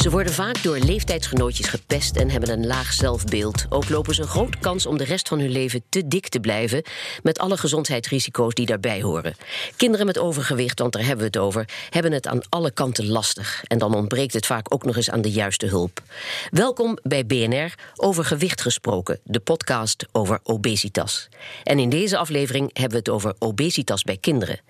Ze 0.00 0.10
worden 0.10 0.32
vaak 0.32 0.62
door 0.62 0.78
leeftijdsgenootjes 0.78 1.68
gepest 1.68 2.16
en 2.16 2.30
hebben 2.30 2.50
een 2.50 2.66
laag 2.66 2.92
zelfbeeld. 2.92 3.66
Ook 3.68 3.88
lopen 3.88 4.14
ze 4.14 4.22
een 4.22 4.28
grote 4.28 4.58
kans 4.58 4.86
om 4.86 4.98
de 4.98 5.04
rest 5.04 5.28
van 5.28 5.38
hun 5.38 5.50
leven 5.50 5.82
te 5.88 6.08
dik 6.08 6.28
te 6.28 6.40
blijven, 6.40 6.82
met 7.22 7.38
alle 7.38 7.56
gezondheidsrisico's 7.56 8.54
die 8.54 8.66
daarbij 8.66 9.02
horen. 9.02 9.36
Kinderen 9.76 10.06
met 10.06 10.18
overgewicht, 10.18 10.78
want 10.78 10.92
daar 10.92 11.02
hebben 11.02 11.18
we 11.18 11.38
het 11.38 11.46
over, 11.46 11.68
hebben 11.90 12.12
het 12.12 12.26
aan 12.26 12.40
alle 12.48 12.70
kanten 12.70 13.08
lastig. 13.08 13.64
En 13.66 13.78
dan 13.78 13.94
ontbreekt 13.94 14.32
het 14.32 14.46
vaak 14.46 14.74
ook 14.74 14.84
nog 14.84 14.96
eens 14.96 15.10
aan 15.10 15.22
de 15.22 15.30
juiste 15.30 15.66
hulp. 15.66 16.02
Welkom 16.50 16.98
bij 17.02 17.26
BNR 17.26 17.74
Over 17.96 18.24
Gewicht 18.24 18.60
gesproken, 18.60 19.20
de 19.24 19.40
podcast 19.40 20.06
over 20.12 20.40
obesitas. 20.42 21.28
En 21.64 21.78
in 21.78 21.88
deze 21.88 22.16
aflevering 22.16 22.70
hebben 22.72 22.92
we 22.92 22.98
het 22.98 23.08
over 23.08 23.34
obesitas 23.38 24.02
bij 24.02 24.16
kinderen. 24.16 24.60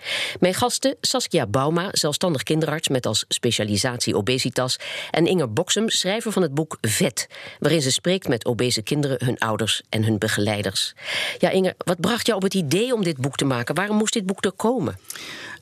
Mijn 0.41 0.55
gasten 0.55 0.97
Saskia 1.01 1.47
Bauma, 1.47 1.89
zelfstandig 1.93 2.43
kinderarts 2.43 2.89
met 2.89 3.07
als 3.07 3.25
specialisatie 3.29 4.17
obesitas 4.17 4.79
Inger 5.27 5.53
Boksem, 5.53 5.89
schrijver 5.89 6.33
van 6.33 6.43
het 6.43 6.55
boek 6.55 6.79
Vet, 6.81 7.27
waarin 7.59 7.83
ze 7.83 7.93
spreekt 7.93 8.29
met 8.29 8.45
obese 8.45 8.83
kinderen, 8.83 9.25
hun 9.25 9.39
ouders 9.39 9.83
en 9.89 10.05
hun 10.05 10.19
begeleiders. 10.19 10.95
Ja, 11.39 11.51
Inger, 11.51 11.75
wat 11.79 12.01
bracht 12.01 12.27
jou 12.27 12.39
op 12.39 12.45
het 12.45 12.55
idee 12.55 12.95
om 12.95 13.05
dit 13.05 13.17
boek 13.17 13.37
te 13.37 13.45
maken? 13.45 13.75
Waarom 13.75 13.97
moest 13.97 14.13
dit 14.13 14.27
boek 14.27 14.45
er 14.45 14.53
komen? 14.53 14.99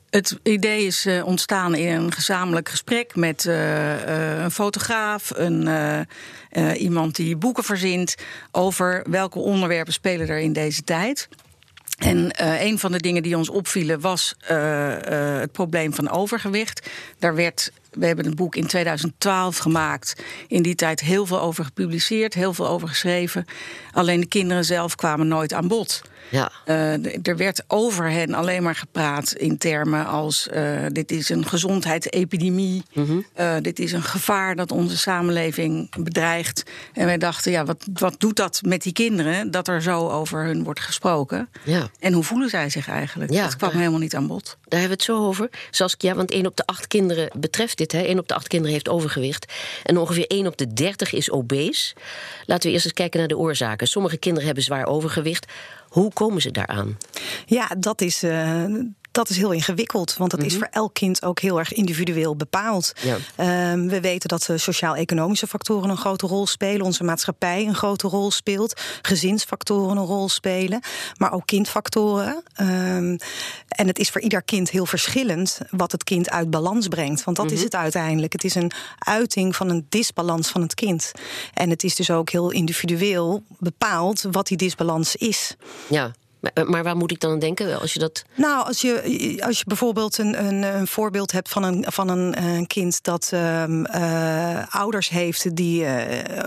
Het 0.09 0.39
idee 0.43 0.85
is 0.85 1.05
uh, 1.05 1.25
ontstaan 1.25 1.75
in 1.75 1.95
een 1.95 2.11
gezamenlijk 2.11 2.69
gesprek 2.69 3.15
met 3.15 3.45
uh, 3.45 3.53
uh, 3.53 4.41
een 4.41 4.51
fotograaf, 4.51 5.31
een, 5.35 5.69
iemand 6.75 7.15
die 7.15 7.35
boeken 7.35 7.63
verzint 7.63 8.15
over 8.51 9.05
welke 9.09 9.39
onderwerpen 9.39 9.93
spelen 9.93 10.27
er 10.27 10.39
in 10.39 10.53
deze 10.53 10.83
tijd. 10.83 11.27
En 11.97 12.31
een 12.63 12.79
van 12.79 12.91
de 12.91 12.99
dingen 12.99 13.23
die 13.23 13.37
ons 13.37 13.49
opvielen 13.49 13.99
was 13.99 14.35
het 14.39 15.51
probleem 15.51 15.93
van 15.93 16.09
overgewicht. 16.09 16.89
Daar 17.19 17.35
werd 17.35 17.71
we 17.91 18.05
hebben 18.05 18.25
een 18.25 18.35
boek 18.35 18.55
in 18.55 18.67
2012 18.67 19.57
gemaakt. 19.57 20.23
In 20.47 20.61
die 20.61 20.75
tijd 20.75 20.99
heel 20.99 21.25
veel 21.25 21.41
over 21.41 21.63
gepubliceerd, 21.65 22.33
heel 22.33 22.53
veel 22.53 22.67
over 22.67 22.87
geschreven. 22.87 23.45
Alleen 23.91 24.19
de 24.19 24.27
kinderen 24.27 24.65
zelf 24.65 24.95
kwamen 24.95 25.27
nooit 25.27 25.53
aan 25.53 25.67
bod. 25.67 26.01
Ja. 26.29 26.51
Uh, 26.65 27.27
er 27.27 27.37
werd 27.37 27.63
over 27.67 28.09
hen 28.11 28.33
alleen 28.33 28.63
maar 28.63 28.75
gepraat 28.75 29.33
in 29.33 29.57
termen 29.57 30.05
als: 30.05 30.47
uh, 30.53 30.85
dit 30.91 31.11
is 31.11 31.29
een 31.29 31.45
gezondheidsepidemie, 31.45 32.83
mm 32.93 33.05
-hmm. 33.05 33.25
uh, 33.39 33.55
dit 33.61 33.79
is 33.79 33.91
een 33.91 34.03
gevaar 34.03 34.55
dat 34.55 34.71
onze 34.71 34.97
samenleving 34.97 35.95
bedreigt. 36.03 36.63
En 36.93 37.05
wij 37.05 37.17
dachten: 37.17 37.51
ja, 37.51 37.65
wat, 37.65 37.85
wat 37.93 38.15
doet 38.17 38.35
dat 38.35 38.61
met 38.65 38.81
die 38.81 38.93
kinderen 38.93 39.51
dat 39.51 39.67
er 39.67 39.81
zo 39.81 40.09
over 40.09 40.43
hun 40.43 40.63
wordt 40.63 40.79
gesproken? 40.79 41.49
Ja. 41.63 41.89
En 41.99 42.13
hoe 42.13 42.23
voelen 42.23 42.49
zij 42.49 42.69
zich 42.69 42.87
eigenlijk? 42.87 43.31
Ja, 43.31 43.43
dat 43.43 43.55
kwam 43.55 43.71
helemaal 43.71 43.99
niet 43.99 44.15
aan 44.15 44.27
bod. 44.27 44.57
Daar 44.67 44.79
hebben 44.79 44.97
we 44.97 45.03
het 45.03 45.17
zo 45.17 45.27
over. 45.27 45.49
Saskia, 45.71 46.15
want 46.15 46.31
één 46.31 46.45
op 46.45 46.55
de 46.55 46.65
acht 46.65 46.87
kinderen 46.87 47.29
betreft 47.37 47.77
dit. 47.77 47.91
Hè? 47.91 48.01
1 48.01 48.19
op 48.19 48.27
de 48.27 48.33
acht 48.33 48.47
kinderen 48.47 48.73
heeft 48.73 48.89
overgewicht. 48.89 49.53
En 49.83 49.97
ongeveer 49.97 50.27
1 50.27 50.47
op 50.47 50.57
de 50.57 50.73
30 50.73 51.13
is 51.13 51.31
obese. 51.31 51.95
Laten 52.45 52.67
we 52.67 52.73
eerst 52.73 52.85
eens 52.85 52.93
kijken 52.93 53.19
naar 53.19 53.27
de 53.27 53.37
oorzaken. 53.37 53.87
Sommige 53.87 54.17
kinderen 54.17 54.45
hebben 54.45 54.63
zwaar 54.63 54.85
overgewicht. 54.85 55.45
Hoe 55.89 56.13
komen 56.13 56.41
ze 56.41 56.51
daaraan? 56.51 56.97
Ja, 57.45 57.67
dat 57.77 58.01
is. 58.01 58.23
Uh, 58.23 58.63
dat 59.11 59.29
is 59.29 59.37
heel 59.37 59.51
ingewikkeld, 59.51 60.17
want 60.17 60.31
dat 60.31 60.39
mm 60.39 60.45
-hmm. 60.45 60.55
is 60.55 60.61
voor 60.61 60.71
elk 60.71 60.93
kind 60.93 61.23
ook 61.23 61.39
heel 61.39 61.59
erg 61.59 61.73
individueel 61.73 62.35
bepaald. 62.35 62.93
Ja. 63.01 63.71
Um, 63.71 63.89
we 63.89 64.01
weten 64.01 64.29
dat 64.29 64.49
sociaal-economische 64.55 65.47
factoren 65.47 65.89
een 65.89 65.97
grote 65.97 66.27
rol 66.27 66.47
spelen, 66.47 66.85
onze 66.85 67.03
maatschappij 67.03 67.67
een 67.67 67.75
grote 67.75 68.07
rol 68.07 68.31
speelt, 68.31 68.81
gezinsfactoren 69.01 69.97
een 69.97 70.05
rol 70.05 70.29
spelen, 70.29 70.81
maar 71.17 71.31
ook 71.31 71.45
kindfactoren. 71.45 72.43
Um, 72.61 73.17
en 73.79 73.87
het 73.87 73.99
is 73.99 74.09
voor 74.09 74.21
ieder 74.21 74.43
kind 74.43 74.69
heel 74.69 74.85
verschillend 74.85 75.59
wat 75.69 75.91
het 75.91 76.03
kind 76.03 76.29
uit 76.29 76.49
balans 76.49 76.87
brengt, 76.87 77.23
want 77.23 77.37
dat 77.37 77.45
mm 77.45 77.51
-hmm. 77.51 77.59
is 77.59 77.63
het 77.63 77.75
uiteindelijk. 77.75 78.33
Het 78.33 78.43
is 78.43 78.55
een 78.55 78.71
uiting 78.97 79.55
van 79.55 79.69
een 79.69 79.85
disbalans 79.89 80.49
van 80.49 80.61
het 80.61 80.73
kind. 80.73 81.11
En 81.53 81.69
het 81.69 81.83
is 81.83 81.95
dus 81.95 82.11
ook 82.11 82.29
heel 82.29 82.51
individueel 82.51 83.43
bepaald 83.59 84.25
wat 84.31 84.47
die 84.47 84.57
disbalans 84.57 85.15
is. 85.15 85.55
Ja. 85.89 86.11
Maar, 86.39 86.69
maar, 86.69 86.83
waar 86.83 86.97
moet 86.97 87.11
ik 87.11 87.19
dan 87.19 87.31
aan 87.31 87.39
denken 87.39 87.79
als 87.79 87.93
je 87.93 87.99
dat. 87.99 88.23
Nou, 88.35 88.65
als 88.65 88.81
je, 88.81 89.37
als 89.45 89.57
je 89.57 89.63
bijvoorbeeld 89.67 90.17
een, 90.17 90.45
een, 90.45 90.63
een 90.63 90.87
voorbeeld 90.87 91.31
hebt 91.31 91.49
van 91.49 91.63
een, 91.63 91.85
van 91.87 92.09
een, 92.09 92.43
een 92.43 92.67
kind 92.67 93.03
dat 93.03 93.31
um, 93.33 93.85
uh, 93.85 94.63
ouders 94.69 95.09
heeft 95.09 95.55
die. 95.55 95.83
Uh, 95.83 95.91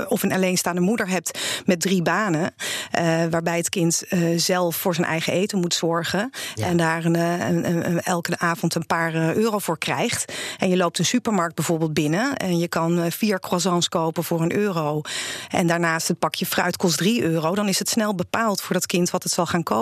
of 0.08 0.22
een 0.22 0.32
alleenstaande 0.32 0.80
moeder 0.80 1.08
hebt 1.08 1.38
met 1.66 1.80
drie 1.80 2.02
banen. 2.02 2.54
Uh, 2.98 3.24
waarbij 3.30 3.56
het 3.56 3.68
kind 3.68 4.02
zelf 4.36 4.76
voor 4.76 4.94
zijn 4.94 5.06
eigen 5.06 5.32
eten 5.32 5.58
moet 5.58 5.74
zorgen. 5.74 6.30
Ja. 6.54 6.66
En 6.66 6.76
daar 6.76 7.04
een, 7.04 7.14
een, 7.14 8.00
elke 8.00 8.38
avond 8.38 8.74
een 8.74 8.86
paar 8.86 9.14
euro 9.14 9.58
voor 9.58 9.78
krijgt. 9.78 10.32
En 10.58 10.68
je 10.68 10.76
loopt 10.76 10.98
een 10.98 11.04
supermarkt 11.04 11.54
bijvoorbeeld 11.54 11.94
binnen. 11.94 12.36
En 12.36 12.58
je 12.58 12.68
kan 12.68 13.10
vier 13.10 13.40
croissants 13.40 13.88
kopen 13.88 14.24
voor 14.24 14.40
een 14.40 14.56
euro. 14.56 15.00
En 15.48 15.66
daarnaast 15.66 16.08
het 16.08 16.18
pakje 16.18 16.46
fruit 16.46 16.76
kost 16.76 16.98
drie 16.98 17.22
euro. 17.22 17.54
Dan 17.54 17.68
is 17.68 17.78
het 17.78 17.88
snel 17.88 18.14
bepaald 18.14 18.60
voor 18.60 18.74
dat 18.74 18.86
kind 18.86 19.10
wat 19.10 19.22
het 19.22 19.32
zal 19.32 19.46
gaan 19.46 19.62
kopen. 19.62 19.81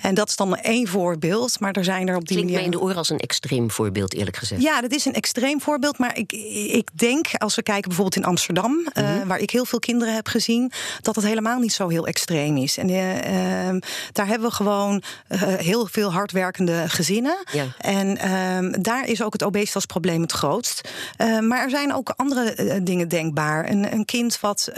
En 0.00 0.14
dat 0.14 0.28
is 0.28 0.36
dan 0.36 0.56
één 0.56 0.88
voorbeeld, 0.88 1.60
maar 1.60 1.72
er 1.72 1.84
zijn 1.84 2.08
er 2.08 2.16
op 2.16 2.26
die 2.26 2.36
Klinkt 2.36 2.52
manier... 2.52 2.54
mij 2.54 2.64
in 2.64 2.70
de 2.70 2.80
oor 2.80 2.94
als 2.94 3.10
een 3.10 3.18
extreem 3.18 3.70
voorbeeld, 3.70 4.14
eerlijk 4.14 4.36
gezegd. 4.36 4.62
Ja, 4.62 4.80
dat 4.80 4.92
is 4.92 5.04
een 5.04 5.14
extreem 5.14 5.60
voorbeeld, 5.60 5.98
maar 5.98 6.16
ik, 6.16 6.32
ik 6.72 6.88
denk, 6.92 7.26
als 7.36 7.54
we 7.54 7.62
kijken 7.62 7.88
bijvoorbeeld 7.88 8.16
in 8.16 8.24
Amsterdam... 8.24 8.70
Mm 8.70 8.88
-hmm. 8.92 9.20
uh, 9.20 9.26
waar 9.26 9.38
ik 9.38 9.50
heel 9.50 9.64
veel 9.64 9.78
kinderen 9.78 10.14
heb 10.14 10.28
gezien, 10.28 10.72
dat 11.00 11.16
het 11.16 11.24
helemaal 11.24 11.58
niet 11.58 11.72
zo 11.72 11.88
heel 11.88 12.06
extreem 12.06 12.56
is. 12.56 12.78
En 12.78 12.88
uh, 12.88 13.14
uh, 13.14 13.80
daar 14.12 14.26
hebben 14.26 14.48
we 14.48 14.54
gewoon 14.54 15.02
eh, 15.26 15.40
heel 15.40 15.86
veel 15.86 16.12
hardwerkende 16.12 16.84
gezinnen. 16.88 17.44
Ja. 17.52 17.64
En 17.78 18.16
ehm, 18.16 18.82
daar 18.82 19.08
is 19.08 19.22
ook 19.22 19.32
het 19.32 19.44
obesitasprobleem 19.44 20.22
het 20.22 20.32
grootst. 20.32 20.88
Eh, 21.16 21.38
maar 21.38 21.62
er 21.62 21.70
zijn 21.70 21.94
ook 21.94 22.12
andere 22.16 22.52
eh, 22.52 22.80
dingen 22.82 23.08
denkbaar. 23.08 23.70
Een, 23.70 23.92
een 23.92 24.04
kind 24.04 24.40
wat 24.40 24.68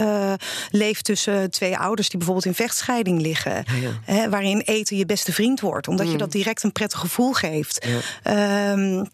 leeft 0.70 1.04
tussen 1.04 1.50
twee 1.50 1.78
ouders 1.78 2.08
die 2.08 2.19
bijvoorbeeld 2.19 2.46
in 2.46 2.54
vechtscheiding 2.54 3.20
liggen... 3.20 3.52
Ja, 3.52 3.74
ja. 3.80 3.90
Hè, 4.04 4.28
waar 4.28 4.41
waarin 4.42 4.60
eten 4.60 4.97
je 4.97 5.06
beste 5.06 5.32
vriend 5.32 5.60
wordt. 5.60 5.88
Omdat 5.88 6.06
mm. 6.06 6.12
je 6.12 6.19
dat 6.19 6.32
direct 6.32 6.62
een 6.62 6.72
prettig 6.72 6.98
gevoel 6.98 7.32
geeft. 7.32 7.86
Ja. 8.25 8.72
Um, 8.72 9.06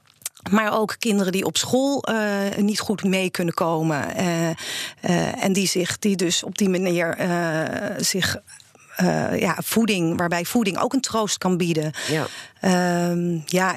maar 0.50 0.78
ook 0.78 0.96
kinderen 0.98 1.32
die 1.32 1.44
op 1.44 1.56
school 1.56 2.04
uh, 2.10 2.56
niet 2.56 2.80
goed 2.80 3.04
mee 3.04 3.30
kunnen 3.30 3.54
komen. 3.54 4.20
Uh, 4.20 4.48
uh, 4.48 5.44
en 5.44 5.52
die, 5.52 5.66
zich, 5.66 5.98
die 5.98 6.16
dus 6.16 6.42
op 6.42 6.58
die 6.58 6.68
manier 6.68 7.16
zich. 7.98 8.36
ja, 9.36 9.58
voeding, 9.64 10.18
waarbij 10.18 10.44
voeding 10.44 10.78
ook 10.78 10.92
een 10.92 11.00
troost 11.00 11.38
kan 11.38 11.56
bieden. 11.56 11.92
Ja, 12.08 12.26
um, 13.10 13.42
ja 13.46 13.76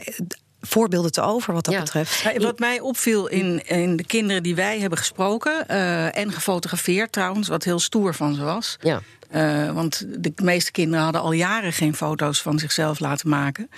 voorbeelden 0.61 1.11
te 1.11 1.22
over 1.22 1.53
wat 1.53 1.66
dat 1.66 1.73
ja. 1.73 1.79
betreft. 1.79 2.38
Wat 2.38 2.59
mij 2.59 2.79
opviel 2.79 3.27
in, 3.27 3.67
in 3.67 3.95
de 3.95 4.05
kinderen 4.05 4.44
die 4.44 4.55
wij 4.55 4.79
hebben 4.79 4.97
gesproken 4.97 5.66
uh, 5.69 6.17
en 6.17 6.31
gefotografeerd 6.31 7.11
trouwens, 7.11 7.47
wat 7.47 7.63
heel 7.63 7.79
stoer 7.79 8.13
van 8.13 8.35
ze 8.35 8.44
was. 8.44 8.77
Ja. 8.81 9.01
Uh, 9.35 9.72
want 9.72 10.05
de 10.07 10.33
meeste 10.44 10.72
kinderen 10.72 11.03
hadden 11.03 11.22
al 11.22 11.31
jaren 11.31 11.73
geen 11.73 11.95
foto's 11.95 12.41
van 12.41 12.59
zichzelf 12.59 12.99
laten 12.99 13.29
maken. 13.29 13.69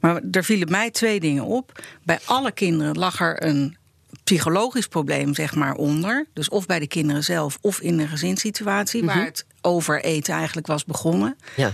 Maar 0.00 0.20
er 0.30 0.44
vielen 0.44 0.70
mij 0.70 0.90
twee 0.90 1.20
dingen 1.20 1.44
op. 1.44 1.82
Bij 2.02 2.18
alle 2.24 2.52
kinderen 2.52 2.98
lag 2.98 3.20
er 3.20 3.44
een 3.44 3.76
psychologisch 4.24 4.86
probleem, 4.86 5.34
zeg 5.34 5.54
maar, 5.54 5.74
onder. 5.74 6.26
Dus 6.32 6.48
of 6.48 6.66
bij 6.66 6.78
de 6.78 6.86
kinderen 6.86 7.24
zelf 7.24 7.58
of 7.60 7.80
in 7.80 7.96
de 7.96 8.06
gezinssituatie, 8.06 9.02
mm 9.02 9.08
-hmm. 9.08 9.16
waar 9.16 9.26
het 9.26 9.46
overeten 9.60 10.34
eigenlijk 10.34 10.66
was 10.66 10.84
begonnen. 10.84 11.36
Ja. 11.56 11.72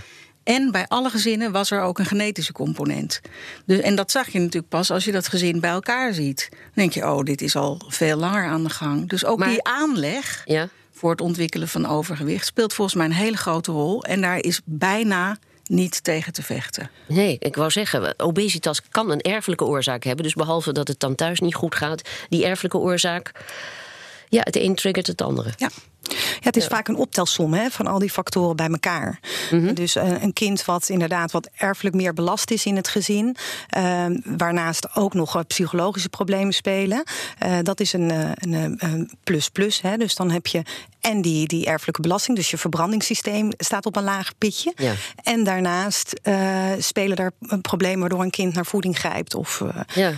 En 0.48 0.70
bij 0.70 0.84
alle 0.86 1.10
gezinnen 1.10 1.52
was 1.52 1.70
er 1.70 1.80
ook 1.80 1.98
een 1.98 2.06
genetische 2.06 2.52
component. 2.52 3.20
Dus, 3.66 3.80
en 3.80 3.94
dat 3.94 4.10
zag 4.10 4.28
je 4.28 4.38
natuurlijk 4.38 4.68
pas 4.68 4.90
als 4.90 5.04
je 5.04 5.12
dat 5.12 5.28
gezin 5.28 5.60
bij 5.60 5.70
elkaar 5.70 6.14
ziet. 6.14 6.48
Dan 6.50 6.60
denk 6.74 6.92
je, 6.92 7.10
oh, 7.10 7.22
dit 7.22 7.42
is 7.42 7.56
al 7.56 7.80
veel 7.88 8.16
langer 8.16 8.44
aan 8.44 8.62
de 8.62 8.70
gang. 8.70 9.08
Dus 9.08 9.24
ook 9.24 9.38
maar, 9.38 9.48
die 9.48 9.62
aanleg 9.62 10.42
ja. 10.44 10.68
voor 10.92 11.10
het 11.10 11.20
ontwikkelen 11.20 11.68
van 11.68 11.86
overgewicht 11.86 12.46
speelt 12.46 12.74
volgens 12.74 12.96
mij 12.96 13.06
een 13.06 13.12
hele 13.12 13.36
grote 13.36 13.72
rol. 13.72 14.04
En 14.04 14.20
daar 14.20 14.38
is 14.38 14.60
bijna 14.64 15.38
niet 15.64 16.04
tegen 16.04 16.32
te 16.32 16.42
vechten. 16.42 16.90
Nee, 17.08 17.36
ik 17.38 17.56
wou 17.56 17.70
zeggen, 17.70 18.14
obesitas 18.16 18.82
kan 18.88 19.10
een 19.10 19.20
erfelijke 19.20 19.64
oorzaak 19.64 20.04
hebben. 20.04 20.24
Dus 20.24 20.34
behalve 20.34 20.72
dat 20.72 20.88
het 20.88 21.00
dan 21.00 21.14
thuis 21.14 21.40
niet 21.40 21.54
goed 21.54 21.74
gaat, 21.74 22.08
die 22.28 22.44
erfelijke 22.44 22.78
oorzaak. 22.78 23.32
Ja, 24.28 24.40
het 24.44 24.56
een 24.56 24.74
triggert 24.74 25.06
het 25.06 25.22
andere. 25.22 25.52
Ja. 25.56 25.68
Ja, 26.08 26.16
het 26.40 26.56
is 26.56 26.62
ja. 26.62 26.68
vaak 26.68 26.88
een 26.88 26.96
optelsom 26.96 27.54
hè, 27.54 27.70
van 27.70 27.86
al 27.86 27.98
die 27.98 28.10
factoren 28.10 28.56
bij 28.56 28.68
elkaar. 28.68 29.20
Mm 29.50 29.64
-hmm. 29.64 29.74
Dus 29.74 29.96
uh, 29.96 30.22
een 30.22 30.32
kind 30.32 30.64
wat 30.64 30.88
inderdaad 30.88 31.32
wat 31.32 31.48
erfelijk 31.56 31.96
meer 31.96 32.14
belast 32.14 32.50
is 32.50 32.66
in 32.66 32.76
het 32.76 32.88
gezin, 32.88 33.36
uh, 33.76 34.06
waarnaast 34.24 34.96
ook 34.96 35.14
nog 35.14 35.36
uh, 35.36 35.42
psychologische 35.46 36.08
problemen 36.08 36.52
spelen, 36.52 37.02
dat 37.62 37.80
is 37.80 37.92
een, 37.92 38.10
een, 38.34 38.74
een 38.78 39.10
plus 39.24 39.48
plus. 39.48 39.80
Hè. 39.80 39.96
Dus 39.96 40.14
dan 40.14 40.30
heb 40.30 40.46
je 40.46 40.62
en 41.00 41.22
die, 41.22 41.46
die 41.46 41.66
erfelijke 41.66 42.00
belasting, 42.00 42.36
dus 42.36 42.50
je 42.50 42.58
verbrandingssysteem 42.58 43.50
staat 43.56 43.86
op 43.86 43.96
een 43.96 44.02
laag 44.02 44.38
pitje. 44.38 44.72
Ja. 44.76 44.92
En 45.22 45.44
daarnaast 45.44 46.20
spelen 46.78 47.16
er 47.16 47.32
problemen 47.62 48.00
waardoor 48.00 48.22
een 48.22 48.30
kind 48.30 48.54
naar 48.54 48.66
voeding 48.66 48.98
grijpt 48.98 49.34
of. 49.34 49.62
Ja. 49.94 50.12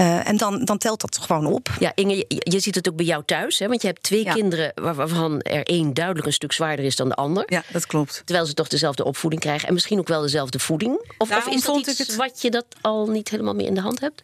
Uh, 0.00 0.28
en 0.28 0.36
dan, 0.36 0.64
dan 0.64 0.78
telt 0.78 1.00
dat 1.00 1.18
gewoon 1.18 1.46
op. 1.46 1.68
Ja, 1.78 1.92
Inge, 1.94 2.16
je, 2.16 2.24
je 2.28 2.60
ziet 2.60 2.74
het 2.74 2.88
ook 2.88 2.96
bij 2.96 3.06
jou 3.06 3.22
thuis. 3.24 3.58
Hè? 3.58 3.68
Want 3.68 3.82
je 3.82 3.86
hebt 3.86 4.02
twee 4.02 4.24
ja. 4.24 4.32
kinderen 4.32 4.72
waarvan 4.74 5.40
er 5.40 5.66
één 5.66 5.94
duidelijk 5.94 6.26
een 6.26 6.32
stuk 6.32 6.52
zwaarder 6.52 6.84
is 6.84 6.96
dan 6.96 7.08
de 7.08 7.14
ander. 7.14 7.44
Ja, 7.46 7.62
dat 7.72 7.86
klopt. 7.86 8.22
Terwijl 8.24 8.46
ze 8.46 8.54
toch 8.54 8.68
dezelfde 8.68 9.04
opvoeding 9.04 9.42
krijgen 9.42 9.68
en 9.68 9.74
misschien 9.74 9.98
ook 9.98 10.08
wel 10.08 10.22
dezelfde 10.22 10.58
voeding. 10.58 11.12
Of, 11.18 11.36
of 11.36 11.46
is 11.46 11.62
dat 11.62 11.76
iets 11.76 11.98
het... 11.98 12.16
wat 12.16 12.42
je 12.42 12.50
dat 12.50 12.64
al 12.80 13.06
niet 13.06 13.28
helemaal 13.28 13.54
meer 13.54 13.66
in 13.66 13.74
de 13.74 13.80
hand 13.80 14.00
hebt? 14.00 14.22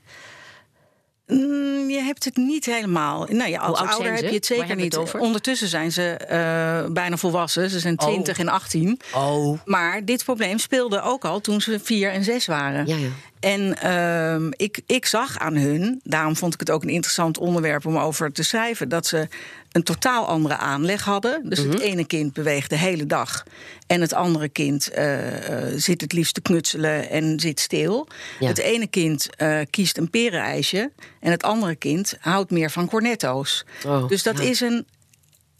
Mm, 1.26 1.90
je 1.90 2.00
hebt 2.02 2.24
het 2.24 2.36
niet 2.36 2.64
helemaal. 2.64 3.26
Nou 3.28 3.50
ja, 3.50 3.60
als 3.60 3.78
oud 3.78 3.88
ouder 3.88 4.12
heb 4.12 4.28
je 4.28 4.34
het 4.34 4.46
zeker 4.46 4.76
niet. 4.76 4.84
het 4.84 4.96
over? 4.96 5.20
Ondertussen 5.20 5.68
zijn 5.68 5.92
ze 5.92 6.02
eh, 6.02 6.92
bijna 6.92 7.16
volwassen. 7.16 7.70
Ze 7.70 7.78
zijn 7.78 7.96
20 7.96 8.38
en 8.38 8.48
18. 8.48 9.00
Oh. 9.14 9.58
Maar 9.64 10.04
dit 10.04 10.24
probleem 10.24 10.58
speelde 10.58 11.00
ook 11.00 11.24
al 11.24 11.40
toen 11.40 11.60
ze 11.60 11.80
4 11.80 12.10
en 12.10 12.24
6 12.24 12.46
waren. 12.46 12.86
Ja, 12.86 12.96
ja. 12.96 13.08
En 13.40 13.78
ehm, 13.78 14.48
ik, 14.50 14.80
ik 14.86 15.06
zag 15.06 15.38
aan 15.38 15.56
hun, 15.56 16.00
daarom 16.04 16.36
vond 16.36 16.54
ik 16.54 16.60
het 16.60 16.70
ook 16.70 16.82
een 16.82 16.88
interessant 16.88 17.38
onderwerp 17.38 17.86
om 17.86 17.98
over 17.98 18.32
te 18.32 18.42
schrijven, 18.42 18.88
dat 18.88 19.06
ze 19.06 19.28
een 19.72 19.82
totaal 19.82 20.26
andere 20.26 20.56
aanleg 20.56 21.04
hadden. 21.04 21.40
Dus 21.48 21.60
Mhm. 21.60 21.70
het 21.70 21.80
ene 21.80 22.04
kind 22.04 22.32
beweegt 22.32 22.70
de 22.70 22.76
hele 22.76 23.06
dag. 23.06 23.44
En 23.86 24.00
het 24.00 24.12
andere 24.12 24.48
kind 24.48 24.88
eh, 24.90 25.72
eh, 25.72 25.72
zit 25.76 26.00
het 26.00 26.12
liefst 26.12 26.34
te 26.34 26.40
knutselen 26.40 27.10
en 27.10 27.40
zit 27.40 27.60
stil. 27.60 28.08
Ja. 28.40 28.46
Het 28.46 28.58
ene 28.58 28.86
kind 28.86 29.28
eh, 29.36 29.60
kiest 29.70 29.98
een 29.98 30.10
perenijsje. 30.10 30.90
En 31.20 31.30
het 31.30 31.42
andere 31.42 31.74
kind 31.74 32.16
houdt 32.20 32.50
meer 32.50 32.70
van 32.70 32.88
cornetto's. 32.88 33.64
Oh, 33.86 34.08
dus 34.08 34.22
dat 34.22 34.38
ja. 34.38 34.44
is 34.44 34.60
een. 34.60 34.86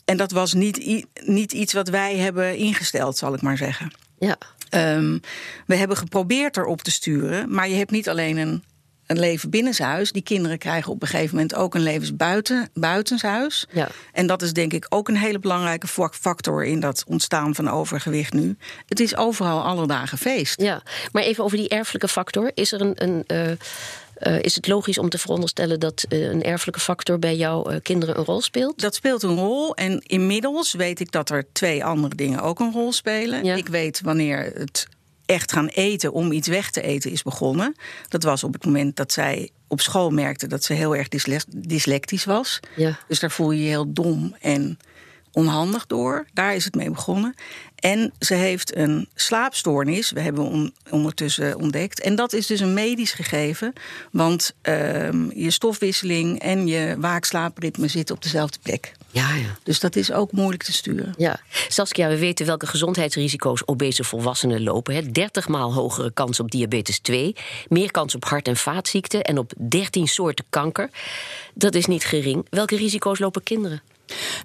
En 0.05 0.17
dat 0.17 0.31
was 0.31 0.53
niet, 0.55 1.05
niet 1.25 1.53
iets 1.53 1.73
wat 1.73 1.89
wij 1.89 2.17
hebben 2.17 2.57
ingesteld, 2.57 3.17
zal 3.17 3.35
ik 3.35 3.43
maar 3.43 3.57
zeggen. 3.57 3.93
Ja. 4.19 4.37
Ehm, 4.69 5.19
we 5.67 5.77
hebben 5.77 5.97
geprobeerd 5.97 6.57
erop 6.57 6.83
te 6.83 6.91
sturen, 6.91 7.55
maar 7.55 7.69
je 7.69 7.75
hebt 7.77 7.91
niet 7.91 8.09
alleen 8.09 8.37
een, 8.37 8.65
een 9.07 9.19
leven 9.19 9.51
binnenshuis. 9.51 10.13
Die 10.13 10.23
kinderen 10.23 10.59
krijgen 10.59 10.93
op 10.93 11.03
een 11.03 11.09
gegeven 11.09 11.35
moment 11.35 11.55
ook 11.55 11.75
een 11.75 11.83
levens 11.83 12.17
buiten, 12.17 12.69
buitenshuis. 12.75 13.67
Ja. 13.73 13.89
En 14.13 14.27
dat 14.27 14.43
is 14.43 14.53
denk 14.53 14.73
ik 14.73 14.87
ook 14.89 15.09
een 15.09 15.17
hele 15.17 15.39
belangrijke 15.39 15.87
fa- 15.87 16.11
factor 16.13 16.65
in 16.65 16.81
dat 16.81 17.05
ontstaan 17.07 17.55
van 17.55 17.71
overgewicht 17.71 18.33
nu. 18.33 18.57
Het 18.87 19.01
is 19.01 19.17
overal 19.17 19.63
alle 19.63 19.87
dagen 19.87 20.19
feest. 20.19 20.61
Ja, 20.61 20.83
maar 21.13 21.23
even 21.23 21.45
over 21.45 21.57
die 21.57 21.69
erfelijke 21.69 22.09
factor. 22.09 22.51
Is, 22.55 22.73
er 22.73 22.81
een, 22.81 22.93
een, 22.95 23.25
eh, 23.27 23.53
eh, 24.17 24.41
is 24.41 24.55
het 24.55 24.67
logisch 24.67 24.99
om 24.99 25.09
te 25.09 25.19
veronderstellen 25.19 25.81
dat 25.81 26.05
eh, 26.09 26.23
een 26.23 26.43
erfelijke 26.43 26.81
factor 26.81 27.19
bij 27.19 27.37
jouw 27.37 27.65
eh, 27.65 27.81
kinderen 27.83 28.19
een 28.19 28.25
rol 28.25 28.41
speelt? 28.41 28.81
Dat 28.81 28.95
speelt 28.95 29.23
een 29.23 29.37
rol. 29.37 29.75
En 29.75 30.01
inmiddels 30.03 30.73
weet 30.73 31.01
ik 31.01 31.13
dat 31.13 31.31
er 31.31 31.45
twee 31.53 31.85
andere 31.85 32.15
dingen 32.15 32.41
ook 32.41 32.61
een 32.61 32.73
rol 32.73 32.93
spelen. 32.93 33.45
Ja. 33.45 33.55
Ik 33.55 33.69
weet 33.69 34.01
wanneer 34.01 34.53
het 34.55 34.87
echt 35.27 35.53
gaan 35.53 35.67
eten 35.67 36.13
om 36.13 36.33
iets 36.33 36.49
weg 36.49 36.71
te 36.71 36.83
eten 36.83 37.11
is 37.11 37.23
begonnen. 37.23 37.75
Dat 38.09 38.23
was 38.23 38.45
op 38.45 38.53
het 38.53 38.65
moment 38.65 38.97
dat 38.97 39.13
zij 39.13 39.51
op 39.69 39.81
school 39.81 40.11
merkte 40.11 40.47
dat 40.47 40.65
ze 40.65 40.73
heel 40.73 40.97
erg 40.97 41.09
dysle- 41.09 41.41
dyslectisch 41.57 42.25
was. 42.25 42.61
Ja. 42.77 42.99
Dus 43.09 43.21
daar 43.21 43.31
voel 43.31 43.51
je 43.51 43.63
je 43.63 43.69
heel 43.69 43.93
dom 43.93 44.37
en 44.41 44.79
onhandig 45.37 45.87
door. 45.87 46.27
Daar 46.33 46.55
is 46.55 46.65
het 46.65 46.75
mee 46.75 46.91
begonnen. 46.91 47.35
En 47.77 48.13
ze 48.21 48.35
heeft 48.35 48.77
een 48.77 49.09
slaapstoornis, 49.15 50.11
we 50.11 50.21
hebben 50.21 50.45
on- 50.45 50.75
ondertussen 50.91 51.59
ontdekt. 51.59 52.01
En 52.01 52.15
dat 52.17 52.33
is 52.33 52.47
dus 52.47 52.61
een 52.61 52.75
medisch 52.75 53.13
gegeven. 53.13 53.73
Want 54.13 54.55
ehm, 54.63 55.31
je 55.35 55.51
stofwisseling 55.51 56.39
en 56.41 56.67
je 56.67 56.97
waakslaapritme 56.99 57.89
zitten 57.89 58.15
op 58.15 58.23
dezelfde 58.23 58.59
plek. 58.63 58.93
Ja, 59.11 59.35
ja. 59.35 59.57
Dus 59.63 59.81
dat 59.81 59.97
is 59.97 60.13
ook 60.13 60.33
moeilijk 60.33 60.63
te 60.63 60.73
sturen. 60.73 61.15
Ja, 61.17 61.41
Saskia, 61.69 62.09
we 62.09 62.19
weten 62.19 62.47
welke 62.47 62.67
gezondheidsrisico's 62.67 63.63
obese 63.67 64.05
volwassenen 64.05 64.63
lopen. 64.63 64.95
Hè. 64.95 65.11
30 65.11 65.49
maal 65.49 65.73
hogere 65.75 66.13
kans 66.13 66.41
op 66.41 66.51
diabetes 66.51 66.99
2, 66.99 67.37
meer 67.69 67.91
kans 67.91 68.15
op 68.15 68.25
hart- 68.25 68.49
en 68.49 68.57
vaatziekten 68.57 69.23
en 69.25 69.39
op 69.39 69.53
13 69.69 70.09
soorten 70.09 70.45
kanker. 70.51 70.91
Dat 71.55 71.75
is 71.75 71.87
niet 71.87 72.05
gering. 72.05 72.47
Welke 72.51 72.77
risico's 72.77 73.19
lopen 73.19 73.43
kinderen? 73.43 73.83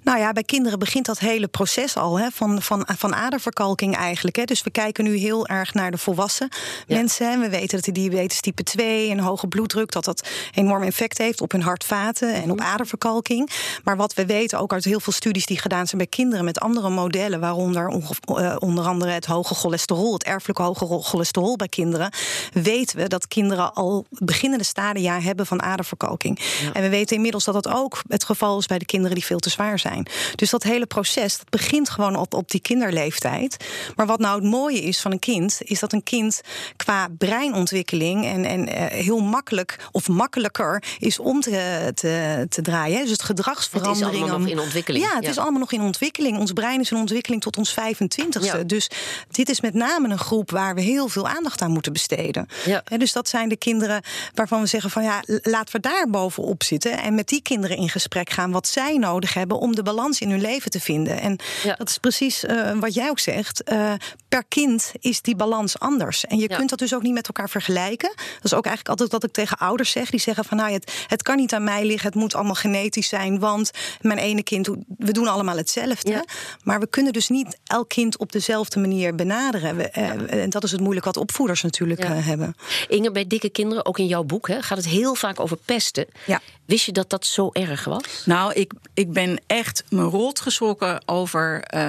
Nou 0.02 0.18
ja, 0.18 0.32
bij 0.32 0.42
kinderen 0.42 0.78
begint 0.78 1.06
dat 1.06 1.18
hele 1.18 1.48
proces 1.48 1.96
al 1.96 2.18
hè, 2.18 2.28
van, 2.32 2.62
van, 2.62 2.86
van 2.96 3.14
aderverkalking 3.14 3.96
eigenlijk. 3.96 4.36
Hè. 4.36 4.44
Dus 4.44 4.62
we 4.62 4.70
kijken 4.70 5.04
nu 5.04 5.16
heel 5.16 5.46
erg 5.46 5.74
naar 5.74 5.90
de 5.90 5.98
volwassen 5.98 6.48
Ja. 6.86 6.96
mensen. 6.96 7.30
Hè. 7.30 7.38
We 7.38 7.48
weten 7.48 7.68
dat 7.76 7.84
de 7.84 7.92
diabetes 7.92 8.40
type 8.40 8.62
2 8.62 9.10
en 9.10 9.18
hoge 9.18 9.46
bloeddruk... 9.46 9.92
dat 9.92 10.04
dat 10.04 10.28
enorm 10.54 10.82
effect 10.82 11.18
heeft 11.18 11.40
op 11.40 11.52
hun 11.52 11.62
hartvaten 11.62 12.34
en 12.34 12.50
op 12.50 12.58
Mhm. 12.58 12.66
aderverkalking. 12.68 13.50
Maar 13.84 13.96
wat 13.96 14.14
we 14.14 14.26
weten 14.26 14.58
ook 14.58 14.72
uit 14.72 14.84
heel 14.84 15.00
veel 15.00 15.12
studies 15.12 15.46
die 15.46 15.58
gedaan 15.58 15.86
zijn 15.86 15.98
bij 15.98 16.06
kinderen... 16.06 16.44
met 16.44 16.60
andere 16.60 16.90
modellen, 16.90 17.40
waaronder 17.40 17.88
eh, 17.88 18.56
onder 18.58 18.84
andere 18.84 19.10
het 19.10 19.26
hoge 19.26 19.54
cholesterol... 19.54 20.12
het 20.12 20.24
erfelijk 20.24 20.58
hoge 20.58 20.84
ro- 20.84 21.00
cholesterol 21.02 21.56
bij 21.56 21.68
kinderen... 21.68 22.10
weten 22.52 22.96
we 22.96 23.08
dat 23.08 23.28
kinderen 23.28 23.74
al 23.74 24.04
beginnende 24.10 24.64
stadia 24.64 25.20
hebben 25.20 25.46
van 25.46 25.62
aderverkalking. 25.62 26.38
En 26.72 26.82
we 26.82 26.88
weten 26.88 27.16
inmiddels 27.16 27.44
dat 27.44 27.54
dat 27.54 27.68
ook 27.68 28.02
het 28.08 28.24
geval 28.24 28.58
is 28.58 28.66
bij 28.66 28.78
de 28.78 28.84
kinderen 28.84 29.14
die 29.14 29.24
veel 29.24 29.38
te 29.38 29.50
zwaar 29.52 29.78
zijn. 29.78 30.06
Dus 30.34 30.50
dat 30.50 30.62
hele 30.62 30.86
proces 30.86 31.38
dat 31.38 31.50
begint 31.50 31.90
gewoon 31.90 32.16
op, 32.16 32.34
op 32.34 32.50
die 32.50 32.60
kinderleeftijd. 32.60 33.56
Maar 33.96 34.06
wat 34.06 34.18
nou 34.18 34.40
het 34.40 34.50
mooie 34.50 34.80
is 34.80 35.00
van 35.00 35.12
een 35.12 35.18
kind, 35.18 35.58
is 35.64 35.80
dat 35.80 35.92
een 35.92 36.02
kind 36.02 36.40
qua 36.76 37.08
breinontwikkeling 37.18 38.24
en, 38.24 38.44
en 38.44 38.68
eh, 38.68 39.04
heel 39.04 39.18
makkelijk 39.18 39.88
of 39.92 40.08
makkelijker 40.08 40.82
is 40.98 41.18
om 41.18 41.40
te, 41.40 41.90
te, 41.94 42.46
te 42.48 42.62
draaien. 42.62 43.00
Dus 43.02 43.10
het 43.10 43.22
gedragsveranderingen. 43.22 44.20
allemaal 44.20 44.38
nog 44.38 44.48
in 44.48 44.58
ontwikkeling, 44.58 45.04
Ja, 45.04 45.14
het 45.14 45.24
ja. 45.24 45.30
is 45.30 45.38
allemaal 45.38 45.60
nog 45.60 45.72
in 45.72 45.80
ontwikkeling. 45.80 46.38
Ons 46.38 46.52
brein 46.52 46.80
is 46.80 46.90
in 46.90 46.96
ontwikkeling 46.96 47.42
tot 47.42 47.56
ons 47.56 47.74
25ste. 47.80 48.40
Ja. 48.40 48.62
Dus 48.66 48.90
dit 49.30 49.48
is 49.48 49.60
met 49.60 49.74
name 49.74 50.08
een 50.08 50.18
groep 50.18 50.50
waar 50.50 50.74
we 50.74 50.80
heel 50.80 51.08
veel 51.08 51.28
aandacht 51.28 51.62
aan 51.62 51.70
moeten 51.70 51.92
besteden. 51.92 52.46
Ja. 52.64 52.82
Dus 52.96 53.12
dat 53.12 53.28
zijn 53.28 53.48
de 53.48 53.56
kinderen 53.56 54.02
waarvan 54.34 54.60
we 54.60 54.66
zeggen 54.66 54.90
van 54.90 55.02
ja, 55.02 55.22
laten 55.42 55.74
we 55.74 55.80
daar 55.80 56.10
bovenop 56.10 56.62
zitten 56.62 56.98
en 56.98 57.14
met 57.14 57.28
die 57.28 57.42
kinderen 57.42 57.76
in 57.76 57.88
gesprek 57.88 58.30
gaan 58.30 58.50
wat 58.50 58.66
zij 58.66 58.96
nodig 58.96 59.34
hebben 59.34 59.41
om 59.50 59.74
de 59.74 59.82
balans 59.82 60.20
in 60.20 60.30
hun 60.30 60.40
leven 60.40 60.70
te 60.70 60.80
vinden. 60.80 61.20
En 61.20 61.38
Ja. 61.62 61.74
dat 61.74 61.88
is 61.88 61.98
precies 61.98 62.44
eh, 62.44 62.72
wat 62.80 62.94
jij 62.94 63.08
ook 63.10 63.18
zegt. 63.18 63.62
Eh, 63.62 63.92
per 64.28 64.44
kind 64.48 64.92
is 65.00 65.22
die 65.22 65.36
balans 65.36 65.78
anders. 65.78 66.24
En 66.26 66.38
je 66.38 66.46
Ja. 66.48 66.56
kunt 66.56 66.70
dat 66.70 66.78
dus 66.78 66.94
ook 66.94 67.02
niet 67.02 67.12
met 67.14 67.26
elkaar 67.26 67.48
vergelijken. 67.50 68.08
Dat 68.16 68.44
is 68.44 68.54
ook 68.54 68.66
eigenlijk 68.66 68.88
altijd 68.88 69.12
wat 69.12 69.24
ik 69.24 69.32
tegen 69.32 69.58
ouders 69.58 69.90
zeg. 69.90 70.10
Die 70.10 70.20
zeggen 70.20 70.44
van 70.44 70.56
nou, 70.56 70.72
het, 70.72 70.92
het 71.06 71.22
kan 71.22 71.36
niet 71.36 71.54
aan 71.54 71.64
mij 71.64 71.84
liggen. 71.84 72.10
Het 72.10 72.18
moet 72.20 72.34
allemaal 72.34 72.54
genetisch 72.54 73.08
zijn. 73.08 73.38
Want 73.38 73.70
mijn 74.00 74.18
ene 74.18 74.42
kind, 74.42 74.68
we 74.98 75.12
doen 75.12 75.28
allemaal 75.28 75.56
hetzelfde. 75.56 76.10
Ja. 76.10 76.24
Maar 76.62 76.80
we 76.80 76.86
kunnen 76.86 77.12
dus 77.12 77.28
niet 77.28 77.58
elk 77.64 77.88
kind 77.88 78.18
op 78.18 78.32
dezelfde 78.32 78.80
manier 78.80 79.14
benaderen. 79.14 79.76
We, 79.76 79.88
eh, 79.90 80.42
En 80.42 80.50
dat 80.50 80.64
is 80.64 80.70
het 80.70 80.80
moeilijk 80.80 81.06
wat 81.06 81.16
opvoeders 81.16 81.62
natuurlijk 81.62 82.02
Ja. 82.02 82.12
hebben. 82.14 82.54
Inge, 82.88 83.10
bij 83.10 83.26
dikke 83.26 83.48
kinderen, 83.48 83.86
ook 83.86 83.98
in 83.98 84.06
jouw 84.06 84.22
boek, 84.22 84.48
hè, 84.48 84.62
gaat 84.62 84.76
het 84.78 84.86
heel 84.86 85.14
vaak 85.14 85.40
over 85.40 85.56
pesten. 85.56 86.06
Ja. 86.26 86.40
Wist 86.64 86.84
je 86.86 86.92
dat 86.92 87.10
dat 87.10 87.26
zo 87.26 87.50
erg 87.52 87.84
was? 87.84 88.02
Nou, 88.24 88.52
ik, 88.52 88.72
ik 88.94 89.12
ben 89.12 89.31
echt 89.46 89.84
me 89.88 90.02
rot 90.02 90.40
geschrokken 90.40 91.08
over 91.08 91.62
eh, 91.62 91.82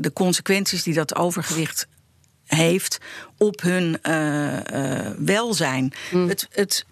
de 0.00 0.12
consequenties 0.12 0.82
die 0.82 0.94
dat 0.94 1.16
overgewicht 1.16 1.86
heeft 2.44 2.98
op 3.38 3.62
hun 3.62 3.98
eh, 4.02 5.06
eh, 5.06 5.14
welzijn. 5.18 5.92
Het, 6.10 6.48
het, 6.50 6.84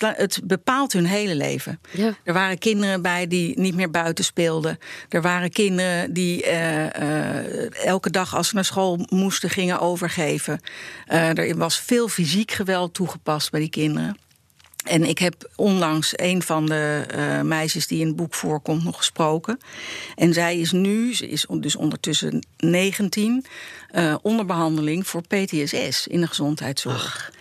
het 0.00 0.40
bepaalt 0.44 0.92
hun 0.92 1.06
hele 1.06 1.34
leven. 1.34 1.80
Ja. 1.90 2.16
Er 2.24 2.32
waren 2.32 2.58
kinderen 2.58 3.02
bij 3.02 3.26
die 3.26 3.58
niet 3.58 3.74
meer 3.74 3.90
buiten 3.90 4.24
speelden. 4.24 4.78
Er 5.08 5.22
waren 5.22 5.50
kinderen 5.50 6.12
die 6.12 6.44
elke 7.84 8.10
dag 8.10 8.36
als 8.36 8.48
ze 8.48 8.54
naar 8.54 8.64
school 8.64 9.06
moesten 9.08 9.50
gingen 9.50 9.80
overgeven. 9.80 10.60
Eh, 11.06 11.38
er 11.38 11.56
was 11.56 11.80
veel 11.80 12.08
fysiek 12.08 12.50
geweld 12.50 12.94
toegepast 12.94 13.50
bij 13.50 13.60
die 13.60 13.70
kinderen. 13.70 14.16
En 14.82 15.04
ik 15.04 15.18
heb 15.18 15.50
onlangs 15.56 16.12
een 16.16 16.42
van 16.42 16.66
de 16.66 17.04
eh, 17.08 17.40
meisjes 17.40 17.86
die 17.86 18.00
in 18.00 18.06
het 18.06 18.16
boek 18.16 18.34
voorkomt 18.34 18.84
nog 18.84 18.96
gesproken. 18.96 19.58
En 20.14 20.32
zij 20.32 20.58
is 20.58 20.72
nu, 20.72 21.14
ze 21.14 21.28
is 21.28 21.46
dus 21.50 21.76
ondertussen 21.76 22.46
19, 22.56 23.44
eh, 23.90 24.14
onder 24.22 24.46
behandeling 24.46 25.06
voor 25.06 25.22
PTSS 25.22 26.06
in 26.06 26.20
de 26.20 26.26
gezondheidszorg. 26.26 27.32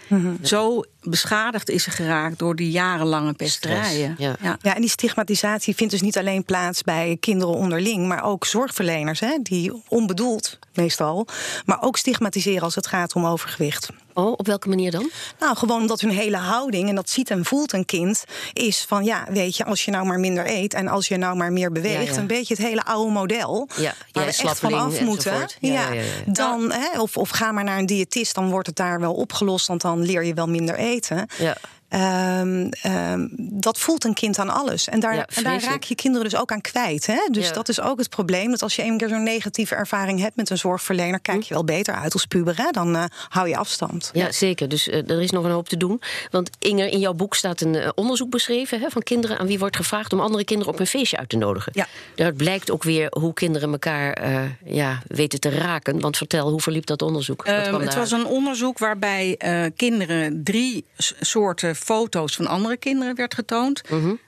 Zo 0.44 0.84
beschadigd 1.02 1.70
is 1.70 1.84
ze 1.84 1.92
geraakt 1.92 2.40
door 2.40 2.56
die 2.56 2.72
jarenlange 2.72 3.34
pesterijen. 3.34 4.16
ja. 4.18 4.36
Ja, 4.62 4.76
en 4.76 4.82
die 4.82 4.90
stigmatisatie 4.90 5.76
vindt 5.76 5.92
dus 5.92 6.02
niet 6.02 6.18
alleen 6.18 6.44
plaats 6.44 6.84
bij 6.84 7.18
kinderen 7.20 7.56
onderling, 7.56 8.08
maar 8.08 8.24
ook 8.24 8.46
zorgverleners, 8.46 9.20
hè, 9.20 9.38
die 9.42 9.82
onbedoeld 9.88 10.60
meestal, 10.74 11.28
maar 11.66 11.82
ook 11.82 11.98
stigmatiseren 11.98 12.62
als 12.62 12.76
het 12.76 12.88
gaat 12.88 13.14
om 13.14 13.26
overgewicht. 13.26 13.90
Oh, 14.14 14.32
op 14.38 14.46
welke 14.48 14.70
manier 14.70 14.92
dan? 14.92 15.10
Nou, 15.40 15.58
gewoon 15.58 15.82
omdat 15.82 16.02
hun 16.02 16.12
hele 16.12 16.38
houding, 16.38 16.90
en 16.90 16.96
dat 16.96 17.10
ziet 17.10 17.30
en 17.30 17.46
voelt 17.46 17.74
een 17.74 17.86
kind, 17.86 18.24
is 18.54 18.86
van 18.88 19.04
ja, 19.04 19.26
weet 19.30 19.58
je, 19.58 19.66
als 19.66 19.86
je 19.86 19.92
nou 19.92 20.06
maar 20.06 20.20
minder 20.20 20.50
eet 20.50 20.74
en 20.74 20.88
als 20.88 21.08
je 21.08 21.18
nou 21.18 21.36
maar 21.36 21.52
meer 21.52 21.72
beweegt, 21.72 22.08
Ja, 22.08 22.14
ja. 22.14 22.20
een 22.20 22.28
beetje 22.28 22.54
het 22.54 22.64
hele 22.64 22.84
oude 22.84 23.12
model. 23.12 23.68
Ja, 23.76 23.82
waar 24.12 24.24
jij 24.24 24.34
we 24.38 24.44
echt 24.50 24.60
van 24.60 24.74
af 24.74 25.02
moeten. 25.02 25.32
enzovoort. 25.32 25.58
Ja, 25.60 25.70
Ja, 25.72 25.88
ja, 25.88 25.94
ja, 25.94 26.02
ja. 26.26 26.32
Dan, 26.34 26.72
hè, 26.72 27.00
of, 27.02 27.18
of 27.18 27.30
ga 27.30 27.52
maar 27.52 27.64
naar 27.64 27.78
een 27.80 27.86
diëtist, 27.86 28.36
dan 28.36 28.50
wordt 28.50 28.68
het 28.68 28.76
daar 28.76 29.00
wel 29.00 29.14
opgelost, 29.14 29.68
want 29.68 29.82
dan 29.82 30.01
leer 30.04 30.24
je 30.24 30.34
wel 30.34 30.48
minder 30.48 30.76
eten. 30.76 31.28
Ja. 31.38 31.58
Ehm, 31.92 32.68
ehm, 32.82 33.28
dat 33.38 33.80
voelt 33.80 34.04
een 34.04 34.14
kind 34.14 34.40
aan 34.40 34.50
alles. 34.50 34.88
En 34.90 35.00
daar, 35.00 35.16
Ja, 35.16 35.28
en 35.36 35.44
daar 35.44 35.62
raak 35.64 35.84
je 35.84 35.96
kinderen 35.96 36.30
dus 36.30 36.40
ook 36.40 36.52
aan 36.52 36.62
kwijt. 36.62 37.06
Hè? 37.08 37.20
Dus 37.32 37.48
Ja. 37.48 37.54
dat 37.54 37.70
is 37.70 37.82
ook 37.82 37.98
het 38.00 38.10
probleem. 38.10 38.50
Dat 38.52 38.62
als 38.62 38.76
je 38.76 38.84
een 38.84 38.98
keer 38.98 39.10
zo'n 39.10 39.24
negatieve 39.24 39.76
ervaring 39.76 40.20
hebt 40.20 40.36
met 40.36 40.50
een 40.50 40.58
zorgverlener, 40.58 41.14
Hm. 41.16 41.22
kijk 41.22 41.42
je 41.44 41.54
wel 41.54 41.64
beter 41.64 41.94
uit 41.96 42.14
als 42.14 42.26
puber. 42.26 42.58
Hè? 42.58 42.72
Dan 42.72 42.96
eh, 42.96 43.04
hou 43.30 43.48
je 43.50 43.58
afstand. 43.58 44.10
Ja, 44.14 44.32
zeker. 44.32 44.70
Dus 44.70 44.90
eh, 44.90 45.10
er 45.10 45.22
is 45.22 45.32
nog 45.32 45.44
een 45.44 45.52
hoop 45.52 45.70
te 45.70 45.78
doen. 45.78 46.02
Want 46.30 46.50
Inger, 46.60 46.88
in 46.88 47.00
jouw 47.00 47.14
boek 47.14 47.36
staat 47.36 47.62
een 47.62 47.76
eh, 47.76 47.90
onderzoek 47.96 48.30
beschreven 48.30 48.80
hè, 48.80 48.90
van 48.90 49.04
kinderen 49.04 49.38
aan 49.40 49.48
wie 49.48 49.60
wordt 49.60 49.76
gevraagd 49.76 50.14
om 50.14 50.20
andere 50.20 50.44
kinderen 50.44 50.74
op 50.74 50.80
een 50.80 50.88
feestje 50.88 51.18
uit 51.18 51.30
te 51.30 51.38
nodigen. 51.38 51.72
Ja. 51.76 51.88
Daaruit 52.16 52.38
blijkt 52.38 52.72
ook 52.72 52.84
weer 52.84 53.08
hoe 53.20 53.34
kinderen 53.34 53.72
elkaar 53.72 54.14
eh, 54.14 54.42
ja, 54.66 55.02
weten 55.08 55.40
te 55.40 55.50
raken. 55.50 56.00
Want 56.00 56.18
vertel, 56.18 56.50
hoe 56.50 56.62
verliep 56.62 56.86
dat 56.86 57.02
onderzoek? 57.02 57.46
Wat 57.46 57.56
Ehm, 57.56 57.68
kwam 57.68 57.82
het 57.82 57.90
daar? 57.90 58.00
was 58.00 58.12
een 58.12 58.26
onderzoek 58.26 58.78
waarbij 58.78 59.36
eh, 59.38 59.66
kinderen 59.76 60.44
drie 60.44 60.86
soorten 61.20 61.76
foto's 61.84 62.36
van 62.36 62.48
andere 62.48 62.78
kinderen 62.78 63.16
werd 63.16 63.34
getoond. 63.34 63.82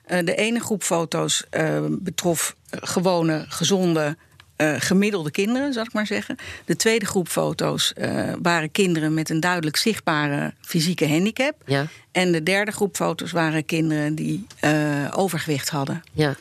Eh, 0.04 0.18
de 0.24 0.34
ene 0.34 0.60
groep 0.60 0.82
foto's 0.82 1.44
eh, 1.50 1.84
betrof 1.90 2.56
eh, 2.70 2.80
gewone, 2.82 3.44
gezonde, 3.48 4.16
gemiddelde 4.78 5.30
kinderen, 5.30 5.72
zal 5.72 5.82
ik 5.82 5.92
maar 5.92 6.06
zeggen. 6.06 6.36
De 6.64 6.76
tweede 6.76 7.06
groep 7.06 7.28
foto's 7.28 7.92
waren 8.42 8.70
kinderen 8.70 9.14
met 9.14 9.30
een 9.30 9.40
duidelijk 9.40 9.76
zichtbare 9.76 10.54
fysieke 10.60 11.08
handicap. 11.08 11.54
Ja. 11.66 11.86
En 12.12 12.32
de 12.32 12.42
derde 12.42 12.70
groep 12.70 12.96
foto's 12.96 13.32
waren 13.32 13.64
kinderen 13.64 14.14
die 14.14 14.46
overgewicht 15.10 15.68
hadden. 15.68 16.02
Ja. 16.12 16.36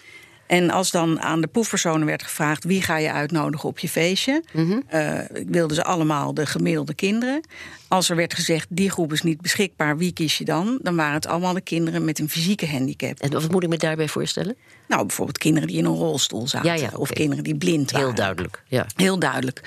En 0.48 0.70
als 0.70 0.92
dan 0.92 1.22
aan 1.22 1.42
de 1.42 1.48
proefpersonen 1.48 2.08
werd 2.08 2.24
gevraagd 2.24 2.64
wie 2.64 2.82
ga 2.82 2.98
je 2.98 3.12
uitnodigen 3.12 3.70
op 3.70 3.80
je 3.80 3.90
feestje, 3.90 4.44
Mhm. 4.54 4.80
eh, 4.88 5.20
wilden 5.48 5.76
ze 5.76 5.84
allemaal 5.84 6.34
de 6.34 6.46
gemiddelde 6.46 6.94
kinderen. 6.94 7.42
Als 7.88 8.10
er 8.10 8.16
werd 8.16 8.34
gezegd 8.34 8.68
die 8.70 8.90
groep 8.90 9.14
is 9.14 9.22
niet 9.22 9.42
beschikbaar, 9.42 9.98
wie 9.98 10.14
kies 10.14 10.38
je 10.38 10.46
dan? 10.46 10.80
Dan 10.82 10.96
waren 10.96 11.14
het 11.14 11.28
allemaal 11.28 11.54
de 11.54 11.62
kinderen 11.62 12.06
met 12.06 12.20
een 12.20 12.30
fysieke 12.30 12.68
handicap. 12.68 13.20
En 13.20 13.32
wat 13.32 13.52
moet 13.52 13.64
ik 13.64 13.70
me 13.70 13.78
daarbij 13.78 14.08
voorstellen? 14.08 14.56
Nou, 14.88 15.06
bijvoorbeeld 15.06 15.38
kinderen 15.38 15.68
die 15.68 15.78
in 15.78 15.86
een 15.86 15.96
rolstoel 15.96 16.48
zaten, 16.48 16.70
Ja, 16.70 16.76
ja, 16.76 16.90
of 16.98 17.10
kinderen 17.12 17.44
die 17.44 17.56
blind 17.58 17.92
waren. 17.92 18.08
Heel 18.08 18.16
duidelijk. 18.18 18.64
Ja. 18.68 18.86
Heel 18.96 19.20
duidelijk. 19.20 19.62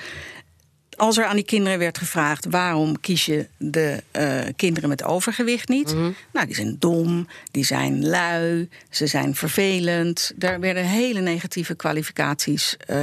Als 0.97 1.17
er 1.17 1.25
aan 1.25 1.35
die 1.35 1.45
kinderen 1.45 1.79
werd 1.79 1.97
gevraagd 1.97 2.45
waarom 2.49 2.99
kies 2.99 3.25
je 3.25 3.47
de 3.57 4.03
eh, 4.11 4.39
kinderen 4.55 4.89
met 4.89 5.03
overgewicht 5.03 5.67
niet? 5.69 5.93
Mhm. 5.93 6.11
Nou, 6.33 6.45
die 6.45 6.55
zijn 6.55 6.75
dom, 6.79 7.27
die 7.51 7.65
zijn 7.65 8.07
lui, 8.07 8.69
ze 8.89 9.07
zijn 9.07 9.35
vervelend. 9.35 10.31
Daar 10.35 10.59
werden 10.59 10.83
hele 10.85 11.19
negatieve 11.19 11.75
kwalificaties. 11.75 12.75
eh, 12.85 12.97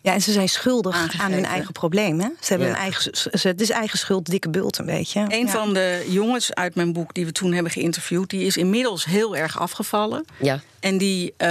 Ja, 0.00 0.12
en 0.12 0.22
ze 0.22 0.32
zijn 0.32 0.48
schuldig 0.48 0.94
Aangegeven. 0.96 1.24
aan 1.24 1.32
hun 1.32 1.44
eigen 1.44 1.72
probleem. 1.72 2.20
Hè? 2.20 2.26
Ze 2.40 2.48
hebben 2.48 2.66
Ja. 2.68 2.74
een 2.74 2.80
eigen, 2.80 3.16
ze, 3.38 3.48
het 3.48 3.60
is 3.60 3.70
eigen 3.70 3.98
schuld, 3.98 4.26
dikke 4.30 4.50
bult 4.50 4.78
een 4.78 4.86
beetje. 4.86 5.20
een 5.28 5.46
Ja. 5.46 5.48
van 5.48 5.74
de 5.74 6.06
jongens 6.08 6.54
uit 6.54 6.74
mijn 6.74 6.92
boek 6.92 7.14
die 7.14 7.24
we 7.26 7.32
toen 7.32 7.52
hebben 7.52 7.72
geïnterviewd, 7.72 8.30
die 8.30 8.44
is 8.46 8.56
inmiddels 8.56 9.04
heel 9.04 9.36
erg 9.36 9.58
afgevallen. 9.60 10.24
Ja. 10.40 10.60
En 10.80 10.98
die, 10.98 11.34
eh, 11.36 11.50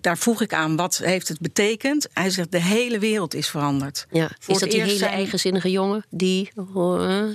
daar 0.00 0.18
vroeg 0.18 0.42
ik 0.42 0.54
aan, 0.54 0.76
wat 0.76 0.96
heeft 1.04 1.28
het 1.28 1.40
betekend? 1.40 2.08
Hij 2.12 2.30
zegt, 2.30 2.52
de 2.52 2.62
hele 2.62 2.98
wereld 2.98 3.34
is 3.34 3.48
veranderd. 3.48 4.06
ja. 4.10 4.30
Voor 4.38 4.57
Is 4.58 4.60
dat 4.60 4.70
die 4.70 4.80
hele 4.82 4.96
zijn- 4.98 5.12
eigenzinnige 5.12 5.70
jongen? 5.70 6.04
Die. 6.10 6.50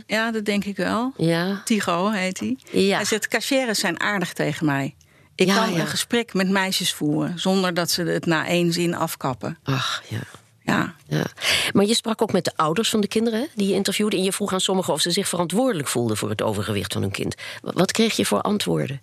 Ja, 0.08 0.32
dat 0.32 0.46
denk 0.46 0.66
ik 0.66 0.76
wel. 0.78 1.14
ja. 1.18 1.62
Tigo 1.66 2.10
heet 2.10 2.40
hij. 2.40 2.58
Ja. 2.72 2.96
Hij 2.96 3.06
zegt, 3.06 3.28
cashiers 3.28 3.80
zijn 3.80 4.00
aardig 4.00 4.34
tegen 4.34 4.66
mij. 4.66 4.96
Ik 5.36 5.48
Ja, 5.48 5.56
kan 5.56 5.74
ja. 5.74 5.80
een 5.80 5.88
gesprek 5.88 6.34
met 6.34 6.50
meisjes 6.50 6.94
voeren... 6.94 7.40
zonder 7.40 7.74
dat 7.74 7.92
ze 7.92 8.04
het 8.04 8.26
na 8.26 8.48
één 8.48 8.74
zin 8.74 8.96
afkappen. 8.96 9.58
Ach, 9.64 10.04
ja. 10.08 10.20
Ja. 10.66 10.96
Ja. 11.08 11.26
Maar 11.74 11.86
je 11.86 11.94
sprak 11.96 12.22
ook 12.22 12.32
met 12.32 12.46
de 12.46 12.52
ouders 12.56 12.90
van 12.90 13.02
de 13.02 13.08
kinderen 13.08 13.48
die 13.56 13.68
je 13.68 13.74
interviewde. 13.74 14.18
En 14.18 14.24
je 14.24 14.32
vroeg 14.34 14.54
aan 14.54 14.60
sommigen 14.62 14.94
of 14.94 15.02
ze 15.02 15.12
zich 15.12 15.28
verantwoordelijk 15.28 15.88
voelden 15.88 16.18
voor 16.18 16.30
het 16.30 16.42
overgewicht 16.42 16.94
van 16.94 17.02
hun 17.02 17.12
kind. 17.12 17.36
Wa- 17.62 17.72
Wat 17.74 17.92
kreeg 17.92 18.16
je 18.16 18.26
voor 18.26 18.42
antwoorden? 18.42 19.02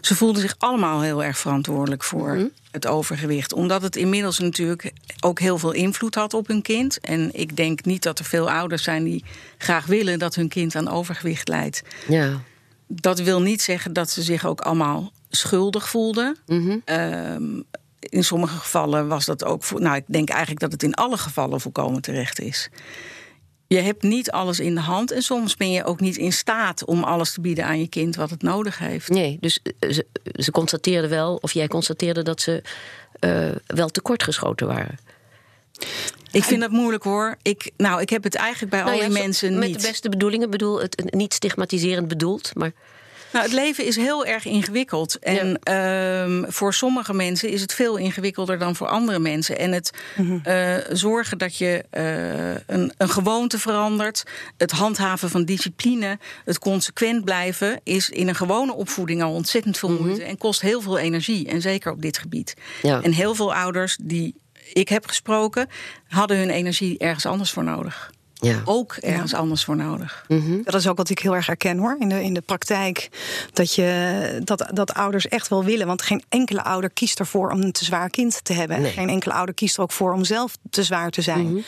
Ze 0.00 0.14
voelden 0.14 0.42
zich 0.42 0.54
allemaal 0.58 1.00
heel 1.00 1.24
erg 1.24 1.38
verantwoordelijk 1.38 2.02
voor 2.04 2.34
Mhm. 2.34 2.46
het 2.70 2.86
overgewicht. 2.86 3.52
Omdat 3.52 3.82
het 3.82 3.96
inmiddels 3.96 4.38
natuurlijk 4.38 4.92
ook 5.20 5.38
heel 5.40 5.58
veel 5.58 5.72
invloed 5.72 6.14
had 6.14 6.34
op 6.34 6.46
hun 6.46 6.62
kind. 6.62 7.00
En 7.00 7.30
ik 7.32 7.56
denk 7.56 7.84
niet 7.84 8.02
dat 8.02 8.18
er 8.18 8.24
veel 8.24 8.50
ouders 8.50 8.82
zijn 8.82 9.04
die 9.04 9.24
graag 9.58 9.86
willen... 9.86 10.18
dat 10.18 10.34
hun 10.34 10.48
kind 10.48 10.74
aan 10.76 10.88
overgewicht 10.88 11.48
lijdt. 11.48 11.82
Ja. 12.08 12.40
Dat 12.86 13.20
wil 13.20 13.42
niet 13.42 13.62
zeggen 13.62 13.92
dat 13.92 14.10
ze 14.10 14.22
zich 14.22 14.46
ook 14.46 14.60
allemaal 14.60 15.12
schuldig 15.30 15.88
voelden. 15.88 16.36
Mhm. 16.46 16.76
Ehm, 16.84 17.60
in 17.98 18.24
sommige 18.24 18.56
gevallen 18.56 19.08
was 19.08 19.24
dat 19.24 19.44
ook. 19.44 19.80
Nou, 19.80 19.96
ik 19.96 20.04
denk 20.06 20.28
eigenlijk 20.28 20.60
dat 20.60 20.72
het 20.72 20.82
in 20.82 20.94
alle 20.94 21.18
gevallen 21.18 21.60
volkomen 21.60 22.02
terecht 22.02 22.40
is. 22.40 22.68
Je 23.72 23.80
hebt 23.80 24.02
niet 24.02 24.30
alles 24.30 24.60
in 24.60 24.74
de 24.74 24.80
hand 24.80 25.10
en 25.10 25.22
soms 25.22 25.56
ben 25.56 25.70
je 25.70 25.84
ook 25.84 26.00
niet 26.00 26.16
in 26.16 26.32
staat 26.32 26.84
om 26.84 27.04
alles 27.04 27.32
te 27.32 27.40
bieden 27.40 27.64
aan 27.64 27.80
je 27.80 27.88
kind 27.88 28.16
wat 28.16 28.30
het 28.30 28.42
nodig 28.42 28.78
heeft. 28.78 29.08
Nee, 29.08 29.36
dus 29.40 29.58
eh, 29.78 29.90
ze, 29.90 30.06
ze 30.34 30.50
constateerden 30.50 31.10
wel, 31.10 31.38
of 31.40 31.52
jij 31.52 31.68
constateerde 31.68 32.22
dat 32.22 32.40
ze 32.40 32.62
eh, 33.18 33.48
wel 33.66 33.88
tekortgeschoten 33.88 34.66
waren. 34.66 34.98
Ik 36.30 36.44
vind 36.44 36.60
dat 36.60 36.70
moeilijk 36.70 37.04
hoor. 37.04 37.36
Ik, 37.42 37.70
nou, 37.76 38.00
ik 38.00 38.10
heb 38.10 38.22
het 38.22 38.34
eigenlijk 38.34 38.70
bij 38.70 38.80
al 38.80 38.86
Nou 38.86 38.98
ja, 38.98 39.08
die 39.08 39.18
mensen 39.18 39.58
met 39.58 39.68
niet. 39.68 39.80
de 39.80 39.88
beste 39.88 40.08
bedoelingen, 40.08 40.50
bedoel 40.50 40.80
het 40.80 41.14
niet 41.14 41.34
stigmatiserend 41.34 42.08
bedoeld, 42.08 42.50
maar 42.54 42.72
Nou, 43.32 43.44
het 43.44 43.52
leven 43.54 43.84
is 43.84 43.96
heel 43.96 44.24
erg 44.26 44.44
ingewikkeld. 44.44 45.18
En 45.18 45.58
ehm, 45.62 46.44
voor 46.50 46.74
sommige 46.74 47.14
mensen 47.14 47.48
is 47.48 47.60
het 47.60 47.74
veel 47.74 47.96
ingewikkelder 47.96 48.58
dan 48.58 48.76
voor 48.76 48.86
andere 48.88 49.18
mensen. 49.18 49.58
En 49.58 49.72
het 49.72 49.90
Mhm. 50.16 50.38
eh, 50.42 50.76
zorgen 50.92 51.38
dat 51.38 51.56
je 51.56 51.84
eh, 51.90 52.54
een, 52.76 52.92
een 52.96 53.08
gewoonte 53.08 53.58
verandert, 53.58 54.22
het 54.56 54.70
handhaven 54.70 55.30
van 55.30 55.44
discipline, 55.44 56.18
het 56.44 56.58
consequent 56.58 57.24
blijven, 57.24 57.80
is 57.84 58.10
in 58.10 58.28
een 58.28 58.34
gewone 58.34 58.74
opvoeding 58.74 59.22
al 59.22 59.32
ontzettend 59.32 59.78
veel 59.78 59.90
moeite 60.00 60.22
en 60.24 60.38
kost 60.38 60.60
heel 60.60 60.80
veel 60.80 60.98
energie. 60.98 61.48
En 61.48 61.60
zeker 61.60 61.92
op 61.92 62.02
dit 62.02 62.18
gebied. 62.18 62.54
Mhm. 62.82 62.86
Ja. 62.86 63.02
En 63.02 63.12
heel 63.12 63.34
veel 63.34 63.54
ouders 63.54 63.96
die 64.00 64.34
ik 64.72 64.88
heb 64.88 65.06
gesproken, 65.06 65.68
hadden 66.08 66.36
hun 66.36 66.50
energie 66.50 66.98
ergens 66.98 67.26
anders 67.26 67.50
voor 67.50 67.64
nodig. 67.64 68.10
Ja. 68.42 68.62
Ook 68.64 68.92
ergens 68.92 69.34
anders 69.34 69.64
voor 69.64 69.76
nodig. 69.76 70.24
Dat 70.64 70.74
is 70.74 70.88
ook 70.88 70.96
wat 70.96 71.10
ik 71.10 71.18
heel 71.18 71.34
erg 71.34 71.46
herken 71.46 71.78
hoor. 71.78 71.96
In 71.98 72.08
de, 72.08 72.22
in 72.22 72.34
de 72.34 72.40
praktijk. 72.40 73.08
Dat, 73.52 73.74
je, 73.74 74.40
dat, 74.44 74.70
dat 74.72 74.94
ouders 74.94 75.28
echt 75.28 75.48
wel 75.48 75.64
willen. 75.64 75.86
Want 75.86 76.02
geen 76.02 76.22
enkele 76.28 76.62
ouder 76.62 76.90
kiest 76.90 77.18
ervoor 77.18 77.50
om 77.50 77.60
een 77.60 77.72
te 77.72 77.84
zwaar 77.84 78.10
kind 78.10 78.44
te 78.44 78.52
hebben. 78.52 78.80
Nee. 78.80 78.92
Geen 78.92 79.08
enkele 79.08 79.34
ouder 79.34 79.54
kiest 79.54 79.76
er 79.76 79.82
ook 79.82 79.92
voor 79.92 80.12
om 80.12 80.24
zelf 80.24 80.56
te 80.70 80.82
zwaar 80.82 81.10
te 81.10 81.22
zijn. 81.22 81.64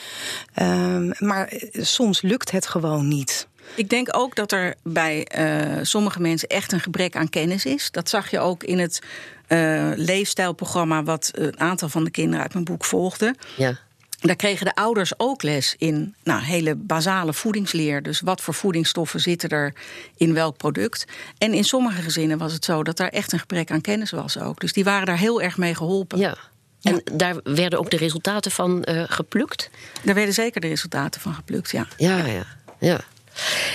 Ehm, 0.53 1.11
maar 1.19 1.47
eh, 1.47 1.83
soms 1.83 2.21
lukt 2.21 2.51
het 2.51 2.67
gewoon 2.67 3.07
niet. 3.07 3.47
Ik 3.75 3.89
denk 3.89 4.17
ook 4.17 4.35
dat 4.35 4.51
er 4.51 4.75
bij 4.83 5.25
eh, 5.25 5.79
sommige 5.81 6.21
mensen 6.21 6.47
echt 6.47 6.71
een 6.71 6.79
gebrek 6.79 7.15
aan 7.15 7.29
kennis 7.29 7.65
is. 7.65 7.91
Dat 7.91 8.09
zag 8.09 8.31
je 8.31 8.39
ook 8.39 8.63
in 8.63 8.79
het 8.79 9.01
eh, 9.47 9.91
leefstijlprogramma 9.95 11.03
wat 11.03 11.29
een 11.33 11.59
aantal 11.59 11.89
van 11.89 12.03
de 12.03 12.11
kinderen 12.11 12.41
uit 12.41 12.53
mijn 12.53 12.65
boek 12.65 12.85
volgde. 12.85 13.35
ja. 13.57 13.77
Daar 14.19 14.35
kregen 14.35 14.65
de 14.65 14.75
ouders 14.75 15.19
ook 15.19 15.43
les 15.43 15.75
in 15.77 16.15
nou, 16.23 16.41
hele 16.41 16.75
basale 16.75 17.33
voedingsleer. 17.33 18.03
Dus 18.03 18.19
wat 18.21 18.41
voor 18.41 18.53
voedingsstoffen 18.53 19.19
zitten 19.19 19.49
er 19.49 19.73
in 20.17 20.33
welk 20.33 20.57
product. 20.57 21.05
En 21.37 21.53
in 21.53 21.63
sommige 21.63 22.01
gezinnen 22.01 22.37
was 22.37 22.53
het 22.53 22.65
zo 22.65 22.83
dat 22.83 22.97
daar 22.97 23.09
echt 23.09 23.31
een 23.31 23.39
gebrek 23.39 23.71
aan 23.71 23.81
kennis 23.81 24.11
was 24.11 24.39
ook. 24.39 24.59
Dus 24.59 24.73
die 24.73 24.83
waren 24.83 25.05
daar 25.05 25.17
heel 25.17 25.41
erg 25.41 25.57
mee 25.57 25.75
geholpen. 25.75 26.19
ja. 26.19 26.37
En 26.81 27.01
daar 27.13 27.35
werden 27.43 27.79
ook 27.79 27.89
de 27.89 27.97
resultaten 27.97 28.51
van 28.51 28.83
eh, 28.83 29.03
geplukt? 29.07 29.69
Daar 30.03 30.15
werden 30.15 30.33
zeker 30.33 30.61
de 30.61 30.67
resultaten 30.67 31.21
van 31.21 31.33
geplukt, 31.33 31.71
ja. 31.71 31.87
Ja, 31.97 32.25
ja, 32.25 32.45
ja. 32.79 32.99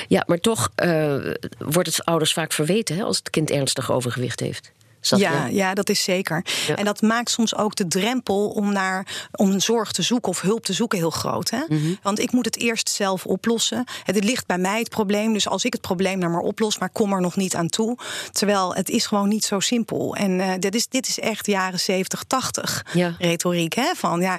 Ja, 0.08 0.24
maar 0.26 0.38
toch 0.38 0.70
eh, 0.74 1.16
wordt 1.58 1.88
het 1.88 2.04
ouders 2.04 2.32
vaak 2.32 2.52
verweten 2.52 2.96
hè, 2.96 3.02
als 3.02 3.16
het 3.16 3.30
kind 3.30 3.50
ernstig 3.50 3.90
overgewicht 3.90 4.40
heeft. 4.40 4.72
Dat- 5.08 5.18
Ja, 5.20 5.46
ja, 5.46 5.74
dat 5.74 5.88
is 5.88 6.02
zeker. 6.02 6.44
Ja. 6.66 6.76
En 6.76 6.84
dat 6.84 7.02
maakt 7.02 7.30
soms 7.30 7.56
ook 7.56 7.74
de 7.76 7.88
drempel 7.88 8.48
om 8.48 8.72
naar 8.72 9.26
om 9.32 9.60
zorg 9.60 9.92
te 9.92 10.02
zoeken 10.02 10.30
of 10.30 10.40
hulp 10.40 10.64
te 10.64 10.72
zoeken 10.72 10.98
heel 10.98 11.10
groot. 11.10 11.50
Hè? 11.50 11.60
Mhm. 11.68 11.94
Want 12.02 12.18
ik 12.18 12.32
moet 12.32 12.44
het 12.44 12.56
eerst 12.58 12.88
zelf 12.88 13.26
oplossen. 13.26 13.84
Het 14.04 14.24
ligt 14.24 14.46
bij 14.46 14.58
mij 14.58 14.78
het 14.78 14.88
probleem. 14.88 15.32
Dus 15.32 15.48
als 15.48 15.64
ik 15.64 15.72
het 15.72 15.82
probleem 15.82 16.18
nou 16.18 16.32
maar 16.32 16.40
oplos, 16.40 16.78
maar 16.78 16.90
kom 16.90 17.12
er 17.12 17.20
nog 17.20 17.36
niet 17.36 17.54
aan 17.54 17.68
toe. 17.68 17.96
Terwijl 18.32 18.74
het 18.74 18.88
is 18.90 19.06
gewoon 19.06 19.28
niet 19.28 19.44
zo 19.44 19.60
simpel. 19.60 20.14
En 20.16 20.40
eh, 20.40 20.52
dit, 20.58 20.74
is, 20.74 20.88
dit 20.88 21.08
is 21.08 21.18
echt 21.18 21.46
jaren 21.46 21.80
70, 21.80 22.22
80 22.26 22.84
Ja. 22.92 23.14
retoriek. 23.18 23.74
Hè? 23.74 23.90
Van 23.96 24.20
ja, 24.20 24.38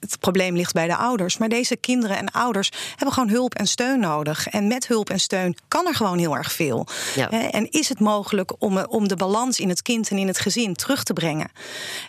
het 0.00 0.16
probleem 0.20 0.56
ligt 0.56 0.72
bij 0.72 0.86
de 0.86 0.96
ouders. 0.96 1.38
Maar 1.38 1.48
deze 1.48 1.76
kinderen 1.76 2.16
en 2.16 2.30
ouders 2.30 2.70
hebben 2.96 3.12
gewoon 3.12 3.28
hulp 3.28 3.54
en 3.54 3.66
steun 3.66 4.00
nodig. 4.00 4.48
En 4.48 4.66
met 4.66 4.86
hulp 4.86 5.10
en 5.10 5.20
steun 5.20 5.56
kan 5.68 5.86
er 5.86 5.94
gewoon 5.94 6.18
heel 6.18 6.36
erg 6.36 6.52
veel. 6.52 6.86
Ja. 7.14 7.30
En 7.50 7.70
is 7.70 7.88
het 7.88 8.00
mogelijk 8.00 8.52
om, 8.58 8.78
om 8.78 9.08
de 9.08 9.16
balans 9.16 9.60
in 9.60 9.68
het 9.68 9.82
kind 9.86 10.10
en 10.10 10.18
in 10.18 10.26
het 10.26 10.38
gezin 10.38 10.74
terug 10.74 11.02
te 11.02 11.12
brengen? 11.12 11.50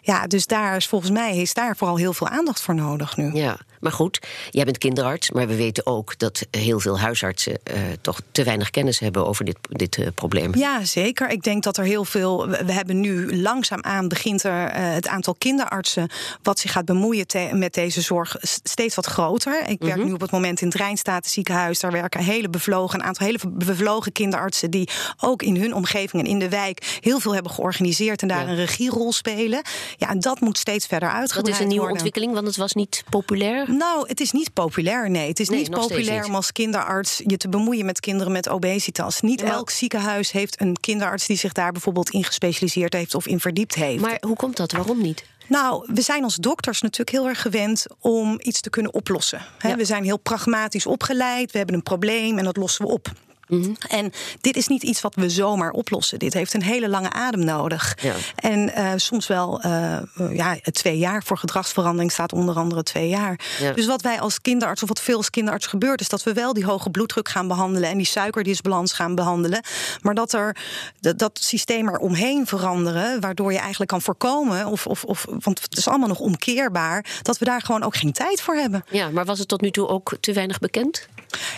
Ja, 0.01 0.27
dus 0.27 0.45
daar 0.45 0.75
is 0.75 0.87
volgens 0.87 1.11
mij 1.11 1.37
is 1.37 1.53
daar 1.53 1.77
vooral 1.77 1.97
heel 1.97 2.13
veel 2.13 2.27
aandacht 2.27 2.61
voor 2.61 2.75
nodig 2.75 3.17
nu. 3.17 3.33
Ja, 3.33 3.57
maar 3.79 3.91
goed, 3.91 4.19
jij 4.49 4.63
bent 4.65 4.77
kinderarts, 4.77 5.31
maar 5.31 5.47
we 5.47 5.55
weten 5.55 5.85
ook 5.85 6.17
dat 6.17 6.47
heel 6.51 6.79
veel 6.79 6.99
huisartsen 6.99 7.59
eh, 7.63 7.75
toch 8.01 8.19
te 8.31 8.43
weinig 8.43 8.69
kennis 8.69 8.99
hebben 8.99 9.25
over 9.27 9.45
dit, 9.45 9.57
dit 9.69 9.97
eh, 9.97 10.07
probleem. 10.15 10.55
Ja, 10.55 10.85
zeker. 10.85 11.29
Ik 11.29 11.43
denk 11.43 11.63
dat 11.63 11.77
er 11.77 11.83
heel 11.83 12.05
veel. 12.05 12.47
We 12.47 12.71
hebben 12.71 12.99
nu 12.99 13.37
langzaamaan 13.41 14.07
begint 14.07 14.43
er 14.43 14.67
eh, 14.67 14.93
het 14.93 15.07
aantal 15.07 15.35
kinderartsen 15.37 16.09
wat 16.43 16.59
zich 16.59 16.71
gaat 16.71 16.85
bemoeien 16.85 17.27
te- 17.27 17.49
met 17.53 17.73
deze 17.73 18.01
zorg 18.01 18.35
steeds 18.41 18.95
wat 18.95 19.05
groter. 19.05 19.67
Ik 19.69 19.81
werk 19.81 20.03
nu 20.03 20.11
op 20.13 20.21
het 20.21 20.31
moment 20.31 20.61
in 20.61 20.67
het 20.67 20.77
Rijnstaten 20.77 21.31
ziekenhuis. 21.31 21.79
Daar 21.79 21.91
werken 21.91 22.23
hele 22.23 22.49
bevlogen, 22.49 22.99
een 22.99 23.05
aantal 23.05 23.25
hele 23.25 23.39
bevlogen 23.47 24.11
kinderartsen 24.11 24.71
die 24.71 24.89
ook 25.19 25.41
in 25.43 25.55
hun 25.61 25.73
omgeving 25.73 26.23
en 26.23 26.29
in 26.29 26.39
de 26.39 26.49
wijk 26.49 26.97
heel 27.01 27.19
veel 27.19 27.33
hebben 27.33 27.51
georganiseerd 27.51 28.21
en 28.21 28.27
daar 28.27 28.43
Ja. 28.45 28.49
een 28.49 28.55
regierol 28.55 29.11
spelen. 29.13 29.61
Ja, 29.97 30.09
en 30.09 30.19
dat 30.19 30.39
moet 30.39 30.57
steeds 30.57 30.85
verder 30.85 31.09
Dat 31.09 31.17
uitgebreid 31.17 31.55
is 31.55 31.59
een 31.61 31.67
nieuwe 31.67 31.81
worden. 31.83 31.95
ontwikkeling, 32.03 32.33
want 32.33 32.47
het 32.47 32.57
was 32.57 32.73
niet 32.73 33.03
populair. 33.09 33.65
Nou, 33.67 34.07
het 34.07 34.19
is 34.19 34.31
niet 34.31 34.53
populair. 34.53 35.09
Nee, 35.09 35.27
het 35.27 35.39
is 35.39 35.49
Nee, 35.49 35.59
niet 35.59 35.69
populair 35.69 36.19
niet. 36.19 36.25
om 36.29 36.35
als 36.35 36.51
kinderarts 36.51 37.21
je 37.25 37.37
te 37.37 37.49
bemoeien 37.49 37.85
met 37.85 37.99
kinderen 37.99 38.31
met 38.31 38.49
obesitas. 38.49 39.21
Niet 39.21 39.41
Maar- 39.43 39.51
elk 39.51 39.69
ziekenhuis 39.69 40.31
heeft 40.31 40.61
een 40.61 40.77
kinderarts 40.79 41.27
die 41.27 41.37
zich 41.37 41.51
daar 41.51 41.71
bijvoorbeeld 41.71 42.09
in 42.09 42.23
gespecialiseerd 42.23 42.93
heeft 42.93 43.15
of 43.15 43.27
in 43.27 43.39
verdiept 43.39 43.75
heeft. 43.75 44.01
Maar 44.01 44.17
hoe 44.25 44.35
komt 44.35 44.57
dat? 44.57 44.71
Waarom 44.71 45.01
niet? 45.01 45.23
Nou, 45.47 45.85
we 45.93 46.01
zijn 46.01 46.23
als 46.23 46.35
dokters 46.35 46.81
natuurlijk 46.81 47.17
heel 47.17 47.27
erg 47.27 47.41
gewend 47.41 47.85
om 47.99 48.35
iets 48.41 48.61
te 48.61 48.69
kunnen 48.69 48.93
oplossen. 48.93 49.41
Ja. 49.59 49.75
We 49.75 49.85
zijn 49.85 50.03
heel 50.03 50.17
pragmatisch 50.19 50.85
opgeleid. 50.85 51.51
We 51.51 51.57
hebben 51.57 51.75
een 51.75 51.83
probleem 51.83 52.37
en 52.37 52.43
dat 52.43 52.57
lossen 52.57 52.85
we 52.85 52.91
op. 52.91 53.11
Mhm. 53.47 53.73
En 53.87 54.11
dit 54.41 54.55
is 54.55 54.67
niet 54.67 54.83
iets 54.83 55.01
wat 55.01 55.15
we 55.15 55.29
zomaar 55.29 55.71
oplossen. 55.71 56.19
Dit 56.19 56.33
heeft 56.33 56.53
een 56.53 56.63
hele 56.63 56.89
lange 56.89 57.11
adem 57.11 57.43
nodig. 57.45 57.97
Ja. 58.01 58.13
En 58.35 58.71
uh, 58.77 58.91
soms 58.95 59.27
wel 59.27 59.65
uh, 59.65 59.97
ja, 60.33 60.57
twee 60.71 60.97
jaar 60.97 61.23
voor 61.23 61.37
gedragsverandering 61.37 62.11
staat 62.11 62.33
onder 62.33 62.55
andere 62.55 62.83
twee 62.83 63.09
jaar. 63.09 63.39
Ja. 63.59 63.71
Dus 63.71 63.85
wat 63.85 64.01
wij 64.01 64.19
als 64.19 64.41
kinderarts, 64.41 64.81
of 64.81 64.87
wat 64.87 65.01
veel 65.01 65.17
als 65.17 65.29
kinderarts 65.29 65.67
gebeurt, 65.67 66.01
is 66.01 66.09
dat 66.09 66.23
we 66.23 66.33
wel 66.33 66.53
die 66.53 66.65
hoge 66.65 66.89
bloeddruk 66.89 67.29
gaan 67.29 67.47
behandelen 67.47 67.89
en 67.89 67.97
die 67.97 68.05
suikerdisbalans 68.05 68.93
gaan 68.93 69.15
behandelen. 69.15 69.61
Maar 70.01 70.15
dat 70.15 70.33
er 70.33 70.55
dat, 70.99 71.19
dat 71.19 71.39
systeem 71.43 71.87
er 71.87 71.97
omheen 71.97 72.47
veranderen, 72.47 73.19
waardoor 73.19 73.51
je 73.51 73.59
eigenlijk 73.59 73.89
kan 73.89 74.01
voorkomen, 74.01 74.65
of, 74.65 74.87
of, 74.87 75.03
of, 75.03 75.25
want 75.39 75.61
het 75.61 75.77
is 75.77 75.87
allemaal 75.87 76.07
nog 76.07 76.19
omkeerbaar, 76.19 77.05
dat 77.21 77.37
we 77.37 77.45
daar 77.45 77.61
gewoon 77.61 77.83
ook 77.83 77.95
geen 77.95 78.11
tijd 78.11 78.41
voor 78.41 78.55
hebben. 78.55 78.85
Ja, 78.89 79.09
maar 79.09 79.25
was 79.25 79.39
het 79.39 79.47
tot 79.47 79.61
nu 79.61 79.71
toe 79.71 79.87
ook 79.87 80.17
te 80.19 80.33
weinig 80.33 80.59
bekend? 80.59 81.07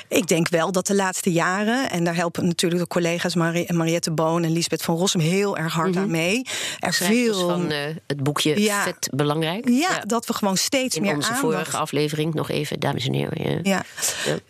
Ik 0.07 0.27
denk 0.27 0.49
wel 0.49 0.71
dat 0.71 0.87
de 0.87 0.95
laatste 0.95 1.31
jaren, 1.31 1.78
en 1.87 2.03
daar 2.03 2.15
helpen 2.15 2.47
natuurlijk 2.47 2.81
de 2.81 2.87
collega's 2.87 3.35
Marie, 3.35 3.73
Mariette 3.73 4.11
Boon 4.11 4.43
en 4.43 4.51
Lisbeth 4.51 4.81
van 4.81 4.95
Rossum 4.95 5.21
heel 5.21 5.57
erg 5.57 5.73
hard 5.73 5.95
aan 5.95 6.01
mhm. 6.01 6.11
mee. 6.11 6.45
Er 6.79 6.93
veel 6.93 7.47
van 7.47 7.71
uh, 7.71 7.77
het 8.07 8.23
boekje 8.23 8.61
ja, 8.61 8.83
Vet 8.83 9.09
Belangrijk. 9.13 9.69
Ja, 9.69 9.99
dat 9.99 10.25
we 10.25 10.33
gewoon 10.33 10.57
steeds 10.57 10.95
In 10.95 11.01
meer 11.01 11.15
onze 11.15 11.27
aandacht... 11.27 11.45
vorige 11.45 11.77
aflevering 11.77 12.33
nog 12.33 12.49
even, 12.49 12.79
dames 12.79 13.05
en 13.05 13.13
heren. 13.13 13.59
Ja, 13.63 13.83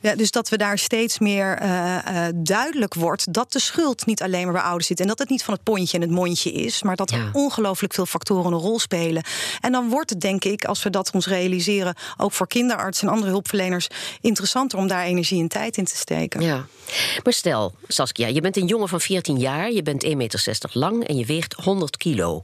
ja. 0.02 0.16
dus 0.16 0.32
dat 0.32 0.50
we 0.50 0.58
daar 0.58 0.78
steeds 0.78 1.20
meer 1.20 1.62
uh, 1.62 1.98
uh, 2.12 2.26
duidelijk 2.36 2.94
wordt 2.94 3.34
dat 3.34 3.52
de 3.52 3.60
schuld 3.60 4.06
niet 4.06 4.22
alleen 4.22 4.44
maar 4.44 4.54
bij 4.54 4.62
ouders 4.62 4.88
zit 4.88 5.00
en 5.00 5.08
dat 5.08 5.20
het 5.20 5.30
niet 5.30 5.44
van 5.44 5.54
het 5.54 5.64
pontje 5.64 5.98
en 5.98 6.04
het 6.04 6.12
mondje 6.12 6.52
is, 6.52 6.84
maar 6.84 6.96
dat 6.96 7.12
er 7.12 7.30
ongelooflijk 7.34 7.94
veel 7.94 8.06
factoren 8.06 8.52
een 8.52 8.60
rol 8.60 8.80
spelen. 8.80 9.24
En 9.60 9.72
dan 9.72 9.90
wordt 9.90 10.10
het, 10.10 10.22
denk 10.22 10.44
ik, 10.44 10.66
als 10.66 10.84
we 10.84 10.90
dat 10.90 11.12
ons 11.12 11.28
realiseren, 11.28 11.96
ook 12.18 12.32
voor 12.32 12.48
kinderartsen 12.48 13.08
en 13.08 13.14
andere 13.14 13.32
hulpverleners 13.32 13.88
interessanter 14.22 14.78
om 14.78 14.88
daar 14.88 15.04
energie 15.04 15.42
en 15.42 15.48
tijd 15.48 15.78
in 15.78 15.86
te 15.86 15.98
steken. 15.98 16.42
Ja. 16.42 16.66
Maar 17.24 17.34
stel, 17.34 17.74
Saskia, 17.88 18.28
je 18.28 18.42
bent 18.42 18.58
een 18.58 18.68
jongen 18.68 18.88
van 18.88 19.02
14 19.02 19.38
jaar, 19.38 19.72
je 19.72 19.82
bent 19.82 20.06
1,60 20.06 20.16
meter 20.16 20.70
lang 20.74 21.08
en 21.08 21.18
je 21.18 21.26
weegt 21.26 21.54
100 21.54 21.98
kilo. 21.98 22.44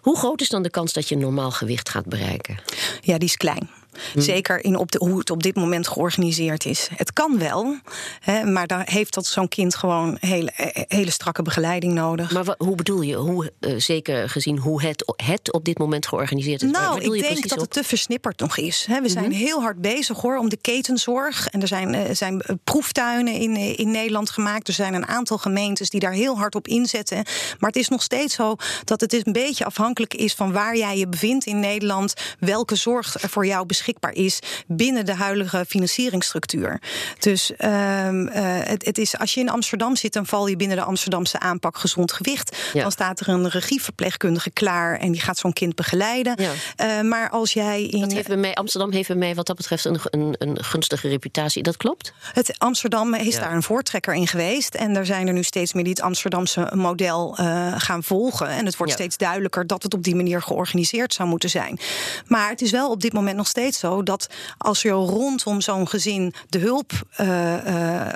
Hoe 0.00 0.18
groot 0.18 0.40
is 0.40 0.48
dan 0.48 0.62
de 0.62 0.70
kans 0.70 0.92
dat 0.92 1.08
je 1.08 1.14
een 1.14 1.20
normaal 1.20 1.50
gewicht 1.50 1.88
gaat 1.88 2.06
bereiken? 2.06 2.58
Ja, 3.00 3.18
die 3.18 3.28
is 3.28 3.36
klein. 3.36 3.70
Hm. 4.12 4.20
Zeker 4.20 4.64
in 4.64 4.76
op 4.76 4.92
de, 4.92 4.98
hoe 4.98 5.18
het 5.18 5.30
op 5.30 5.42
dit 5.42 5.54
moment 5.54 5.88
georganiseerd 5.88 6.64
is. 6.64 6.88
Het 6.96 7.12
kan 7.12 7.38
wel, 7.38 7.76
hè, 8.20 8.44
maar 8.44 8.66
dan 8.66 8.82
heeft 8.84 9.14
dat 9.14 9.26
zo'n 9.26 9.48
kind 9.48 9.74
gewoon 9.74 10.16
hele, 10.20 10.50
eh, 10.50 10.82
hele 10.88 11.10
strakke 11.10 11.42
begeleiding 11.42 11.92
nodig. 11.92 12.32
Maar 12.32 12.54
hoe 12.58 12.74
bedoel 12.74 13.00
je? 13.00 13.14
Hoe, 13.14 13.52
uh, 13.60 13.74
zeker 13.78 14.28
gezien 14.28 14.58
hoe 14.58 14.82
het, 14.82 15.12
het 15.16 15.52
op 15.52 15.64
dit 15.64 15.78
moment 15.78 16.06
georganiseerd 16.06 16.62
is? 16.62 16.70
Nou, 16.70 17.00
ik 17.00 17.22
denk 17.22 17.48
dat 17.48 17.60
het 17.60 17.70
te 17.70 17.84
versnipperd 17.84 18.40
nog 18.40 18.56
is. 18.56 18.84
Hè. 18.88 19.00
We 19.00 19.08
zijn 19.08 19.28
mhm. 19.28 19.38
heel 19.38 19.60
hard 19.60 19.80
bezig 19.80 20.20
hoor 20.20 20.38
om 20.38 20.48
de 20.48 20.56
ketenzorg. 20.56 21.48
En 21.48 21.62
er 21.62 21.68
zijn, 21.68 21.94
uh, 21.94 22.00
zijn 22.12 22.42
proeftuinen 22.64 23.34
in, 23.34 23.56
in 23.56 23.90
Nederland 23.90 24.30
gemaakt. 24.30 24.68
Er 24.68 24.74
zijn 24.74 24.94
een 24.94 25.06
aantal 25.06 25.38
gemeentes 25.38 25.90
die 25.90 26.00
daar 26.00 26.12
heel 26.12 26.38
hard 26.38 26.54
op 26.54 26.68
inzetten. 26.68 27.24
Maar 27.58 27.70
het 27.70 27.78
is 27.78 27.88
nog 27.88 28.02
steeds 28.02 28.34
zo 28.34 28.56
dat 28.84 29.00
het 29.00 29.26
een 29.26 29.32
beetje 29.32 29.64
afhankelijk 29.64 30.14
is 30.14 30.34
van 30.34 30.52
waar 30.52 30.76
jij 30.76 30.98
je 30.98 31.08
bevindt 31.08 31.46
in 31.46 31.60
Nederland. 31.60 32.14
Welke 32.38 32.74
zorg 32.74 33.22
er 33.22 33.28
voor 33.28 33.46
jou 33.46 33.66
beschikbaar 33.66 33.85
beschikbaar 33.86 34.24
is 34.24 34.38
binnen 34.66 35.06
de 35.06 35.14
huidige 35.14 35.64
financieringsstructuur. 35.68 36.80
Dus 37.18 37.50
um, 37.50 38.28
het, 38.28 38.84
het, 38.84 38.98
is, 38.98 39.18
als 39.18 39.34
je 39.34 39.40
in 39.40 39.48
Amsterdam 39.48 39.96
zit, 39.96 40.12
dan 40.12 40.26
val 40.26 40.46
je 40.46 40.56
binnen 40.56 40.76
de 40.76 40.82
Amsterdamse 40.82 41.38
aanpak 41.38 41.78
gezond 41.78 42.12
gewicht. 42.12 42.56
Dan 42.72 42.92
staat 42.92 43.20
er 43.20 43.28
een 43.28 43.48
regieverpleegkundige 43.48 44.50
klaar 44.50 44.98
en 44.98 45.12
die 45.12 45.20
gaat 45.20 45.38
zo'n 45.38 45.52
kind 45.52 45.74
begeleiden. 45.74 46.42
Ja. 46.42 47.00
Uh, 47.00 47.08
maar 47.08 47.30
als 47.30 47.52
jij 47.52 47.82
in. 47.82 48.00
Dat 48.00 48.12
heeft 48.12 48.28
bij 48.28 48.36
mij, 48.36 48.54
Amsterdam 48.54 48.92
heeft 48.92 49.08
bij 49.08 49.16
mij 49.16 49.34
wat 49.34 49.46
dat 49.46 49.56
betreft 49.56 49.84
een, 49.84 49.98
een, 50.10 50.34
een 50.38 50.64
gunstige 50.64 51.08
reputatie. 51.08 51.62
Dat 51.62 51.76
klopt? 51.76 52.12
Het 52.32 52.58
Amsterdam 52.58 53.14
is 53.14 53.34
daar 53.34 53.52
een 53.52 53.62
voortrekker 53.62 54.14
in 54.14 54.26
geweest. 54.26 54.74
En 54.74 54.96
er 54.96 55.06
zijn 55.06 55.26
er 55.26 55.32
nu 55.32 55.42
steeds 55.42 55.72
meer 55.72 55.84
die 55.84 55.92
het 55.92 56.02
Amsterdamse 56.02 56.72
model 56.74 57.36
uh, 57.40 57.74
gaan 57.76 58.02
volgen. 58.02 58.48
En 58.48 58.66
het 58.66 58.76
wordt 58.76 58.92
steeds 58.92 59.16
duidelijker 59.16 59.66
dat 59.66 59.82
het 59.82 59.94
op 59.94 60.02
die 60.02 60.14
manier 60.14 60.42
georganiseerd 60.42 61.14
zou 61.14 61.28
moeten 61.28 61.50
zijn. 61.50 61.78
Maar 62.26 62.48
het 62.48 62.62
is 62.62 62.70
wel 62.70 62.90
op 62.90 63.00
dit 63.00 63.12
moment 63.12 63.36
nog 63.36 63.46
steeds 63.46 63.75
zo 63.76 64.02
dat 64.02 64.26
als 64.58 64.82
je 64.82 64.90
rondom 64.90 65.60
zo'n 65.60 65.88
gezin 65.88 66.34
de 66.48 66.58
hulp 66.58 66.92
uh, 67.20 67.56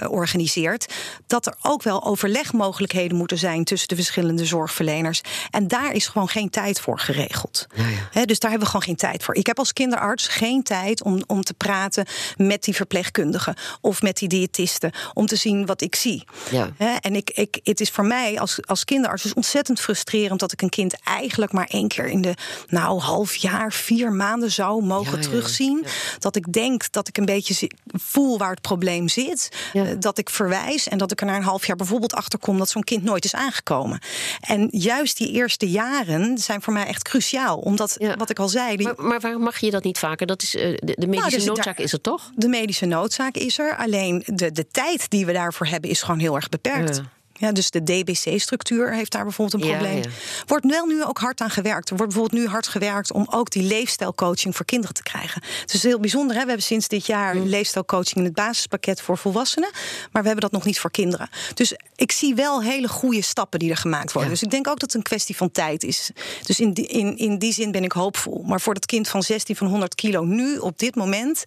organiseert, 0.09 0.95
dat 1.27 1.47
er 1.47 1.55
ook 1.63 1.83
wel 1.83 2.05
overlegmogelijkheden 2.05 3.17
moeten 3.17 3.39
zijn 3.39 3.65
tussen 3.65 3.89
de 3.89 3.95
verschillende 3.95 4.45
zorgverleners. 4.45 5.21
En 5.51 5.69
daar 5.69 5.93
is 5.93 6.07
gewoon 6.07 6.29
geen 6.29 6.51
tijd 6.51 6.81
voor 6.81 6.99
geregeld. 6.99 7.67
Ja, 7.75 7.85
ja. 8.13 8.25
dus 8.25 8.39
daar 8.39 8.51
hebben 8.51 8.69
we 8.69 8.75
gewoon 8.75 8.97
geen 8.97 9.09
tijd 9.09 9.25
voor. 9.25 9.35
Ik 9.35 9.47
heb 9.47 9.59
als 9.59 9.73
kinderarts 9.73 10.29
geen 10.29 10.63
tijd 10.63 11.03
om, 11.03 11.23
om 11.27 11.43
te 11.43 11.55
praten 11.55 12.07
met 12.37 12.65
die 12.65 12.75
verpleegkundigen 12.75 13.55
of 13.81 14.03
met 14.03 14.17
die 14.17 14.29
diëtisten 14.29 14.93
om 15.15 15.27
te 15.27 15.37
zien 15.37 15.67
wat 15.67 15.81
ik 15.81 15.95
zie. 15.95 16.25
Ja. 16.51 16.71
en 17.01 17.17
ik, 17.17 17.31
ik, 17.31 17.61
het 17.63 17.81
is 17.81 17.91
voor 17.91 18.05
mij 18.05 18.41
als, 18.41 18.59
als 18.67 18.85
kinderarts 18.85 19.23
dus 19.23 19.35
ontzettend 19.35 19.81
frustrerend 19.81 20.41
dat 20.41 20.53
ik 20.53 20.63
een 20.63 20.69
kind 20.69 20.95
eigenlijk 21.05 21.53
maar 21.53 21.67
één 21.67 21.89
keer 21.89 22.07
in 22.07 22.21
de 22.21 22.35
nou 22.69 23.01
half 23.01 23.35
jaar, 23.35 23.73
vier 23.73 24.13
maanden 24.13 24.51
zou 24.51 24.85
mogen 24.85 25.21
terug 25.21 25.50
zien. 25.51 25.85
Dat 26.19 26.37
ik 26.37 26.53
denk 26.53 26.93
dat 26.93 27.09
ik 27.09 27.19
een 27.19 27.25
beetje 27.25 27.71
voel 27.87 28.39
waar 28.39 28.51
het 28.51 28.61
probleem 28.61 29.09
zit. 29.09 29.49
Eh, 29.73 29.83
dat 29.99 30.19
ik 30.19 30.31
verwijs 30.31 30.89
en 30.89 30.99
dat 30.99 31.13
ik 31.13 31.21
er 31.21 31.27
na 31.27 31.37
een 31.37 31.43
half 31.43 31.67
jaar 31.67 31.77
bijvoorbeeld 31.77 32.15
achter 32.15 32.39
kom 32.39 32.59
dat 32.59 32.69
zo'n 32.69 32.83
kind 32.83 33.03
nooit 33.03 33.25
is 33.25 33.35
aangekomen. 33.35 34.01
En 34.41 34.69
juist 34.71 35.17
die 35.17 35.33
eerste 35.33 35.71
jaren 35.71 36.39
zijn 36.39 36.63
voor 36.63 36.73
mij 36.73 36.87
echt 36.87 37.03
cruciaal. 37.03 37.59
Omdat, 37.59 37.97
wat 38.17 38.31
ik 38.31 38.39
al 38.39 38.49
zei. 38.49 38.77
Die... 38.77 38.87
Maar, 38.87 39.05
maar, 39.05 39.21
waarom 39.21 39.43
mag 39.43 39.59
je 39.59 39.71
dat 39.71 39.85
niet 39.85 39.99
vaker? 39.99 40.27
Dat 40.27 40.43
is, 40.43 40.55
uh, 40.55 40.63
de, 40.63 40.79
de, 40.99 41.07
medische 41.07 41.19
nou, 41.19 41.31
dus 41.31 41.45
noodzaak 41.45 41.79
is 41.79 41.93
er 41.93 42.01
toch? 42.01 42.31
De 42.35 42.49
medische 42.49 42.87
noodzaak 42.87 43.35
is 43.35 43.59
er. 43.59 43.77
Alleen 43.77 44.23
de, 44.27 44.53
de 44.53 44.67
tijd 44.67 45.11
die 45.11 45.27
we 45.27 45.33
daarvoor 45.33 45.67
hebben 45.67 45.91
is 45.91 46.03
gewoon 46.03 46.21
heel 46.21 46.35
erg 46.35 46.49
beperkt. 46.49 47.03
Ja, 47.41 47.53
dus 47.53 47.71
de 47.71 47.83
DBC-structuur 47.83 48.95
heeft 48.95 49.13
daar 49.13 49.25
bijvoorbeeld 49.25 49.63
een 49.63 49.71
probleem. 49.71 50.03
Wordt 50.47 50.67
wel 50.67 50.87
nu 50.87 51.05
ook 51.05 51.19
hard 51.19 51.41
aan 51.41 51.51
gewerkt. 51.51 51.91
Er 51.91 51.97
wordt 51.97 52.13
bijvoorbeeld 52.13 52.43
nu 52.43 52.49
hard 52.49 52.69
gewerkt 52.69 53.13
om 53.13 53.27
ook 53.31 53.51
die 53.51 53.63
leefstijlcoaching 53.63 54.57
voor 54.57 54.65
kinderen 54.65 54.95
te 54.95 55.03
krijgen. 55.03 55.43
Het 55.61 55.75
is 55.75 55.83
heel 55.83 56.01
bijzonder. 56.01 56.37
Hè? 56.37 56.43
We 56.43 56.49
hebben 56.49 56.67
sinds 56.67 56.89
dit 56.89 57.07
jaar 57.07 57.37
mm. 57.37 57.47
leefstijlcoaching 57.47 58.17
in 58.17 58.25
het 58.25 58.35
basispakket 58.35 59.01
voor 59.01 59.19
volwassenen. 59.19 59.71
Maar 60.13 60.23
we 60.23 60.29
hebben 60.29 60.41
dat 60.41 60.53
nog 60.53 60.65
niet 60.65 60.79
voor 60.81 60.91
kinderen. 60.91 61.29
Dus 61.55 61.75
ik 61.97 62.13
zie 62.13 62.35
wel 62.35 62.63
hele 62.63 62.89
goede 62.89 63.23
stappen 63.23 63.59
die 63.59 63.71
er 63.71 63.77
gemaakt 63.77 64.13
worden. 64.13 64.31
Dus 64.31 64.43
ik 64.43 64.51
denk 64.51 64.69
ook 64.69 64.81
dat 64.81 64.93
het 64.93 64.95
een 64.95 65.03
kwestie 65.03 65.37
van 65.37 65.51
tijd 65.51 65.83
is. 65.83 66.11
Dus 66.47 66.61
in 66.61 66.73
die, 66.73 66.87
in, 66.87 67.19
in 67.19 67.39
die 67.39 67.53
zin 67.53 67.71
ben 67.71 67.85
ik 67.85 67.93
hoopvol. 67.93 68.43
Maar 68.47 68.61
voor 68.61 68.75
dat 68.75 68.87
kind 68.87 69.09
van 69.09 69.23
16 69.23 69.57
van 69.57 69.67
100 69.67 69.95
kilo 69.95 70.25
nu, 70.25 70.57
op 70.57 70.79
dit 70.79 70.95
moment, 70.95 71.45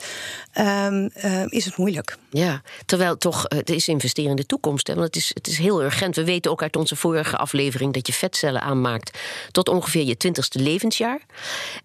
um, 0.58 1.10
uh, 1.26 1.46
is 1.48 1.66
het 1.66 1.78
moeilijk. 1.78 2.18
Ja, 2.30 2.62
terwijl 2.86 3.18
toch, 3.18 3.46
het 3.48 3.70
is 3.70 3.88
investeren 3.88 4.30
in 4.30 4.36
de 4.36 4.46
toekomst. 4.46 4.88
Hè? 4.88 4.94
Want 4.94 5.06
het 5.06 5.16
is, 5.16 5.32
het 5.34 5.48
is 5.48 5.58
heel 5.58 5.83
urgent. 5.84 6.16
We 6.16 6.24
weten 6.24 6.52
ook 6.52 6.62
uit 6.62 6.76
onze 6.76 6.96
vorige 6.96 7.38
aflevering 7.38 7.94
dat 7.94 8.08
je 8.08 8.14
vetcellen 8.14 8.62
aanmaakt 8.62 9.20
tot 9.52 9.70
ongeveer 9.70 10.04
je 10.04 10.18
twintigste 10.18 10.60
levensjaar. 10.60 11.20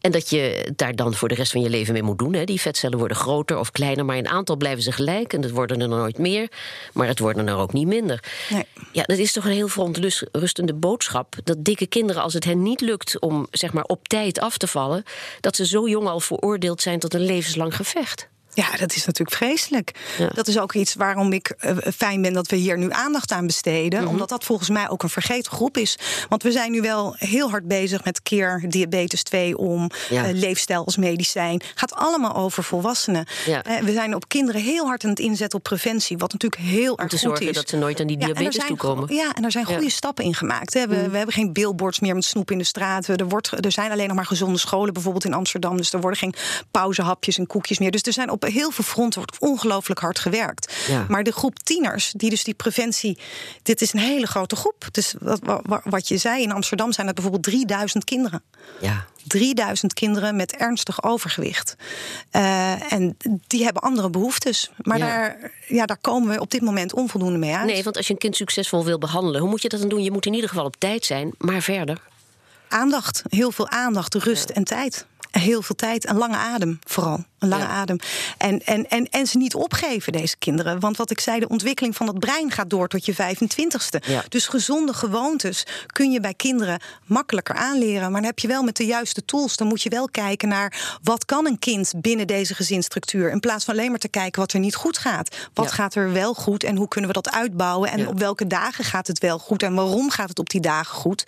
En 0.00 0.12
dat 0.12 0.30
je 0.30 0.72
daar 0.76 0.94
dan 0.94 1.14
voor 1.14 1.28
de 1.28 1.34
rest 1.34 1.52
van 1.52 1.61
je 1.61 1.70
leven 1.70 1.92
mee 1.92 2.02
moet 2.02 2.18
doen. 2.18 2.34
Hè. 2.34 2.44
Die 2.44 2.61
vetcellen 2.61 2.98
worden 2.98 3.16
groter 3.16 3.58
of 3.58 3.70
kleiner, 3.70 4.04
maar 4.04 4.16
in 4.16 4.28
aantal 4.28 4.56
blijven 4.56 4.82
ze 4.82 4.92
gelijk. 4.92 5.32
En 5.32 5.40
dat 5.40 5.50
worden 5.50 5.80
er 5.80 5.88
nooit 5.88 6.18
meer, 6.18 6.48
maar 6.92 7.06
het 7.06 7.18
worden 7.18 7.48
er 7.48 7.56
ook 7.56 7.72
niet 7.72 7.87
minder. 7.87 8.22
Nee. 8.48 8.64
Ja, 8.92 9.02
dat 9.02 9.18
is 9.18 9.32
toch 9.32 9.44
een 9.44 9.50
heel 9.50 9.68
verontrustende 9.68 10.74
boodschap. 10.74 11.34
Dat 11.44 11.64
dikke 11.64 11.87
kinderen, 11.87 12.22
als 12.22 12.34
het 12.34 12.44
hen 12.44 12.62
niet 12.62 12.80
lukt 12.80 13.20
om 13.20 13.46
zeg 13.50 13.72
maar, 13.72 13.84
op 13.84 14.08
tijd 14.08 14.40
af 14.40 14.58
te 14.58 14.66
vallen, 14.66 15.04
dat 15.40 15.56
ze 15.56 15.66
zo 15.66 15.88
jong 15.88 16.08
al 16.08 16.20
veroordeeld 16.20 16.82
zijn 16.82 16.98
tot 16.98 17.14
een 17.14 17.24
levenslang 17.24 17.76
gevecht. 17.76 18.28
Ja, 18.58 18.76
dat 18.76 18.94
is 18.94 19.04
natuurlijk 19.04 19.36
vreselijk. 19.36 19.92
Dat 20.34 20.48
is 20.48 20.58
ook 20.58 20.74
iets 20.74 20.94
waarom 20.94 21.32
ik 21.32 21.54
uh, 21.60 21.76
fijn 21.94 22.22
ben 22.22 22.32
dat 22.32 22.46
we 22.46 22.56
hier 22.56 22.78
nu 22.78 22.92
aandacht 22.92 23.32
aan 23.32 23.46
besteden. 23.46 24.00
Mhm. 24.00 24.08
Omdat 24.08 24.28
dat 24.28 24.44
volgens 24.44 24.68
mij 24.68 24.88
ook 24.88 25.02
een 25.02 25.08
vergeten 25.08 25.52
groep 25.52 25.76
is. 25.76 25.98
Want 26.28 26.42
we 26.42 26.52
zijn 26.52 26.70
nu 26.70 26.80
wel 26.80 27.14
heel 27.18 27.50
hard 27.50 27.68
bezig 27.68 28.04
met 28.04 28.22
keer 28.22 28.64
diabetes 28.68 29.22
2 29.22 29.56
om 29.56 29.90
ja. 30.08 30.28
uh, 30.28 30.34
leefstijl 30.34 30.84
als 30.84 30.96
medicijn. 30.96 31.62
Gaat 31.74 31.94
allemaal 31.94 32.34
over 32.34 32.64
volwassenen. 32.64 33.26
Ja. 33.46 33.66
Uh, 33.66 33.78
we 33.78 33.92
zijn 33.92 34.14
op 34.14 34.28
kinderen 34.28 34.62
heel 34.62 34.86
hard 34.86 35.04
aan 35.04 35.10
het 35.10 35.18
inzetten 35.18 35.58
op 35.58 35.64
preventie. 35.64 36.18
Wat 36.18 36.32
natuurlijk 36.32 36.62
heel 36.62 36.92
om 36.92 36.98
erg 36.98 37.10
goed 37.10 37.20
zorgen 37.20 37.48
is. 37.48 37.54
dat 37.54 37.68
ze 37.68 37.76
nooit 37.76 38.00
aan 38.00 38.06
die 38.06 38.18
diabetes 38.18 38.56
ja, 38.56 38.66
toekomen. 38.66 39.14
Ja, 39.14 39.34
en 39.34 39.44
er 39.44 39.50
zijn 39.50 39.64
goede 39.64 39.90
stappen 39.90 40.24
in 40.24 40.34
gemaakt. 40.34 40.72
We, 40.72 40.86
mhm. 40.88 41.10
we, 41.10 41.16
hebben 41.16 41.34
geen 41.34 41.52
billboards 41.52 42.00
meer 42.00 42.14
met 42.14 42.24
snoep 42.24 42.50
in 42.50 42.58
de 42.58 42.64
straat. 42.64 43.08
Er, 43.08 43.28
wordt, 43.28 43.64
er 43.64 43.72
zijn 43.72 43.90
alleen 43.90 44.06
nog 44.06 44.16
maar 44.16 44.26
gezonde 44.26 44.58
scholen, 44.58 44.92
bijvoorbeeld 44.92 45.24
in 45.24 45.34
Amsterdam. 45.34 45.76
Dus 45.76 45.92
er 45.92 46.00
worden 46.00 46.18
geen 46.18 46.34
pauzehapjes 46.70 47.38
en 47.38 47.46
koekjes 47.46 47.78
meer. 47.78 47.90
Dus 47.90 48.02
er 48.02 48.12
zijn 48.12 48.30
op 48.30 48.46
heel 48.52 48.70
veel 48.70 48.84
fronten 48.84 49.18
wordt 49.18 49.38
ongelooflijk 49.38 50.00
hard 50.00 50.18
gewerkt. 50.18 50.74
Maar 51.08 51.22
de 51.22 51.32
groep 51.32 51.58
tieners, 51.58 52.12
die 52.16 52.30
dus 52.30 52.44
die 52.44 52.54
preventie. 52.54 53.18
Dit 53.62 53.80
is 53.80 53.92
een 53.92 54.00
hele 54.00 54.26
grote 54.26 54.56
groep. 54.56 54.87
Dus 54.90 55.14
wat, 55.20 55.40
wat, 55.42 55.80
wat 55.84 56.08
je 56.08 56.16
zei, 56.16 56.42
in 56.42 56.52
Amsterdam 56.52 56.92
zijn 56.92 57.06
het 57.06 57.14
bijvoorbeeld 57.14 57.44
3000 57.44 58.04
kinderen. 58.04 58.42
Ja. 58.80 59.06
3000 59.26 59.94
kinderen 59.94 60.37
met 60.37 60.56
ernstig 60.56 61.02
overgewicht. 61.02 61.76
Uh, 62.32 62.92
en 62.92 63.16
die 63.46 63.64
hebben 63.64 63.82
andere 63.82 64.11
behoeftes. 64.11 64.70
Maar 64.82 64.98
Daar, 64.98 65.52
ja, 65.66 65.87
daar 65.87 65.98
komen 66.00 66.28
we 66.28 66.40
op 66.40 66.50
dit 66.50 66.61
moment 66.61 66.92
onvoldoende 66.92 67.38
mee 67.38 67.54
uit. 67.54 67.66
Nee, 67.66 67.82
want 67.82 67.96
als 67.96 68.06
je 68.06 68.12
een 68.12 68.18
kind 68.18 68.37
succesvol 68.37 68.84
wil 68.84 68.98
behandelen, 68.98 69.40
hoe 69.40 69.50
moet 69.50 69.62
je 69.62 69.68
dat 69.68 69.80
dan 69.80 69.88
doen? 69.88 70.02
Je 70.02 70.11
moet 70.11 70.26
in 70.26 70.34
ieder 70.34 70.48
geval 70.48 70.64
op 70.64 70.76
tijd 70.76 71.04
zijn, 71.04 71.34
maar 71.38 71.62
verder. 71.62 72.00
Aandacht, 72.68 73.22
heel 73.28 73.52
veel 73.52 73.68
aandacht, 73.68 74.14
rust 74.14 74.50
en 74.50 74.64
tijd. 74.64 75.06
Heel 75.30 75.62
veel 75.62 75.76
tijd 75.76 76.04
en 76.04 76.16
lange 76.16 76.37
adem 76.37 76.78
vooral. 76.87 77.24
Een 77.38 77.48
lange 77.48 77.66
adem. 77.66 77.98
En, 78.38 78.64
en, 78.64 78.88
en, 78.90 79.09
en 79.09 79.27
ze 79.27 79.37
niet 79.38 79.55
opgeven, 79.55 80.12
deze 80.12 80.37
kinderen. 80.37 80.81
Want 80.81 80.96
wat 80.96 81.11
ik 81.11 81.20
zei, 81.20 81.40
de 81.40 81.48
ontwikkeling 81.48 81.96
van 81.96 82.07
het 82.07 82.18
brein 82.18 82.51
gaat 82.51 82.70
door 82.70 82.88
tot 82.88 83.05
je 83.07 83.14
25ste. 83.14 84.07
Ja. 84.07 84.24
Dus 84.29 84.46
gezonde 84.46 84.92
gewoontes 84.92 85.64
kun 85.87 86.11
je 86.11 86.20
bij 86.20 86.35
kinderen 86.35 86.81
makkelijker 87.07 87.55
aanleren. 87.55 88.01
Maar 88.03 88.20
dan 88.20 88.31
heb 88.31 88.38
je 88.38 88.48
wel 88.48 88.62
met 88.62 88.77
de 88.77 88.87
juiste 88.87 89.24
tools. 89.24 89.57
Dan 89.57 89.66
moet 89.66 89.83
je 89.83 89.88
wel 89.88 90.09
kijken 90.09 90.48
naar 90.48 90.98
wat 91.03 91.24
kan 91.24 91.46
een 91.46 91.59
kind 91.59 91.92
binnen 91.96 92.27
deze 92.27 92.55
gezinsstructuur. 92.55 93.31
In 93.31 93.40
plaats 93.40 93.64
van 93.64 93.74
alleen 93.74 93.90
maar 93.90 93.98
te 93.98 94.09
kijken 94.09 94.40
wat 94.40 94.53
er 94.53 94.61
niet 94.61 94.74
goed 94.74 94.98
gaat. 94.98 95.37
Wat 95.55 95.64
Ja. 95.68 95.72
gaat 95.74 95.94
er 95.94 96.12
wel 96.12 96.35
goed 96.35 96.64
en 96.64 96.77
hoe 96.77 96.88
kunnen 96.88 97.11
we 97.11 97.20
dat 97.22 97.33
uitbouwen? 97.33 97.90
En 97.90 98.09
op 98.09 98.18
welke 98.18 98.46
dagen 98.46 98.85
gaat 98.85 99.07
het 99.07 99.18
wel 99.18 99.38
goed 99.38 99.62
en 99.62 99.74
waarom 99.74 100.11
gaat 100.11 100.29
het 100.29 100.38
op 100.38 100.51
die 100.51 100.61
dagen 100.61 100.94
goed? 100.96 101.24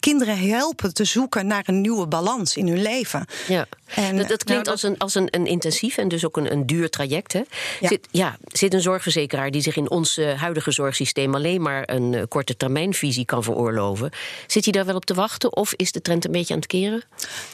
Kinderen 0.00 0.38
helpen 0.48 0.94
te 0.94 1.04
zoeken 1.04 1.46
naar 1.46 1.62
een 1.66 1.80
nieuwe 1.80 2.06
balans 2.06 2.56
in 2.56 2.68
hun 2.68 2.82
leven. 2.82 3.24
Ja. 3.48 3.66
En- 3.94 4.16
dat, 4.16 4.28
dat 4.28 4.44
klinkt 4.44 4.64
Nou, 4.64 4.76
als, 4.76 4.82
een, 4.82 4.98
als 4.98 5.14
een, 5.14 5.28
een 5.30 5.43
intensief 5.46 5.96
en 5.96 6.08
dus 6.08 6.24
ook 6.24 6.36
een, 6.36 6.52
een 6.52 6.66
duur 6.66 6.90
traject. 6.90 7.32
Hè? 7.32 7.42
Ja. 7.80 7.88
Zit, 7.88 8.08
ja, 8.10 8.36
zit 8.52 8.74
een 8.74 8.80
zorgverzekeraar 8.80 9.50
die 9.50 9.62
zich 9.62 9.76
in 9.76 9.90
ons 9.90 10.18
eh, 10.18 10.40
huidige 10.40 10.70
zorgsysteem 10.70 11.34
alleen 11.34 11.62
maar 11.62 11.82
een 11.86 12.14
eh, 12.14 12.22
korte 12.28 12.56
termijnvisie 12.56 13.24
kan 13.24 13.42
veroorloven. 13.42 14.10
Zit 14.46 14.64
hij 14.64 14.72
daar 14.72 14.84
wel 14.86 14.94
op 14.96 15.04
te 15.04 15.14
wachten 15.14 15.56
of 15.56 15.72
is 15.74 15.92
de 15.92 16.02
trend 16.02 16.24
een 16.24 16.32
beetje 16.32 16.54
aan 16.54 16.60
het 16.60 16.68
keren? 16.68 17.02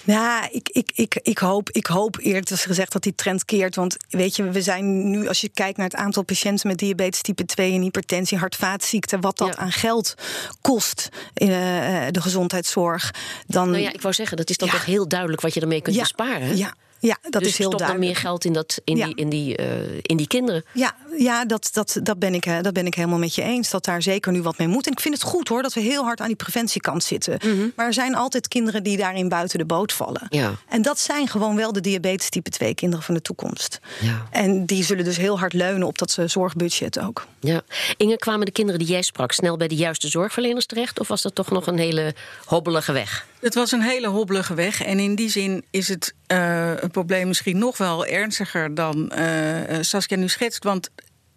Ja, 0.04 0.50
ik, 0.50 0.68
ik, 0.68 0.90
ik, 0.94 1.18
ik, 1.22 1.38
hoop, 1.38 1.70
ik 1.70 1.86
hoop 1.86 2.18
eerlijk 2.20 2.48
gezegd 2.48 2.92
dat 2.92 3.02
die 3.02 3.14
trend 3.14 3.44
keert. 3.44 3.74
Want 3.76 3.96
weet 4.08 4.36
je, 4.36 4.50
we 4.50 4.62
zijn 4.62 5.10
nu, 5.10 5.28
als 5.28 5.40
je 5.40 5.48
kijkt 5.48 5.76
naar 5.76 5.86
het 5.86 5.96
aantal 5.96 6.22
patiënten 6.22 6.68
met 6.68 6.78
diabetes 6.78 7.20
type 7.22 7.44
2 7.44 7.72
en 7.72 7.80
hypertensie, 7.82 8.38
hart-vaatziekten, 8.38 9.20
wat 9.20 9.38
dat 9.38 9.48
Ja. 9.48 9.56
aan 9.56 9.72
geld 9.72 10.14
kost 10.60 11.08
in 11.34 11.48
eh, 11.50 12.06
de 12.10 12.20
gezondheidszorg. 12.20 13.10
Dan, 13.46 13.70
Nou 13.70 13.82
ja, 13.82 13.92
ik 13.92 14.02
wou 14.02 14.14
zeggen, 14.14 14.36
dat 14.36 14.50
is 14.50 14.56
dan 14.56 14.68
Ja. 14.68 14.74
toch 14.74 14.84
heel 14.84 15.08
duidelijk 15.08 15.40
wat 15.42 15.54
je 15.54 15.60
ermee 15.60 15.80
kunt 15.80 15.98
besparen. 15.98 16.56
Ja, 16.56 16.74
ja, 17.00 17.16
dat 17.30 17.42
dus 17.42 17.50
is 17.50 17.58
heel 17.58 17.70
duidelijk. 17.70 18.06
meer 18.06 18.16
geld 18.16 18.44
in, 18.44 18.52
dat, 18.52 18.80
in, 18.84 18.96
Ja. 18.96 19.06
die, 19.06 19.14
in, 19.14 19.28
die, 19.28 19.56
eh, 19.56 19.66
in 20.02 20.16
die 20.16 20.26
kinderen. 20.26 20.64
Ja, 20.72 20.94
ja 21.16 21.44
dat, 21.44 21.68
dat, 21.72 21.98
dat, 22.02 22.18
ben 22.18 22.34
ik, 22.34 22.46
eh, 22.46 22.60
dat 22.62 22.72
ben 22.72 22.86
ik 22.86 22.94
helemaal 22.94 23.18
met 23.18 23.34
je 23.34 23.42
eens. 23.42 23.70
Dat 23.70 23.84
daar 23.84 24.02
zeker 24.02 24.32
nu 24.32 24.42
wat 24.42 24.58
mee 24.58 24.68
moet. 24.68 24.86
En 24.86 24.92
ik 24.92 25.00
vind 25.00 25.14
het 25.14 25.22
goed 25.22 25.48
hoor 25.48 25.62
dat 25.62 25.72
we 25.74 25.80
heel 25.80 26.04
hard 26.04 26.20
aan 26.20 26.26
die 26.26 26.36
preventiekant 26.36 27.04
zitten. 27.04 27.38
Maar 27.76 27.86
er 27.86 27.92
zijn 27.94 28.14
altijd 28.14 28.48
kinderen 28.48 28.82
die 28.82 28.96
daarin 28.96 29.28
buiten 29.28 29.58
de 29.58 29.64
boot 29.64 29.92
vallen. 29.92 30.26
Mhm. 30.28 30.36
Ja. 30.40 30.52
En 30.68 30.82
dat 30.82 30.98
zijn 30.98 31.28
gewoon 31.28 31.56
wel 31.56 31.72
de 31.72 31.80
diabetes 31.80 32.28
type 32.28 32.50
2 32.50 32.74
kinderen 32.74 33.04
van 33.04 33.14
de 33.14 33.22
toekomst. 33.22 33.80
Ja. 34.00 34.26
En 34.30 34.66
die 34.66 34.84
zullen 34.84 35.04
dus 35.04 35.16
heel 35.16 35.38
hard 35.38 35.52
leunen 35.52 35.86
op 35.86 35.98
dat 35.98 36.18
zorgbudget 36.26 36.98
ook. 37.00 37.26
Ja. 37.40 37.62
Inge, 37.96 38.16
kwamen 38.16 38.46
de 38.46 38.52
kinderen 38.52 38.80
die 38.80 38.88
jij 38.88 39.02
sprak 39.02 39.32
snel 39.32 39.56
bij 39.56 39.68
de 39.68 39.74
juiste 39.74 40.08
zorgverleners 40.08 40.66
terecht? 40.66 41.00
Of 41.00 41.08
was 41.08 41.22
dat 41.22 41.34
toch 41.34 41.50
nog 41.50 41.66
een 41.66 41.78
hele 41.78 42.14
hobbelige 42.44 42.92
weg? 42.92 43.26
Het 43.40 43.54
was 43.54 43.72
een 43.72 43.82
hele 43.82 44.08
hobbelige 44.08 44.54
weg. 44.54 44.82
En 44.82 44.98
in 44.98 45.14
die 45.14 45.28
zin 45.30 45.64
is 45.70 45.88
het 45.88 46.14
eh, 46.26 46.72
een 46.76 46.90
probleem 46.90 47.26
misschien 47.28 47.58
nog 47.58 47.76
wel 47.78 48.06
ernstiger 48.06 48.74
dan 48.74 49.10
eh, 49.10 49.76
eh, 49.76 49.82
Saskia 49.82 50.16
nu 50.16 50.28
schetst. 50.28 50.64
Want 50.64 50.90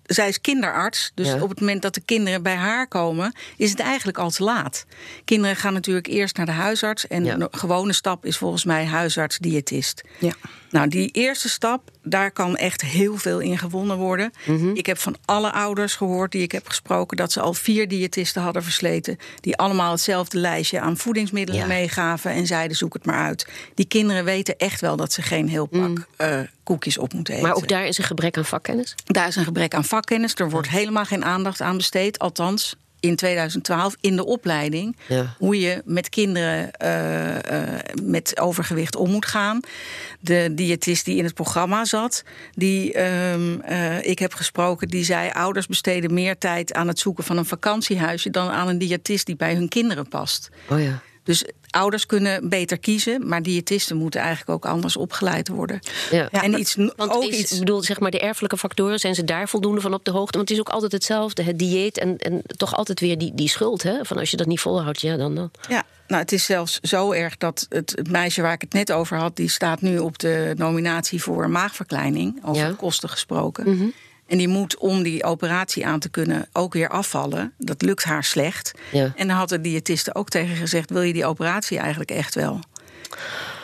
zij 0.03 0.27
is 0.27 0.41
kinderarts. 0.41 1.11
Dus 1.15 1.27
Ja. 1.27 1.41
op 1.41 1.49
het 1.49 1.59
moment 1.59 1.81
dat 1.81 1.93
de 1.93 2.01
kinderen 2.01 2.43
bij 2.43 2.55
haar 2.55 2.87
komen, 2.87 3.33
is 3.57 3.69
het 3.69 3.79
eigenlijk 3.79 4.17
al 4.17 4.29
te 4.29 4.43
laat. 4.43 4.85
Kinderen 5.25 5.55
gaan 5.55 5.73
natuurlijk 5.73 6.07
eerst 6.07 6.37
naar 6.37 6.45
de 6.45 6.51
huisarts. 6.51 7.07
En 7.07 7.25
Ja. 7.25 7.35
de 7.35 7.47
gewone 7.51 7.93
stap 7.93 8.25
is 8.25 8.37
volgens 8.37 8.63
mij 8.65 8.85
huisarts-diëtist. 8.85 10.01
Ja. 10.19 10.33
Nou, 10.69 10.87
die 10.87 11.09
eerste 11.11 11.49
stap, 11.49 11.91
daar 12.03 12.31
kan 12.31 12.55
echt 12.57 12.81
heel 12.81 13.17
veel 13.17 13.39
in 13.39 13.57
gewonnen 13.57 13.97
worden. 13.97 14.33
Mhm. 14.45 14.69
Ik 14.73 14.85
heb 14.85 14.97
van 14.97 15.15
alle 15.25 15.51
ouders 15.51 15.95
gehoord 15.95 16.31
die 16.31 16.41
ik 16.41 16.51
heb 16.51 16.67
gesproken 16.67 17.17
dat 17.17 17.31
ze 17.31 17.41
al 17.41 17.53
vier 17.53 17.87
diëtisten 17.87 18.41
hadden 18.41 18.63
versleten. 18.63 19.17
Die 19.39 19.57
allemaal 19.57 19.91
hetzelfde 19.91 20.37
lijstje 20.37 20.79
aan 20.79 20.97
voedingsmiddelen 20.97 21.61
Ja. 21.61 21.67
meegaven 21.67 22.31
en 22.31 22.47
zeiden: 22.47 22.77
zoek 22.77 22.93
het 22.93 23.05
maar 23.05 23.25
uit. 23.25 23.47
Die 23.75 23.85
kinderen 23.85 24.25
weten 24.25 24.57
echt 24.57 24.81
wel 24.81 24.95
dat 24.95 25.13
ze 25.13 25.21
geen 25.21 25.49
heel 25.49 25.65
pak 25.65 26.07
eh, 26.17 26.39
koekjes 26.63 26.97
op 26.97 27.13
moeten 27.13 27.33
eten. 27.33 27.47
Maar 27.47 27.55
ook 27.55 27.67
daar 27.67 27.85
is 27.85 27.97
een 27.97 28.03
gebrek 28.03 28.37
aan 28.37 28.45
vakkennis? 28.45 28.95
Daar 29.05 29.27
is 29.27 29.35
een 29.35 29.43
gebrek 29.43 29.73
aan 29.73 29.85
vakkennis. 29.85 30.33
Er 30.35 30.49
wordt 30.49 30.69
helemaal 30.69 31.05
geen 31.05 31.25
aandacht 31.25 31.61
aan 31.61 31.77
besteed. 31.77 32.19
Althans, 32.19 32.75
in 33.03 33.15
2012 33.15 33.95
in 34.01 34.15
de 34.15 34.25
opleiding. 34.25 34.97
Ja. 35.07 35.35
Hoe 35.37 35.59
je 35.59 35.81
met 35.85 36.09
kinderen 36.09 36.71
eh, 36.71 37.35
eh, 37.35 37.79
met 38.03 38.39
overgewicht 38.39 38.95
om 38.95 39.11
moet 39.11 39.25
gaan. 39.25 39.59
De 40.19 40.49
diëtist 40.51 41.05
die 41.05 41.17
in 41.17 41.23
het 41.23 41.33
programma 41.33 41.85
zat, 41.85 42.23
die 42.53 42.93
ehm, 42.93 43.59
eh, 43.59 44.05
ik 44.05 44.19
heb 44.19 44.33
gesproken, 44.33 44.87
die 44.87 45.03
zei: 45.03 45.29
ouders 45.29 45.67
besteden 45.67 46.13
meer 46.13 46.37
tijd 46.37 46.73
aan 46.73 46.87
het 46.87 46.99
zoeken 46.99 47.23
van 47.23 47.37
een 47.37 47.45
vakantiehuisje 47.45 48.29
dan 48.29 48.49
aan 48.49 48.67
een 48.67 48.77
diëtist 48.77 49.25
die 49.25 49.35
bij 49.35 49.53
hun 49.53 49.67
kinderen 49.67 50.07
past. 50.07 50.49
Oh 50.69 50.81
ja. 50.81 51.01
Dus 51.23 51.45
ouders 51.69 52.05
kunnen 52.05 52.49
beter 52.49 52.77
kiezen, 52.79 53.27
maar 53.27 53.41
diëtisten 53.41 53.97
moeten 53.97 54.19
eigenlijk 54.21 54.49
ook 54.49 54.65
anders 54.71 54.97
opgeleid 54.97 55.47
worden. 55.47 55.79
Ja. 56.12 56.27
Ja, 56.31 56.41
en 56.43 56.59
iets, 56.59 56.75
Want 56.75 57.12
ook 57.12 57.23
is, 57.23 57.38
iets. 57.39 57.51
ik 57.51 57.59
bedoel, 57.59 57.81
zeg 57.81 57.99
maar, 57.99 58.12
de 58.12 58.19
erfelijke 58.19 58.57
factoren, 58.57 58.99
zijn 58.99 59.15
ze 59.15 59.23
daar 59.23 59.49
voldoende 59.49 59.81
van 59.81 59.93
op 59.93 60.05
de 60.05 60.12
hoogte? 60.12 60.38
Want 60.38 60.49
het 60.49 60.57
is 60.57 60.63
ook 60.65 60.73
altijd 60.73 60.91
hetzelfde, 60.91 61.43
het 61.43 61.59
dieet 61.59 61.97
en, 61.97 62.17
en 62.17 62.41
toch 62.45 62.75
altijd 62.75 62.99
weer 62.99 63.17
die, 63.17 63.31
die 63.36 63.49
schuld. 63.49 63.83
Hè? 63.83 64.05
Van 64.05 64.17
als 64.17 64.31
je 64.31 64.38
dat 64.38 64.47
niet 64.47 64.59
volhoudt, 64.59 65.01
ja, 65.01 65.17
dan. 65.17 65.36
dan. 65.36 65.51
Ja, 65.69 65.83
nou, 66.07 66.21
het 66.21 66.31
is 66.31 66.45
zelfs 66.45 66.79
zo 66.79 67.12
erg 67.12 67.38
dat 67.38 67.65
het, 67.69 67.91
het 67.95 68.09
meisje 68.12 68.41
waar 68.41 68.53
ik 68.53 68.62
het 68.62 68.73
net 68.73 68.91
over 68.91 69.17
had, 69.17 69.36
die 69.36 69.49
staat 69.49 69.81
nu 69.81 69.97
op 69.97 70.19
de 70.19 70.53
nominatie 70.57 71.21
voor 71.21 71.49
maagverkleining, 71.49 72.39
over 72.45 72.63
Ja. 72.67 72.73
kosten 72.77 73.09
gesproken. 73.09 73.93
En 74.33 74.39
die 74.39 74.47
moet 74.47 74.77
om 74.77 75.03
die 75.03 75.23
operatie 75.23 75.85
aan 75.85 75.99
te 75.99 76.09
kunnen 76.09 76.47
ook 76.53 76.73
weer 76.73 76.89
afvallen. 76.89 77.53
Dat 77.57 77.81
lukt 77.81 78.03
haar 78.03 78.23
slecht. 78.23 78.71
Ja. 78.91 79.13
En 79.15 79.27
dan 79.27 79.37
had 79.37 79.49
de 79.49 79.61
diëtiste 79.61 80.15
ook 80.15 80.29
tegen 80.29 80.55
gezegd: 80.55 80.89
wil 80.89 81.01
je 81.01 81.13
die 81.13 81.25
operatie 81.25 81.77
eigenlijk 81.77 82.11
echt 82.11 82.35
wel? 82.35 82.59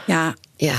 Ja, 0.06 0.36
Ja, 0.56 0.78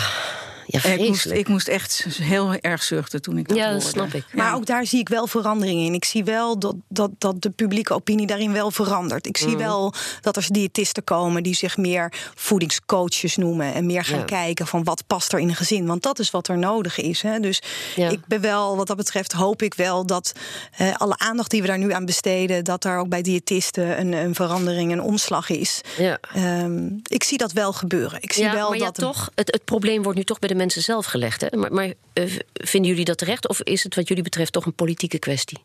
ja 0.73 0.91
ik 0.91 1.09
moest, 1.09 1.27
ik 1.27 1.49
moest 1.49 1.69
echt 1.69 2.07
heel 2.23 2.55
erg 2.55 2.83
zuchten 2.83 3.23
toen 3.23 3.39
ik 3.39 3.49
dat 3.49 3.57
Ja, 3.57 3.63
dat 3.65 3.73
hoorde. 3.83 3.89
snap 3.89 4.15
ik. 4.15 4.25
Maar 4.35 4.47
Ja. 4.47 4.55
ook 4.55 4.67
daar 4.67 4.87
zie 4.87 5.01
ik 5.01 5.09
wel 5.09 5.27
veranderingen 5.27 5.85
in. 5.87 5.95
Ik 5.95 6.05
zie 6.05 6.25
wel 6.25 6.59
dat, 6.59 6.75
dat, 6.89 7.11
dat 7.19 7.43
de 7.43 7.51
publieke 7.51 7.95
opinie 7.95 8.27
daarin 8.27 8.53
wel 8.53 8.71
verandert. 8.71 9.27
Ik 9.27 9.41
Mm. 9.41 9.49
zie 9.49 9.57
wel 9.57 9.93
dat 10.21 10.37
er 10.37 10.47
diëtisten 10.51 11.05
komen 11.05 11.43
die 11.43 11.55
zich 11.55 11.77
meer 11.77 12.13
voedingscoaches 12.35 13.37
noemen. 13.37 13.75
En 13.75 13.87
meer 13.87 14.05
gaan 14.05 14.19
Ja. 14.19 14.25
kijken 14.25 14.67
van 14.67 14.85
wat 14.85 15.03
past 15.07 15.33
er 15.33 15.39
in 15.39 15.49
een 15.49 15.55
gezin. 15.57 15.87
Want 15.87 16.03
dat 16.03 16.19
is 16.19 16.31
wat 16.31 16.49
er 16.49 16.59
nodig 16.59 16.99
is. 16.99 17.23
Hè. 17.23 17.41
Dus 17.41 17.63
ik 17.97 18.27
ben 18.27 18.41
wel, 18.41 18.77
wat 18.77 18.87
dat 18.87 18.97
betreft, 18.97 19.33
hoop 19.33 19.63
ik 19.63 19.75
wel 19.75 20.07
dat 20.07 20.33
eh, 20.77 20.95
alle 20.97 21.19
aandacht 21.19 21.51
die 21.51 21.61
we 21.61 21.67
daar 21.67 21.79
nu 21.79 21.93
aan 21.93 22.05
besteden, 22.05 22.65
dat 22.65 22.83
daar 22.83 22.99
ook 22.99 23.09
bij 23.09 23.23
diëtisten 23.23 24.01
een, 24.01 24.13
een 24.13 24.35
verandering, 24.35 24.93
een 24.93 25.03
omslag 25.03 25.49
is. 25.51 25.81
Ja. 25.99 26.19
Ehm, 26.35 26.89
ik 27.07 27.23
zie 27.25 27.39
dat 27.39 27.53
wel 27.53 27.73
gebeuren. 27.73 28.23
Ik 28.23 28.33
zie 28.33 28.51
wel 28.51 28.69
maar 28.71 28.79
dat. 28.79 28.95
toch, 28.95 29.31
het, 29.35 29.53
het 29.53 29.65
probleem 29.65 30.03
wordt 30.03 30.19
nu 30.19 30.25
toch 30.25 30.39
bij 30.39 30.49
de 30.49 30.55
mensen 30.61 30.83
zelf 30.83 31.07
gelegd. 31.07 31.41
Hè? 31.41 31.57
Maar, 31.57 31.73
maar 31.73 31.93
eh, 32.13 32.25
vinden 32.53 32.91
jullie 32.91 33.05
dat 33.05 33.19
terecht? 33.19 33.49
Of 33.49 33.63
is 33.63 33.83
het 33.85 33.95
wat 33.95 34.09
jullie 34.09 34.23
betreft 34.23 34.53
toch 34.53 34.67
een 34.67 34.75
politieke 34.75 35.19
kwestie? 35.19 35.59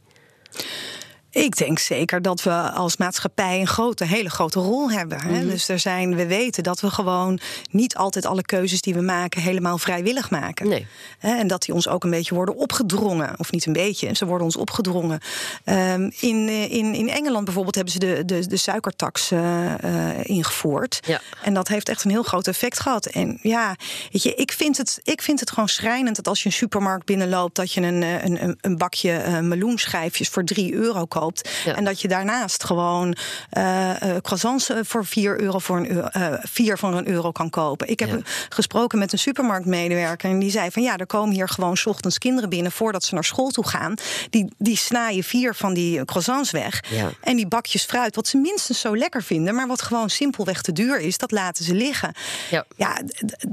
Ik 1.36 1.58
denk 1.58 1.80
zeker 1.80 2.22
dat 2.22 2.44
we 2.44 2.52
als 2.52 2.98
maatschappij 2.98 3.60
een 3.60 3.68
grote, 3.68 4.06
hele 4.06 4.30
grote 4.30 4.60
rol 4.60 4.92
hebben. 4.92 5.22
Hè? 5.22 5.40
Mhm. 5.40 5.48
Dus 5.50 5.70
er 5.70 5.80
zijn, 5.80 6.16
we 6.16 6.26
weten 6.26 6.64
dat 6.64 6.80
we 6.80 6.90
gewoon 6.90 7.40
niet 7.72 7.96
altijd 7.96 8.26
alle 8.26 8.42
keuzes 8.42 8.82
die 8.82 8.94
we 8.94 9.02
maken 9.02 9.42
helemaal 9.42 9.78
vrijwillig 9.78 10.30
maken. 10.30 10.68
Nee. 10.68 10.88
En 11.20 11.48
dat 11.48 11.62
die 11.62 11.74
ons 11.74 11.88
ook 11.88 12.04
een 12.04 12.10
beetje 12.10 12.36
worden 12.36 12.56
opgedrongen. 12.56 13.34
Of 13.38 13.52
niet 13.52 13.66
een 13.66 13.74
beetje, 13.74 14.16
ze 14.16 14.26
worden 14.26 14.46
ons 14.46 14.56
opgedrongen. 14.56 15.20
Ehm, 15.64 16.10
in, 16.20 16.48
eh, 16.48 16.72
in, 16.72 16.94
in 16.94 17.10
Engeland 17.10 17.46
bijvoorbeeld 17.46 17.76
hebben 17.76 17.94
ze 17.94 18.00
de, 18.00 18.26
de, 18.26 18.48
de 18.48 18.58
suikertax 18.58 19.32
eh, 19.32 19.84
eh, 19.84 20.20
ingevoerd. 20.24 21.00
Ja. 21.08 21.22
En 21.42 21.54
dat 21.54 21.68
heeft 21.68 21.90
echt 21.90 22.04
een 22.04 22.12
heel 22.12 22.24
groot 22.24 22.48
effect 22.48 22.80
gehad. 22.80 23.06
En 23.06 23.40
ja, 23.42 23.76
weet 24.12 24.24
je, 24.24 24.36
ik 24.36 24.52
vind 24.52 24.78
het, 24.78 25.00
ik 25.04 25.22
vind 25.22 25.40
het 25.40 25.50
gewoon 25.50 25.70
schrijnend 25.70 26.16
dat 26.16 26.28
als 26.28 26.40
je 26.40 26.46
een 26.46 26.56
supermarkt 26.56 27.06
binnenloopt, 27.06 27.56
dat 27.56 27.72
je 27.72 27.82
een, 27.82 28.02
een, 28.02 28.58
een, 28.62 28.78
bakje 28.78 29.12
eh, 29.12 29.40
meloenschijfjes 29.40 30.30
voor 30.30 30.44
3 30.44 30.74
euro 30.74 31.06
koopt. 31.06 31.25
Ja. 31.66 31.76
En 31.76 31.84
dat 31.84 32.02
je 32.02 32.08
daarnaast 32.08 32.64
gewoon 32.64 33.16
eh, 33.50 33.92
croissants 34.22 34.70
eh, 34.70 34.78
voor 34.84 35.06
4 35.06 35.40
euro 35.42 35.60
voor 35.60 35.78
een 35.78 35.92
euro, 35.92 36.08
vier 36.42 36.78
voor 36.78 36.94
een 36.94 37.08
euro 37.08 37.32
kan 37.32 37.50
kopen. 37.50 37.88
Ik 37.90 38.00
heb 38.00 38.10
Ja. 38.10 38.20
gesproken 38.50 39.00
met 39.00 39.12
een 39.14 39.20
supermarktmedewerker 39.20 40.30
en 40.30 40.40
die 40.40 40.52
zei 40.52 40.72
van 40.72 40.82
ja, 40.84 40.98
er 40.98 41.06
komen 41.06 41.36
hier 41.36 41.50
gewoon 41.50 41.78
's 41.78 41.86
ochtends 41.86 42.18
kinderen 42.18 42.50
binnen 42.50 42.72
voordat 42.72 43.04
ze 43.04 43.14
naar 43.14 43.24
school 43.24 43.50
toe 43.50 43.68
gaan. 43.68 43.94
Die, 44.30 44.54
die 44.58 44.78
snijden 44.78 45.24
vier 45.24 45.56
van 45.56 45.74
die 45.74 46.06
croissants 46.06 46.52
weg. 46.52 46.84
Ja. 46.90 47.10
En 47.22 47.36
die 47.36 47.48
bakjes 47.48 47.84
fruit, 47.84 48.16
wat 48.16 48.28
ze 48.28 48.38
minstens 48.38 48.80
zo 48.80 48.98
lekker 48.98 49.24
vinden, 49.24 49.56
maar 49.56 49.68
wat 49.68 49.82
gewoon 49.82 50.10
simpelweg 50.10 50.62
te 50.62 50.72
duur 50.72 51.00
is, 51.00 51.18
dat 51.18 51.32
laten 51.32 51.66
ze 51.66 51.74
liggen. 51.74 52.14
Ja. 52.50 52.66
Ja, 52.76 53.02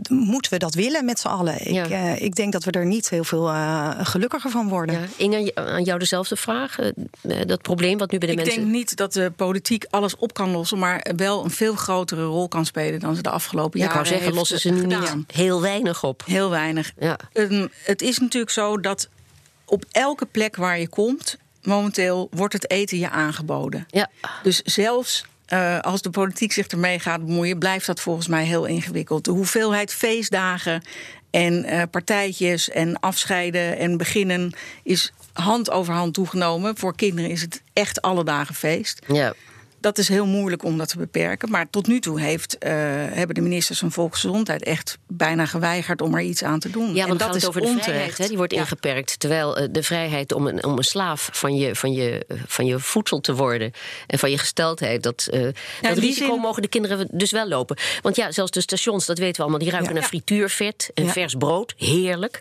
moeten 0.09 0.53
we 0.53 0.59
dat 0.59 0.75
willen 0.75 1.05
met 1.05 1.19
z'n 1.19 1.29
allen? 1.29 1.67
Ik, 1.75 1.87
ik 2.21 2.35
denk 2.35 2.53
dat 2.53 2.65
we 2.65 2.71
er 2.71 2.87
niet 2.87 3.09
heel 3.09 3.25
veel 3.25 3.47
gelukkiger 4.03 4.51
van 4.51 4.69
worden. 4.69 5.01
Ja. 5.01 5.07
Inge, 5.17 5.55
aan 5.55 5.83
jou 5.83 5.99
dezelfde 5.99 6.37
vraag. 6.37 6.77
Eh, 7.63 7.69
Dat 7.69 7.77
probleem 7.77 7.99
wat 7.99 8.11
nu 8.11 8.19
bij 8.19 8.29
de 8.29 8.35
Ik 8.35 8.41
mensen... 8.41 8.63
denk 8.63 8.75
niet 8.75 8.97
dat 8.97 9.13
de 9.13 9.33
politiek 9.37 9.85
alles 9.91 10.17
op 10.17 10.35
kan 10.35 10.51
lossen, 10.51 10.79
maar 10.79 11.07
wel 11.17 11.45
een 11.45 11.51
veel 11.51 11.75
grotere 11.75 12.25
rol 12.25 12.49
kan 12.49 12.67
spelen 12.67 13.01
dan 13.01 13.15
ze 13.15 13.23
de 13.23 13.31
afgelopen 13.31 13.81
ja, 13.81 13.87
ik 13.87 13.93
jaren 13.93 14.09
wou 14.09 14.19
zeggen, 14.19 14.37
lossen 14.37 14.61
ze 14.61 14.71
nu 14.71 14.81
gedaan. 14.81 15.17
niet 15.17 15.33
heel 15.33 15.61
weinig 15.61 16.05
op. 16.05 16.23
Heel 16.27 16.51
weinig. 16.51 16.93
Ja. 16.99 17.17
Ehm, 17.33 17.67
het 17.83 18.03
is 18.03 18.19
natuurlijk 18.19 18.53
zo 18.53 18.81
dat 18.81 19.09
op 19.65 19.85
elke 19.91 20.27
plek 20.27 20.57
waar 20.57 20.79
je 20.79 20.89
komt, 20.89 21.39
momenteel 21.63 22.29
wordt 22.31 22.53
het 22.53 22.71
eten 22.71 22.99
je 22.99 23.11
aangeboden. 23.11 23.87
Ja. 23.91 24.11
Dus 24.43 24.63
zelfs 24.63 25.25
eh, 25.47 25.79
als 25.79 26.03
de 26.03 26.11
politiek 26.11 26.53
zich 26.53 26.67
ermee 26.67 26.99
gaat 26.99 27.27
bemoeien, 27.27 27.59
blijft 27.59 27.87
dat 27.87 28.01
volgens 28.01 28.29
mij 28.29 28.45
heel 28.45 28.65
ingewikkeld. 28.65 29.25
De 29.25 29.31
hoeveelheid 29.31 29.93
feestdagen 29.93 30.83
En 31.31 31.65
eh, 31.65 31.83
partijtjes 31.91 32.71
en 32.71 33.01
afscheiden 33.01 33.79
en 33.79 33.97
beginnen 33.97 34.53
is 34.83 35.13
hand 35.33 35.71
over 35.71 35.95
hand 35.95 36.15
toegenomen. 36.15 36.77
Voor 36.77 36.95
kinderen 36.97 37.31
is 37.31 37.41
het 37.41 37.63
echt 37.73 38.03
alle 38.03 38.25
dagen 38.25 38.55
feest. 38.55 38.99
Ja. 39.07 39.35
Dat 39.81 39.99
is 39.99 40.09
heel 40.09 40.27
moeilijk 40.27 40.65
om 40.65 40.79
dat 40.79 40.89
te 40.89 40.99
beperken. 40.99 41.51
Maar 41.51 41.71
tot 41.71 41.87
nu 41.87 42.01
toe 42.01 42.21
heeft, 42.21 42.57
uh, 42.61 42.71
hebben 43.11 43.35
de 43.35 43.41
ministers 43.41 43.79
van 43.79 43.93
Volksgezondheid 43.93 44.63
echt 44.63 44.99
bijna 45.09 45.47
geweigerd 45.47 46.01
om 46.03 46.15
er 46.15 46.21
iets 46.21 46.43
aan 46.45 46.59
te 46.59 46.71
doen. 46.71 46.95
Ja, 46.95 47.07
want 47.07 47.21
en 47.21 47.27
dat 47.27 47.37
is 47.37 47.47
over 47.47 47.61
de 47.61 47.67
onterecht. 47.67 47.91
vrijheid. 47.91 48.19
Hè? 48.19 48.27
Die 48.27 48.37
wordt 48.37 48.53
Ja. 48.53 48.59
ingeperkt. 48.61 49.21
Terwijl 49.21 49.61
uh, 49.61 49.67
de 49.71 49.83
vrijheid 49.83 50.33
om 50.33 50.47
een, 50.47 50.65
om 50.65 50.77
een 50.79 50.85
slaaf 50.85 51.29
van 51.33 51.57
je, 51.57 51.75
van, 51.77 51.93
je, 51.93 52.27
van 52.47 52.67
je 52.67 52.79
voedsel 52.79 53.21
te 53.21 53.35
worden 53.35 53.73
en 54.07 54.19
van 54.19 54.31
je 54.31 54.39
gesteldheid, 54.39 55.03
dat, 55.03 55.29
uh, 55.33 55.41
dat 55.81 55.99
risico 55.99 56.27
zin- 56.33 56.41
mogen 56.41 56.63
de 56.63 56.69
kinderen 56.69 57.09
dus 57.11 57.31
wel 57.31 57.49
lopen. 57.49 57.77
Want 58.03 58.17
ja, 58.17 58.33
zelfs 58.33 58.51
de 58.51 58.61
stations, 58.61 59.07
dat 59.07 59.19
weten 59.19 59.37
we 59.37 59.43
allemaal, 59.43 59.61
die 59.61 59.71
ruiken 59.71 59.93
Ja. 59.95 59.99
naar 60.01 60.09
frituurvet 60.09 60.91
en 60.95 61.09
vers 61.09 61.35
brood. 61.35 61.75
Heerlijk. 61.77 62.41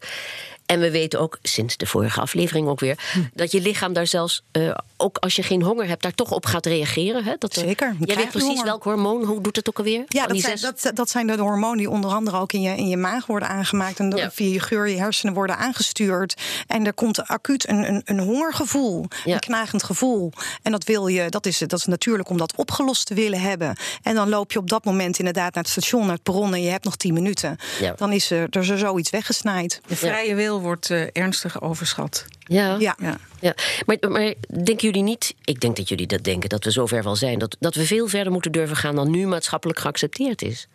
En 0.72 0.80
we 0.80 0.92
weten 0.92 1.20
ook, 1.20 1.40
sinds 1.42 1.78
de 1.78 1.86
vorige 1.86 2.22
aflevering 2.22 2.68
ook 2.68 2.80
weer, 2.80 2.98
Hm. 3.14 3.20
dat 3.34 3.52
je 3.52 3.62
lichaam 3.62 3.94
daar 3.94 4.08
zelfs, 4.08 4.44
eh, 4.52 4.72
ook 4.98 5.18
als 5.18 5.36
je 5.36 5.44
geen 5.44 5.62
honger 5.62 5.88
hebt, 5.88 6.02
daar 6.04 6.14
toch 6.14 6.32
op 6.32 6.46
gaat 6.46 6.66
reageren. 6.66 7.24
Hè? 7.24 7.34
Dat 7.40 7.56
er- 7.56 7.62
Zeker, 7.62 7.96
je 8.00 8.06
Jij 8.06 8.16
weet 8.16 8.30
precies 8.30 8.48
honger. 8.48 8.66
welk 8.66 8.84
hormoon, 8.84 9.24
hoe 9.24 9.42
doet 9.42 9.56
het 9.56 9.70
ook 9.70 9.78
alweer? 9.78 10.04
Ja, 10.08 10.20
Van 10.20 10.22
dat 10.22 10.32
die 10.32 10.42
zijn, 10.42 10.58
zes- 10.58 10.82
dat, 10.82 10.96
dat 10.96 11.10
zijn 11.10 11.28
de 11.28 11.38
hormonen 11.38 11.78
die 11.78 11.90
onder 11.90 12.12
andere 12.12 12.38
ook 12.38 12.54
in 12.54 12.62
je, 12.62 12.76
in 12.76 12.88
je 12.88 12.98
maag 12.98 13.26
worden 13.26 13.48
aangemaakt. 13.50 14.00
En 14.00 14.10
door- 14.10 14.20
Ja. 14.20 14.32
via 14.32 14.54
je 14.54 14.60
geur 14.60 14.88
je 14.90 14.98
hersenen 14.98 15.34
worden 15.34 15.58
aangestuurd. 15.58 16.42
En 16.68 16.86
er 16.86 16.94
komt 16.94 17.28
acuut 17.28 17.68
een, 17.70 17.88
een, 17.94 18.02
een 18.06 18.20
hongergevoel, 18.20 19.06
Ja. 19.26 19.34
een 19.34 19.40
knagend 19.40 19.84
gevoel. 19.84 20.32
En 20.62 20.72
dat 20.72 20.84
wil 20.84 21.08
je, 21.08 21.30
dat 21.30 21.46
is, 21.46 21.58
dat 21.58 21.74
is 21.80 21.86
natuurlijk 21.86 22.30
om 22.30 22.38
dat 22.38 22.56
opgelost 22.56 23.06
te 23.06 23.14
willen 23.14 23.42
hebben. 23.42 23.76
En 24.04 24.16
dan 24.16 24.30
loop 24.30 24.52
je 24.52 24.60
op 24.60 24.70
dat 24.70 24.86
moment 24.86 25.20
inderdaad 25.20 25.54
naar 25.54 25.64
het 25.64 25.72
station, 25.72 26.02
naar 26.06 26.14
het 26.14 26.24
perron 26.24 26.54
en 26.54 26.62
je 26.62 26.70
hebt 26.70 26.84
nog 26.86 26.96
tien 26.96 27.14
minuten. 27.14 27.58
Ja. 27.80 27.94
Dan 27.98 28.12
is 28.12 28.32
er, 28.32 28.48
er 28.50 28.62
is 28.72 28.80
zoiets 28.80 29.10
weggesnaaid. 29.10 29.82
De 29.88 29.96
vrije 29.96 30.36
wil 30.36 30.61
wordt 30.62 30.90
eh, 30.90 31.02
ernstig 31.14 31.62
overschat. 31.62 32.26
ja. 32.40 32.76
Ja. 32.80 32.96
Ja. 33.00 33.18
Ja, 33.40 33.56
maar, 33.86 33.98
maar 34.12 34.34
denken 34.64 34.88
jullie 34.88 35.04
niet, 35.04 35.36
ik 35.44 35.60
denk 35.62 35.76
dat 35.76 35.90
jullie 35.90 36.08
dat 36.08 36.24
denken, 36.24 36.50
dat 36.50 36.64
we 36.64 36.72
zover 36.72 37.04
wel 37.04 37.16
zijn, 37.16 37.40
dat, 37.40 37.56
dat 37.60 37.76
we 37.76 37.86
veel 37.86 38.08
verder 38.08 38.32
moeten 38.32 38.52
durven 38.52 38.76
gaan 38.76 38.96
dan 38.96 39.12
nu 39.12 39.28
maatschappelijk 39.28 39.80
geaccepteerd 39.80 40.42
is? 40.42 40.68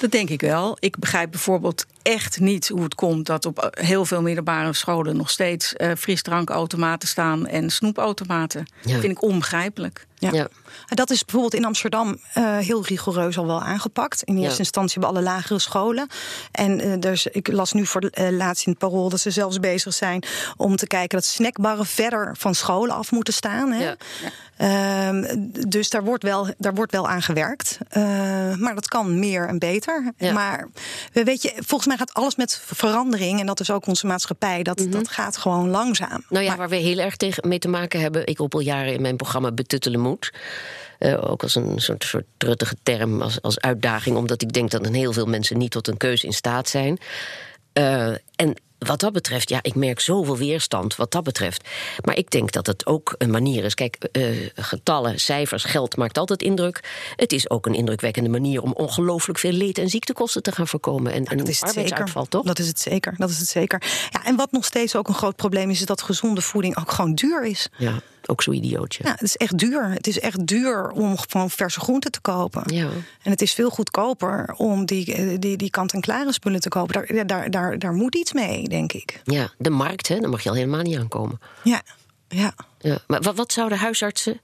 Dat 0.00 0.10
denk 0.10 0.28
ik 0.30 0.40
wel. 0.40 0.76
Ik 0.80 0.98
begrijp 0.98 1.30
bijvoorbeeld 1.30 1.86
echt 2.02 2.40
niet 2.40 2.68
hoe 2.68 2.82
het 2.82 2.94
komt 2.94 3.26
dat 3.26 3.46
op 3.46 3.58
eh, 3.58 3.84
heel 3.86 4.04
veel 4.04 4.22
middelbare 4.22 4.72
scholen 4.72 5.16
nog 5.16 5.30
steeds 5.30 5.74
eh 5.74 5.90
frisdrankautomaten 5.98 7.08
staan 7.08 7.46
en 7.46 7.70
snoepautomaten. 7.70 8.66
Ja. 8.82 8.92
Dat 8.92 9.00
vind 9.00 9.12
ik 9.12 9.22
onbegrijpelijk. 9.22 10.06
Ja. 10.18 10.30
Ja. 10.32 10.48
Dat 10.86 11.10
is 11.10 11.24
bijvoorbeeld 11.24 11.54
in 11.54 11.64
Amsterdam 11.64 12.18
eh, 12.32 12.58
heel 12.58 12.84
rigoureus 12.84 13.38
al 13.38 13.46
wel 13.46 13.62
aangepakt. 13.62 14.22
In 14.22 14.34
eerste 14.36 14.52
Ja. 14.52 14.58
instantie 14.58 15.00
bij 15.00 15.08
alle 15.08 15.22
lagere 15.22 15.58
scholen. 15.58 16.08
En 16.52 17.00
dus, 17.00 17.26
ik 17.26 17.52
las 17.52 17.72
nu 17.72 17.86
voor 17.86 18.02
uh, 18.02 18.28
laatst 18.30 18.66
in 18.66 18.70
het 18.72 18.80
parool 18.80 19.08
dat 19.08 19.20
ze 19.20 19.30
zelfs 19.30 19.60
bezig 19.60 19.94
zijn 19.94 20.22
om 20.56 20.76
te 20.76 20.86
kijken 20.86 21.18
dat 21.18 21.26
snackbarren 21.26 21.86
verder 21.86 22.34
van 22.38 22.54
scholen 22.54 22.94
af 22.94 23.10
moeten 23.12 23.34
staan. 23.34 23.72
Hè? 23.72 23.84
Ja. 23.84 23.96
Ehm, 24.56 25.24
dus 25.68 25.90
daar 25.90 26.04
wordt 26.04 26.22
wel, 26.22 26.48
daar 26.58 26.74
wordt 26.74 26.92
wel 26.92 27.08
aan 27.08 27.22
gewerkt. 27.22 27.78
Eh, 27.88 28.02
maar 28.54 28.74
dat 28.74 28.88
kan 28.88 29.18
meer 29.18 29.48
en 29.48 29.58
beter. 29.58 29.85
Ja. 30.16 30.32
Maar 30.32 30.68
we- 31.12 31.24
weet 31.24 31.42
je, 31.42 31.52
volgens 31.56 31.86
mij 31.86 31.96
gaat 31.96 32.14
alles 32.14 32.36
met 32.36 32.60
verandering. 32.64 33.40
En 33.40 33.46
dat 33.46 33.60
is 33.60 33.70
ook 33.70 33.86
onze 33.86 34.06
maatschappij. 34.06 34.62
Dat, 34.62 34.86
dat 34.90 35.08
gaat 35.08 35.36
gewoon 35.36 35.68
langzaam. 35.68 36.08
Mhm. 36.10 36.20
Nou 36.28 36.42
ja, 36.44 36.48
Maar- 36.48 36.58
waar 36.58 36.68
we 36.68 36.76
heel 36.76 36.98
erg 36.98 37.16
tegen, 37.16 37.48
mee 37.48 37.58
te 37.58 37.68
maken 37.68 38.00
hebben, 38.00 38.26
ik 38.26 38.38
roep 38.38 38.54
al 38.54 38.60
jaren 38.60 38.92
in 38.92 39.02
mijn 39.02 39.16
programma 39.16 39.52
betuttelen 39.52 40.00
moet. 40.00 40.32
Eh, 40.98 41.30
ook 41.30 41.42
als 41.42 41.54
een 41.54 41.78
soort, 41.80 42.04
soort 42.04 42.24
truttige 42.36 42.76
term, 42.82 43.22
als, 43.22 43.42
als 43.42 43.60
uitdaging, 43.60 44.16
omdat 44.16 44.42
ik 44.42 44.52
denk 44.52 44.70
dat 44.70 44.86
een 44.86 44.94
heel 44.94 45.12
veel 45.12 45.26
mensen 45.26 45.58
niet 45.58 45.70
tot 45.70 45.88
een 45.88 45.96
keuze 45.96 46.26
in 46.26 46.32
staat 46.32 46.68
zijn. 46.68 46.98
Eh, 47.72 48.06
en 48.36 48.54
wat 48.78 49.00
dat 49.00 49.12
betreft, 49.12 49.48
ja, 49.48 49.58
ik 49.62 49.74
merk 49.74 50.00
zoveel 50.00 50.36
weerstand 50.36 50.96
wat 50.96 51.10
dat 51.12 51.24
betreft. 51.24 51.68
Maar 52.04 52.16
ik 52.16 52.30
denk 52.30 52.52
dat 52.52 52.66
het 52.66 52.86
ook 52.86 53.14
een 53.18 53.30
manier 53.30 53.64
is. 53.64 53.74
Kijk, 53.74 53.96
eh, 54.12 54.22
getallen, 54.54 55.20
cijfers, 55.20 55.64
geld 55.64 55.96
maakt 55.96 56.18
altijd 56.18 56.42
indruk. 56.42 56.80
Het 57.16 57.32
is 57.32 57.50
ook 57.50 57.66
een 57.66 57.74
indrukwekkende 57.74 58.28
manier 58.30 58.62
om 58.62 58.72
ongelooflijk 58.72 59.38
veel 59.38 59.52
leed 59.52 59.78
en 59.78 59.88
ziektekosten 59.88 60.42
te 60.42 60.52
gaan 60.52 60.68
voorkomen. 60.68 61.12
En, 61.12 61.24
en 61.24 61.36
Dat 61.36 61.48
is 61.48 61.60
het 61.60 61.68
arbeidsuitval, 61.68 62.22
zeker. 62.22 62.38
toch? 62.38 62.46
Dat 62.46 62.58
is 62.58 62.66
het 62.66 62.80
zeker. 62.80 63.14
Dat 63.16 63.30
is 63.30 63.38
het 63.38 63.48
zeker. 63.48 63.82
Ja, 64.10 64.24
en 64.24 64.36
wat 64.36 64.52
nog 64.52 64.64
steeds 64.64 64.96
ook 64.96 65.08
een 65.08 65.14
groot 65.14 65.36
probleem 65.36 65.70
is, 65.70 65.80
is 65.80 65.86
dat 65.86 66.02
gezonde 66.02 66.40
voeding 66.40 66.76
ook 66.78 66.90
gewoon 66.92 67.14
duur 67.14 67.44
is. 67.44 67.68
Ja, 67.76 68.00
ook 68.28 68.42
zo 68.42 68.52
idiootje. 68.52 69.04
Ja, 69.04 69.10
het 69.10 69.22
is 69.22 69.36
echt 69.36 69.58
duur. 69.58 69.90
Het 69.90 70.06
is 70.06 70.20
echt 70.20 70.46
duur 70.46 70.90
om 70.90 71.18
gewoon 71.18 71.50
verse 71.50 71.80
groenten 71.80 72.10
te 72.10 72.20
kopen. 72.20 72.62
Ja. 72.74 72.88
En 73.22 73.30
het 73.30 73.42
is 73.42 73.54
veel 73.54 73.70
goedkoper 73.70 74.54
om 74.56 74.86
die, 74.86 75.14
eh, 75.14 75.36
die, 75.38 75.56
die 75.56 75.70
kant-en-klare 75.70 76.32
spullen 76.32 76.60
te 76.60 76.68
kopen. 76.68 77.26
Daar, 77.26 77.50
daar, 77.50 77.78
daar 77.78 77.92
moet 77.92 78.14
iets 78.14 78.32
mee, 78.32 78.68
denk 78.68 78.92
ik. 78.92 79.20
Ja, 79.24 79.52
de 79.58 79.70
markt, 79.70 80.08
hè, 80.08 80.20
daar 80.20 80.30
mag 80.30 80.42
je 80.42 80.48
al 80.48 80.54
helemaal 80.54 80.82
niet 80.82 80.98
aankomen. 80.98 81.40
Ja, 81.62 81.82
ja. 82.28 82.54
Ja, 82.78 82.98
maar 83.06 83.20
wat, 83.20 83.36
wat 83.36 83.52
zouden 83.52 83.78
huisartsen, 83.78 84.40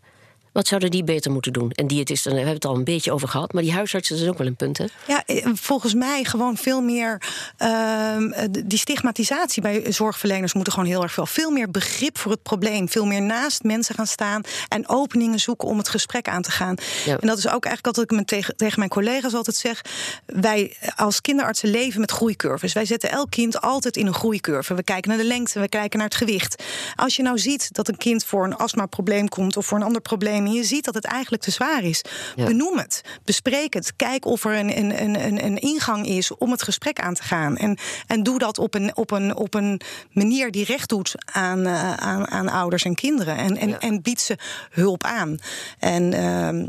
wat 0.53 0.67
zouden 0.67 0.91
die 0.91 1.05
beter 1.05 1.31
moeten 1.31 1.53
doen? 1.53 1.71
En 1.71 1.87
diëtisten, 1.87 2.31
daar 2.31 2.41
hebben 2.41 2.61
we 2.61 2.67
het 2.67 2.73
al 2.73 2.79
een 2.79 2.95
beetje 2.95 3.12
over 3.12 3.29
gehad. 3.29 3.53
Maar 3.53 3.62
die 3.62 3.73
huisartsen, 3.73 4.17
is 4.17 4.29
ook 4.29 4.38
wel 4.38 4.47
een 4.47 4.57
punt, 4.57 4.79
hè? 4.79 4.85
Ja, 5.07 5.23
eh, 5.27 5.47
volgens 5.55 5.95
mij 5.95 6.25
gewoon 6.25 6.57
veel 6.57 6.81
meer. 6.81 7.21
ehm, 7.57 8.31
eh, 8.31 8.49
die 8.65 8.79
stigmatisatie 8.79 9.62
bij 9.62 9.93
zorgverleners 9.93 10.53
moet 10.55 10.67
er 10.67 10.73
gewoon 10.73 10.88
heel 10.88 11.03
erg 11.03 11.12
veel. 11.12 11.27
Veel 11.27 11.51
meer 11.51 11.71
begrip 11.71 12.19
voor 12.19 12.33
het 12.33 12.43
probleem. 12.43 12.88
Veel 12.88 13.07
meer 13.07 13.23
naast 13.23 13.62
mensen 13.62 13.95
gaan 13.95 14.07
staan. 14.07 14.43
En 14.69 14.88
openingen 14.88 15.38
zoeken 15.38 15.69
om 15.69 15.79
het 15.79 15.88
gesprek 15.88 16.29
aan 16.29 16.43
te 16.43 16.51
gaan. 16.51 16.75
Ja. 17.05 17.19
En 17.19 17.27
dat 17.27 17.38
is 17.38 17.49
ook 17.49 17.65
eigenlijk 17.65 17.97
wat 17.97 18.05
ik 18.05 18.11
me 18.11 18.25
tegen, 18.25 18.57
tegen 18.57 18.79
mijn 18.79 18.91
collega's 18.91 19.35
altijd 19.35 19.57
zeg. 19.57 19.81
Wij 20.27 20.77
als 20.97 21.21
kinderartsen 21.21 21.71
leven 21.71 22.01
met 22.01 22.11
groeicurves. 22.11 22.73
Wij 22.73 22.85
zetten 22.85 23.11
elk 23.11 23.31
kind 23.31 23.61
altijd 23.61 23.97
in 23.97 24.07
een 24.07 24.15
groeicurve. 24.15 24.75
We 24.75 24.83
kijken 24.83 25.11
naar 25.11 25.19
de 25.19 25.27
lengte, 25.27 25.61
we 25.61 25.69
kijken 25.69 25.99
naar 25.99 26.09
het 26.09 26.17
gewicht. 26.17 26.62
Als 26.95 27.17
je 27.17 27.23
nou 27.23 27.38
ziet 27.38 27.75
dat 27.75 27.88
een 27.88 27.97
kind 27.97 28.25
voor 28.25 28.45
een 28.45 28.57
astmaprobleem 28.57 29.29
komt 29.29 29.57
of 29.57 29.67
voor 29.67 29.79
een 29.79 29.85
ander 29.85 30.03
probleem. 30.03 30.42
En 30.47 30.53
je 30.53 30.65
ziet 30.65 30.85
dat 30.85 30.95
het 30.95 31.05
eigenlijk 31.05 31.43
te 31.43 31.51
zwaar 31.51 31.83
is, 31.85 32.03
Ja. 32.37 32.45
benoem 32.45 32.79
het. 32.79 33.03
Bespreek 33.25 33.75
het. 33.75 33.97
Kijk 33.97 34.25
of 34.25 34.45
er 34.45 34.59
een, 34.59 34.79
een, 34.79 35.03
een, 35.03 35.45
een, 35.45 35.59
ingang 35.59 36.07
is 36.07 36.37
om 36.37 36.51
het 36.51 36.63
gesprek 36.63 37.01
aan 37.01 37.15
te 37.15 37.23
gaan. 37.23 37.57
En, 37.57 37.79
en 38.07 38.23
doe 38.23 38.39
dat 38.39 38.59
op 38.59 38.75
een, 38.75 38.97
op, 38.97 39.11
een, 39.11 39.37
op 39.37 39.55
een 39.55 39.81
manier 40.13 40.51
die 40.51 40.65
recht 40.65 40.89
doet 40.89 41.15
aan, 41.25 41.67
eh, 41.67 41.93
aan, 41.95 42.29
aan 42.29 42.49
ouders 42.49 42.85
en 42.85 42.95
kinderen. 42.95 43.37
En, 43.37 43.57
en, 43.57 43.69
Ja. 43.69 43.79
en 43.81 44.03
bied 44.03 44.21
ze 44.21 44.39
hulp 44.71 45.05
aan. 45.05 45.39
En. 45.79 46.13
ehm, 46.13 46.67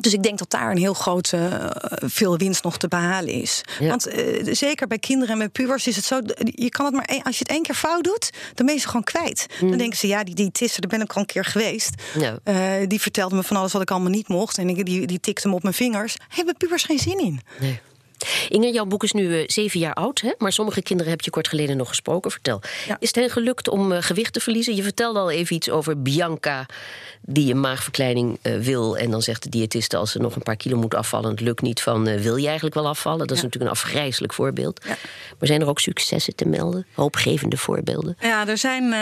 dus 0.00 0.12
ik 0.12 0.22
denk 0.22 0.38
dat 0.38 0.50
daar 0.50 0.70
een 0.70 0.78
heel 0.78 0.94
grote 0.94 1.36
eh, 1.36 2.08
veel 2.08 2.36
winst 2.36 2.62
nog 2.62 2.78
te 2.78 2.88
behalen 2.88 3.32
is. 3.32 3.60
Ja. 3.78 3.88
Want 3.88 4.06
eh, 4.06 4.54
zeker 4.54 4.86
bij 4.86 4.98
kinderen 4.98 5.32
en 5.32 5.38
bij 5.38 5.48
pubers 5.48 5.86
is 5.86 5.96
het 5.96 6.04
zo... 6.04 6.20
je 6.44 6.68
kan 6.68 6.84
het 6.84 6.94
maar 6.94 7.20
als 7.22 7.38
je 7.38 7.42
het 7.42 7.52
één 7.52 7.62
keer 7.62 7.74
fout 7.74 8.04
doet, 8.04 8.30
dan 8.54 8.66
ben 8.66 8.74
je 8.74 8.80
ze 8.80 8.86
gewoon 8.86 9.04
kwijt. 9.04 9.46
Dan 9.60 9.78
denken 9.78 9.98
ze, 9.98 10.06
ja, 10.06 10.24
die 10.24 10.34
diëtiste, 10.34 10.80
daar 10.80 10.90
ben 10.90 11.00
ik 11.00 11.12
al 11.12 11.20
een 11.20 11.26
keer 11.26 11.44
geweest. 11.44 12.02
Ja. 12.18 12.38
Eh, 12.44 12.86
die 12.86 13.00
vertelde 13.00 13.34
me 13.34 13.42
van 13.42 13.56
alles 13.56 13.72
wat 13.72 13.82
ik 13.82 13.90
allemaal 13.90 14.10
niet 14.10 14.28
mocht. 14.28 14.58
En 14.58 14.68
ik, 14.68 14.84
die, 14.84 15.06
die 15.06 15.20
tikte 15.20 15.48
me 15.48 15.54
op 15.54 15.62
mijn 15.62 15.74
vingers. 15.74 16.16
Hebben 16.28 16.56
pubers 16.56 16.84
geen 16.84 16.98
zin 16.98 17.18
in. 17.18 17.40
Nee. 17.60 17.80
Inge, 18.48 18.72
jouw 18.72 18.84
boek 18.84 19.02
is 19.02 19.12
nu 19.12 19.38
eh, 19.38 19.44
zeven 19.46 19.80
jaar 19.80 19.94
oud, 19.94 20.20
hè? 20.20 20.32
maar 20.38 20.52
sommige 20.52 20.82
kinderen 20.82 21.12
heb 21.12 21.20
je 21.20 21.30
kort 21.30 21.48
geleden 21.48 21.76
nog 21.76 21.88
gesproken. 21.88 22.30
Vertel. 22.30 22.60
Ja. 22.86 22.96
Is 23.00 23.08
het 23.08 23.16
hen 23.16 23.30
gelukt 23.30 23.68
om 23.68 23.92
eh, 23.92 24.02
gewicht 24.02 24.32
te 24.32 24.40
verliezen? 24.40 24.74
Je 24.76 24.82
vertelde 24.82 25.18
al 25.18 25.30
even 25.30 25.56
iets 25.56 25.70
over 25.70 26.02
Bianca, 26.02 26.66
die 27.20 27.50
een 27.52 27.60
maagverkleining 27.60 28.38
eh, 28.42 28.56
wil. 28.58 28.96
En 28.96 29.10
dan 29.10 29.22
zegt 29.22 29.42
de 29.42 29.48
diëtiste 29.48 29.96
als 29.96 30.10
ze 30.10 30.18
nog 30.18 30.36
een 30.36 30.42
paar 30.42 30.56
kilo 30.56 30.76
moet 30.76 30.94
afvallen, 30.94 31.30
het 31.30 31.40
lukt 31.40 31.62
niet 31.62 31.82
van 31.82 32.20
wil 32.20 32.36
je 32.36 32.46
eigenlijk 32.46 32.74
wel 32.74 32.88
afvallen? 32.88 33.18
Dat 33.18 33.30
is 33.30 33.36
Ja. 33.36 33.42
natuurlijk 33.44 33.72
een 33.72 33.78
afgrijzelijk 33.78 34.32
voorbeeld. 34.32 34.80
Ja. 34.84 34.96
Maar 35.38 35.48
zijn 35.48 35.60
er 35.60 35.68
ook 35.68 35.80
successen 35.80 36.34
te 36.34 36.48
melden? 36.48 36.86
Hoopgevende 36.94 37.56
voorbeelden? 37.56 38.16
Ja, 38.20 38.48
er 38.48 38.58
zijn 38.58 38.94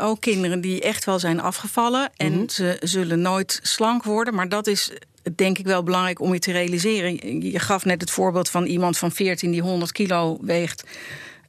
ook 0.00 0.20
kinderen 0.20 0.60
die 0.60 0.80
echt 0.80 1.04
wel 1.04 1.18
zijn 1.18 1.40
afgevallen. 1.40 2.10
En 2.16 2.50
ze 2.50 2.76
zullen 2.80 3.20
nooit 3.20 3.58
slank 3.62 4.04
worden. 4.04 4.34
Maar 4.34 4.48
dat 4.48 4.66
is 4.66 4.90
denk 5.34 5.58
ik 5.58 5.66
wel 5.66 5.82
belangrijk 5.82 6.20
om 6.20 6.32
je 6.32 6.38
te 6.38 6.52
realiseren. 6.52 7.40
Je 7.50 7.58
gaf 7.58 7.84
net 7.84 8.00
het 8.00 8.10
voorbeeld 8.10 8.48
van 8.48 8.64
iemand 8.64 8.98
van 8.98 9.12
14 9.12 9.50
die 9.50 9.62
100 9.62 9.92
kilo 9.92 10.38
weegt. 10.40 10.84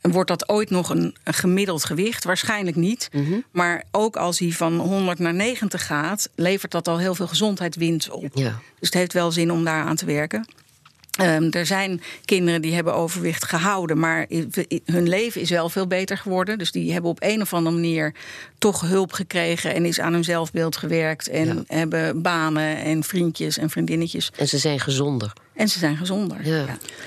En 0.01 0.11
Wordt 0.11 0.29
dat 0.29 0.49
ooit 0.49 0.69
nog 0.69 0.89
een, 0.89 1.15
een 1.23 1.33
gemiddeld 1.33 1.85
gewicht? 1.85 2.23
Waarschijnlijk 2.23 2.75
niet. 2.75 3.09
Maar 3.51 3.83
ook 3.91 4.15
als 4.15 4.39
hij 4.39 4.51
van 4.51 4.77
100 4.77 5.19
naar 5.19 5.33
90 5.33 5.85
gaat, 5.85 6.29
levert 6.35 6.71
dat 6.71 6.88
al 6.88 6.97
heel 6.97 7.15
veel 7.15 7.27
gezondheidswinst 7.27 8.09
op. 8.09 8.31
Ja. 8.33 8.59
Dus 8.79 8.88
het 8.89 8.93
heeft 8.93 9.13
wel 9.13 9.31
zin 9.31 9.51
om 9.51 9.63
daar 9.63 9.83
aan 9.83 9.95
te 9.95 10.05
werken. 10.05 10.47
Ehm, 11.15 11.47
er 11.51 11.65
zijn 11.65 12.01
kinderen 12.25 12.62
die 12.62 12.73
hebben 12.73 12.93
overwicht 12.95 13.45
gehouden, 13.45 13.99
maar 13.99 14.25
hun 14.86 15.10
leven 15.10 15.41
is 15.41 15.49
wel 15.49 15.69
veel 15.69 15.88
beter 15.88 16.17
geworden. 16.17 16.58
Dus 16.58 16.71
die 16.71 16.91
hebben 16.93 17.12
op 17.12 17.17
een 17.23 17.41
of 17.41 17.54
andere 17.54 17.75
manier 17.75 18.13
toch 18.58 18.82
hulp 18.82 19.12
gekregen 19.13 19.73
en 19.73 19.86
is 19.86 19.99
aan 19.99 20.13
hun 20.13 20.23
zelfbeeld 20.23 20.78
gewerkt. 20.78 21.28
En 21.28 21.45
Ja. 21.47 21.63
hebben 21.67 22.21
banen 22.21 22.78
en 22.78 23.04
vriendjes 23.04 23.58
en 23.58 23.69
vriendinnetjes. 23.69 24.32
En 24.38 24.47
ze 24.47 24.58
zijn 24.58 24.80
gezonder. 24.80 25.34
En 25.54 25.69
ze 25.69 25.80
zijn 25.80 25.97
gezonder. 25.97 26.47
Ja. 26.47 26.65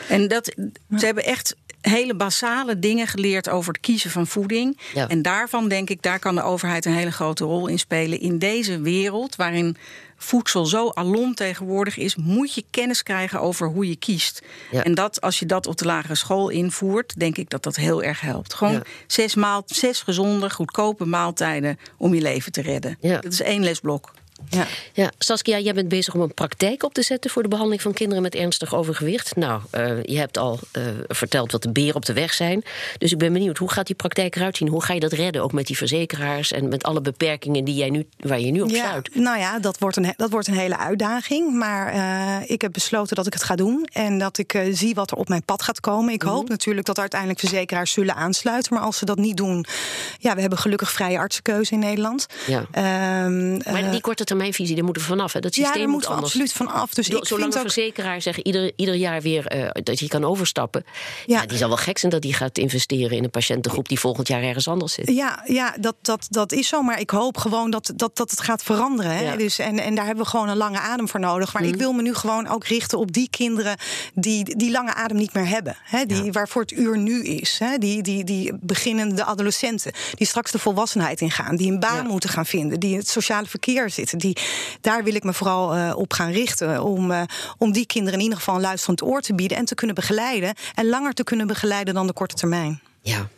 En 0.09 0.29
dat, 0.29 0.55
ze 0.99 1.05
hebben 1.07 1.25
echt 1.25 1.57
hele 1.89 2.15
basale 2.15 2.79
dingen 2.79 3.07
geleerd 3.07 3.49
over 3.49 3.73
het 3.73 3.81
kiezen 3.83 4.11
van 4.11 4.27
voeding. 4.27 4.79
Ja. 4.95 5.09
En 5.09 5.23
daarvan 5.23 5.69
denk 5.69 5.91
ik, 5.91 6.03
daar 6.03 6.19
kan 6.19 6.35
de 6.35 6.43
overheid 6.43 6.85
een 6.85 6.93
hele 6.93 7.13
grote 7.13 7.45
rol 7.45 7.67
in 7.67 7.79
spelen. 7.79 8.21
In 8.21 8.39
deze 8.39 8.81
wereld 8.81 9.37
waarin 9.37 9.77
voedsel 10.17 10.67
zo 10.67 10.89
alom 10.89 11.35
tegenwoordig 11.35 11.97
is, 11.97 12.17
moet 12.17 12.55
je 12.55 12.65
kennis 12.71 13.03
krijgen 13.03 13.41
over 13.41 13.69
hoe 13.69 13.89
je 13.89 13.97
kiest. 13.97 14.43
Ja. 14.71 14.85
En 14.85 14.95
dat 14.95 15.21
als 15.21 15.39
je 15.39 15.47
dat 15.47 15.67
op 15.67 15.77
de 15.77 15.85
lagere 15.85 16.15
school 16.15 16.49
invoert, 16.49 17.19
denk 17.19 17.37
ik 17.37 17.51
dat 17.51 17.63
dat 17.63 17.77
heel 17.77 18.03
erg 18.03 18.21
helpt. 18.21 18.55
Gewoon 18.55 18.73
Ja. 18.73 18.83
zes, 19.07 19.35
maal, 19.35 19.63
zes 19.67 20.01
gezonde, 20.03 20.51
goedkope 20.51 21.05
maaltijden 21.05 21.79
om 21.97 22.15
je 22.15 22.21
leven 22.21 22.53
te 22.53 22.63
redden. 22.63 22.97
Dat 23.01 23.25
is 23.33 23.43
één 23.43 23.63
lesblok. 23.65 24.13
Ja. 24.51 24.67
Ja, 24.93 25.11
Saskia, 25.19 25.59
jij 25.59 25.75
bent 25.75 25.89
bezig 25.89 26.15
om 26.15 26.21
een 26.21 26.35
praktijk 26.35 26.83
op 26.83 26.95
te 26.95 27.03
zetten 27.03 27.31
voor 27.31 27.43
de 27.43 27.49
behandeling 27.49 27.83
van 27.83 27.93
kinderen 27.93 28.23
met 28.23 28.35
ernstig 28.35 28.75
overgewicht. 28.75 29.37
Nou, 29.37 29.61
eh, 29.71 30.03
je 30.03 30.19
hebt 30.19 30.39
al 30.39 30.59
eh, 30.73 30.83
verteld 31.09 31.53
wat 31.53 31.63
de 31.63 31.71
beren 31.73 31.95
op 31.95 32.05
de 32.05 32.13
weg 32.13 32.33
zijn. 32.35 32.63
Dus 32.99 33.13
ik 33.13 33.19
ben 33.19 33.33
benieuwd, 33.33 33.59
hoe 33.59 33.71
gaat 33.71 33.87
die 33.87 33.97
praktijk 33.97 34.37
eruit 34.37 34.57
zien? 34.57 34.69
Hoe 34.69 34.83
ga 34.83 34.93
je 34.95 35.01
dat 35.01 35.13
redden? 35.13 35.43
Ook 35.43 35.53
met 35.53 35.67
die 35.67 35.77
verzekeraars 35.77 36.53
en 36.53 36.69
met 36.69 36.83
alle 36.83 37.01
beperkingen 37.01 37.65
die 37.65 37.75
jij 37.75 37.91
nu, 37.91 38.07
waar 38.19 38.41
je 38.41 38.51
nu 38.51 38.61
op 38.61 38.71
Ja, 38.71 38.89
sluit. 38.89 39.15
nou 39.15 39.39
ja, 39.39 39.59
dat 39.59 39.79
wordt, 39.79 39.97
een, 39.97 40.13
dat 40.17 40.31
wordt 40.31 40.47
een 40.49 40.55
hele 40.59 40.79
uitdaging. 40.79 41.55
Maar 41.55 41.93
eh, 41.93 42.51
ik 42.51 42.61
heb 42.61 42.73
besloten 42.73 43.17
dat 43.17 43.27
ik 43.27 43.33
het 43.33 43.43
ga 43.43 43.55
doen. 43.57 43.89
En 43.93 44.19
dat 44.19 44.39
ik 44.39 44.63
zie 44.71 44.95
wat 44.95 45.11
er 45.11 45.17
op 45.17 45.29
mijn 45.29 45.45
pad 45.45 45.63
gaat 45.63 45.81
komen. 45.81 46.13
Ik 46.13 46.23
Mhm. 46.23 46.33
hoop 46.33 46.49
natuurlijk 46.49 46.87
dat 46.87 46.99
uiteindelijk 46.99 47.41
verzekeraars 47.41 47.93
zullen 47.93 48.15
aansluiten. 48.15 48.75
Maar 48.75 48.83
als 48.83 48.99
ze 48.99 49.05
dat 49.05 49.19
niet 49.19 49.37
doen. 49.37 49.65
Ja, 50.19 50.35
we 50.35 50.41
hebben 50.41 50.59
gelukkig 50.59 50.91
vrije 50.93 51.19
artsenkeuze 51.19 51.73
in 51.73 51.79
Nederland. 51.79 52.27
Ja. 52.47 52.65
Ehm, 52.71 53.57
Maar 53.73 53.91
die 53.91 54.01
korte 54.01 54.25
termijnvisie, 54.29 54.75
daar 54.75 54.85
moeten 54.85 55.03
we 55.03 55.09
vanaf. 55.09 55.33
Hè? 55.33 55.41
Dat 55.41 55.55
ja, 55.55 55.63
systeem 55.63 55.81
daar 55.81 55.91
moet 55.91 55.93
moeten 55.93 56.11
we 56.11 56.17
anders. 56.17 56.33
absoluut 56.33 56.53
van 56.53 56.81
af. 56.81 56.95
Dus 56.95 57.09
ik 57.09 57.27
Zolang 57.27 57.55
ook. 57.55 57.61
verzekeraar 57.61 58.23
zegt 58.23 58.39
ieder, 58.39 58.73
ieder 58.77 58.95
jaar 58.95 59.23
weer 59.23 59.47
eh, 59.47 59.83
dat 59.83 59.99
je 59.99 60.09
kan 60.09 60.25
overstappen. 60.25 60.85
Ja. 61.27 61.41
Ja. 61.41 61.47
die 61.47 61.59
zal 61.59 61.69
wel 61.69 61.77
gek 61.77 61.99
zijn 61.99 62.13
dat 62.13 62.23
die 62.23 62.35
gaat 62.35 62.59
investeren 62.59 63.17
in 63.17 63.25
een 63.25 63.31
patiëntengroep 63.31 63.89
die 63.89 63.99
volgend 63.99 64.29
jaar 64.29 64.43
ergens 64.43 64.69
anders 64.69 64.93
zit. 64.93 65.11
Ja, 65.11 65.43
ja 65.47 65.75
dat, 65.81 65.95
dat, 66.03 66.27
dat 66.31 66.53
is 66.53 66.69
zo. 66.69 66.83
Maar 66.83 67.01
ik 67.01 67.11
hoop 67.11 67.37
gewoon 67.37 67.71
dat, 67.71 67.93
dat, 67.97 68.17
dat 68.17 68.31
het 68.31 68.41
gaat 68.41 68.63
veranderen. 68.63 69.13
Hè? 69.13 69.21
Ja. 69.23 69.29
Mhm. 69.29 69.39
Dus, 69.39 69.59
en, 69.59 69.79
en 69.79 69.95
daar 69.95 70.07
hebben 70.07 70.25
we 70.25 70.31
gewoon 70.31 70.49
een 70.49 70.57
lange 70.57 70.79
adem 70.81 71.09
voor 71.09 71.21
nodig. 71.21 71.53
Maar 71.53 71.65
ik 71.65 71.75
wil 71.75 71.93
me 71.93 72.03
nu 72.03 72.15
gewoon 72.15 72.49
ook 72.49 72.65
richten 72.67 72.99
op 72.99 73.13
die 73.13 73.31
kinderen 73.31 73.77
die 74.15 74.57
die 74.57 74.71
lange 74.71 74.95
adem 74.95 75.17
niet 75.17 75.33
meer 75.35 75.49
hebben. 75.49 75.77
Hè? 75.83 76.05
Die, 76.05 76.33
Waarvoor 76.33 76.63
het 76.63 76.73
uur 76.73 76.99
nu 76.99 77.25
is. 77.25 77.59
Hè? 77.59 77.79
Die, 77.79 78.03
die, 78.03 78.25
die 78.25 78.53
beginnende 78.61 79.25
adolescenten. 79.25 79.93
Die 80.15 80.27
straks 80.27 80.51
de 80.51 80.59
volwassenheid 80.59 81.21
ingaan. 81.21 81.57
Die 81.57 81.71
een 81.73 81.81
baan 81.81 81.97
Ja. 81.97 82.03
moeten 82.03 82.31
gaan 82.31 82.47
vinden. 82.47 82.81
Die 82.81 82.91
in 82.93 82.99
het 82.99 83.09
sociale 83.09 83.47
verkeer 83.47 83.91
zitten. 83.91 84.18
Die, 84.19 84.37
daar 84.81 85.05
wil 85.05 85.15
ik 85.15 85.25
me 85.25 85.33
vooral 85.33 85.75
eh, 85.75 85.93
op 85.97 86.13
gaan 86.13 86.31
richten. 86.31 86.83
Om, 86.83 87.11
eh, 87.11 87.23
om 87.59 87.73
die 87.73 87.87
kinderen 87.87 88.19
in 88.19 88.25
ieder 88.25 88.39
geval 88.39 88.55
een 88.55 88.61
luisterend 88.61 89.03
oor 89.03 89.21
te 89.21 89.35
bieden. 89.35 89.57
En 89.57 89.65
te 89.65 89.75
kunnen 89.75 89.95
begeleiden. 89.95 90.55
En 90.75 90.89
langer 90.89 91.13
te 91.13 91.25
kunnen 91.25 91.47
begeleiden 91.47 91.95
dan 91.95 92.07
de 92.07 92.13
korte 92.13 92.35
termijn. 92.35 92.81
Ja. 93.03 93.29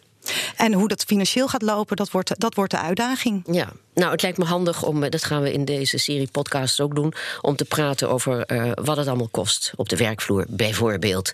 En 0.56 0.72
hoe 0.72 0.88
dat 0.88 1.04
financieel 1.04 1.48
gaat 1.48 1.62
lopen, 1.62 1.96
dat 1.96 2.10
wordt, 2.10 2.40
dat 2.40 2.54
wordt 2.54 2.70
de 2.70 2.78
uitdaging. 2.78 3.42
Ja, 3.50 3.68
nou, 3.94 4.12
het 4.12 4.22
lijkt 4.22 4.38
me 4.38 4.44
handig 4.44 4.82
om, 4.82 5.02
eh, 5.02 5.10
dat 5.10 5.24
gaan 5.24 5.42
we 5.42 5.52
in 5.52 5.64
deze 5.64 5.98
serie 5.98 6.28
podcasts 6.32 6.80
ook 6.80 6.94
doen, 6.94 7.12
om 7.40 7.56
te 7.56 7.64
praten 7.64 8.10
over 8.10 8.44
eh, 8.44 8.70
wat 8.74 8.96
het 8.96 9.06
allemaal 9.06 9.28
kost 9.30 9.72
op 9.76 9.88
de 9.88 9.96
werkvloer, 9.96 10.44
bijvoorbeeld. 10.48 11.32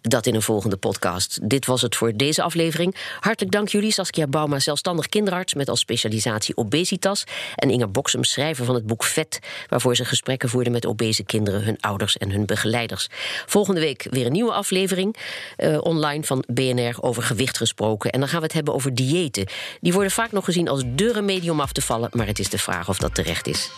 Dat 0.00 0.26
in 0.26 0.34
een 0.34 0.42
volgende 0.42 0.76
podcast. 0.76 1.38
Dit 1.42 1.66
was 1.66 1.82
het 1.82 1.96
voor 1.96 2.12
deze 2.16 2.42
aflevering. 2.42 2.96
Hartelijk 3.20 3.52
dank 3.52 3.68
jullie, 3.68 3.92
Saskia 3.92 4.26
Bauma, 4.26 4.58
zelfstandig 4.58 5.08
kinderarts 5.08 5.54
met 5.54 5.68
als 5.68 5.80
specialisatie 5.80 6.56
obesitas, 6.56 7.24
en 7.54 7.70
Inger 7.70 7.90
Boksem, 7.90 8.24
schrijver 8.24 8.64
van 8.64 8.74
het 8.74 8.86
boek 8.86 9.04
Vet, 9.04 9.38
waarvoor 9.68 9.96
ze 9.96 10.04
gesprekken 10.04 10.48
voerden 10.48 10.72
met 10.72 10.86
obese 10.86 11.24
kinderen, 11.24 11.64
hun 11.64 11.80
ouders 11.80 12.16
en 12.16 12.30
hun 12.30 12.46
begeleiders. 12.46 13.08
Volgende 13.46 13.80
week 13.80 14.06
weer 14.10 14.26
een 14.26 14.32
nieuwe 14.32 14.52
aflevering 14.52 15.16
eh, 15.56 15.78
online 15.80 16.24
van 16.24 16.44
BNR 16.52 16.96
over 17.00 17.22
gewicht 17.22 17.56
gesproken. 17.56 18.10
En 18.10 18.20
dan 18.20 18.28
gaan 18.28 18.38
we 18.38 18.44
het 18.44 18.54
hebben 18.54 18.74
over 18.74 18.94
diëten. 18.94 19.46
Die 19.80 19.92
worden 19.92 20.12
vaak 20.12 20.32
nog 20.32 20.44
gezien 20.44 20.68
als 20.68 20.82
de 20.86 21.12
remedie 21.12 21.50
om 21.50 21.60
af 21.60 21.72
te 21.72 21.80
maar 21.98 22.26
het 22.26 22.38
is 22.38 22.48
de 22.48 22.58
vraag 22.58 22.88
of 22.88 22.98
dat 22.98 23.14
terecht 23.14 23.46
is. 23.46 23.70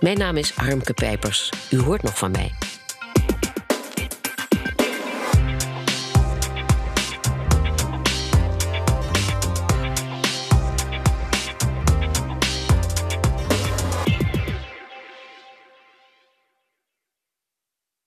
Mijn 0.00 0.18
naam 0.18 0.36
is 0.36 0.50
Harmke 0.50 0.94
Pijpers. 0.94 1.50
U 1.70 1.80
hoort 1.80 2.02
nog 2.02 2.18
van 2.18 2.30
mij. 2.30 2.52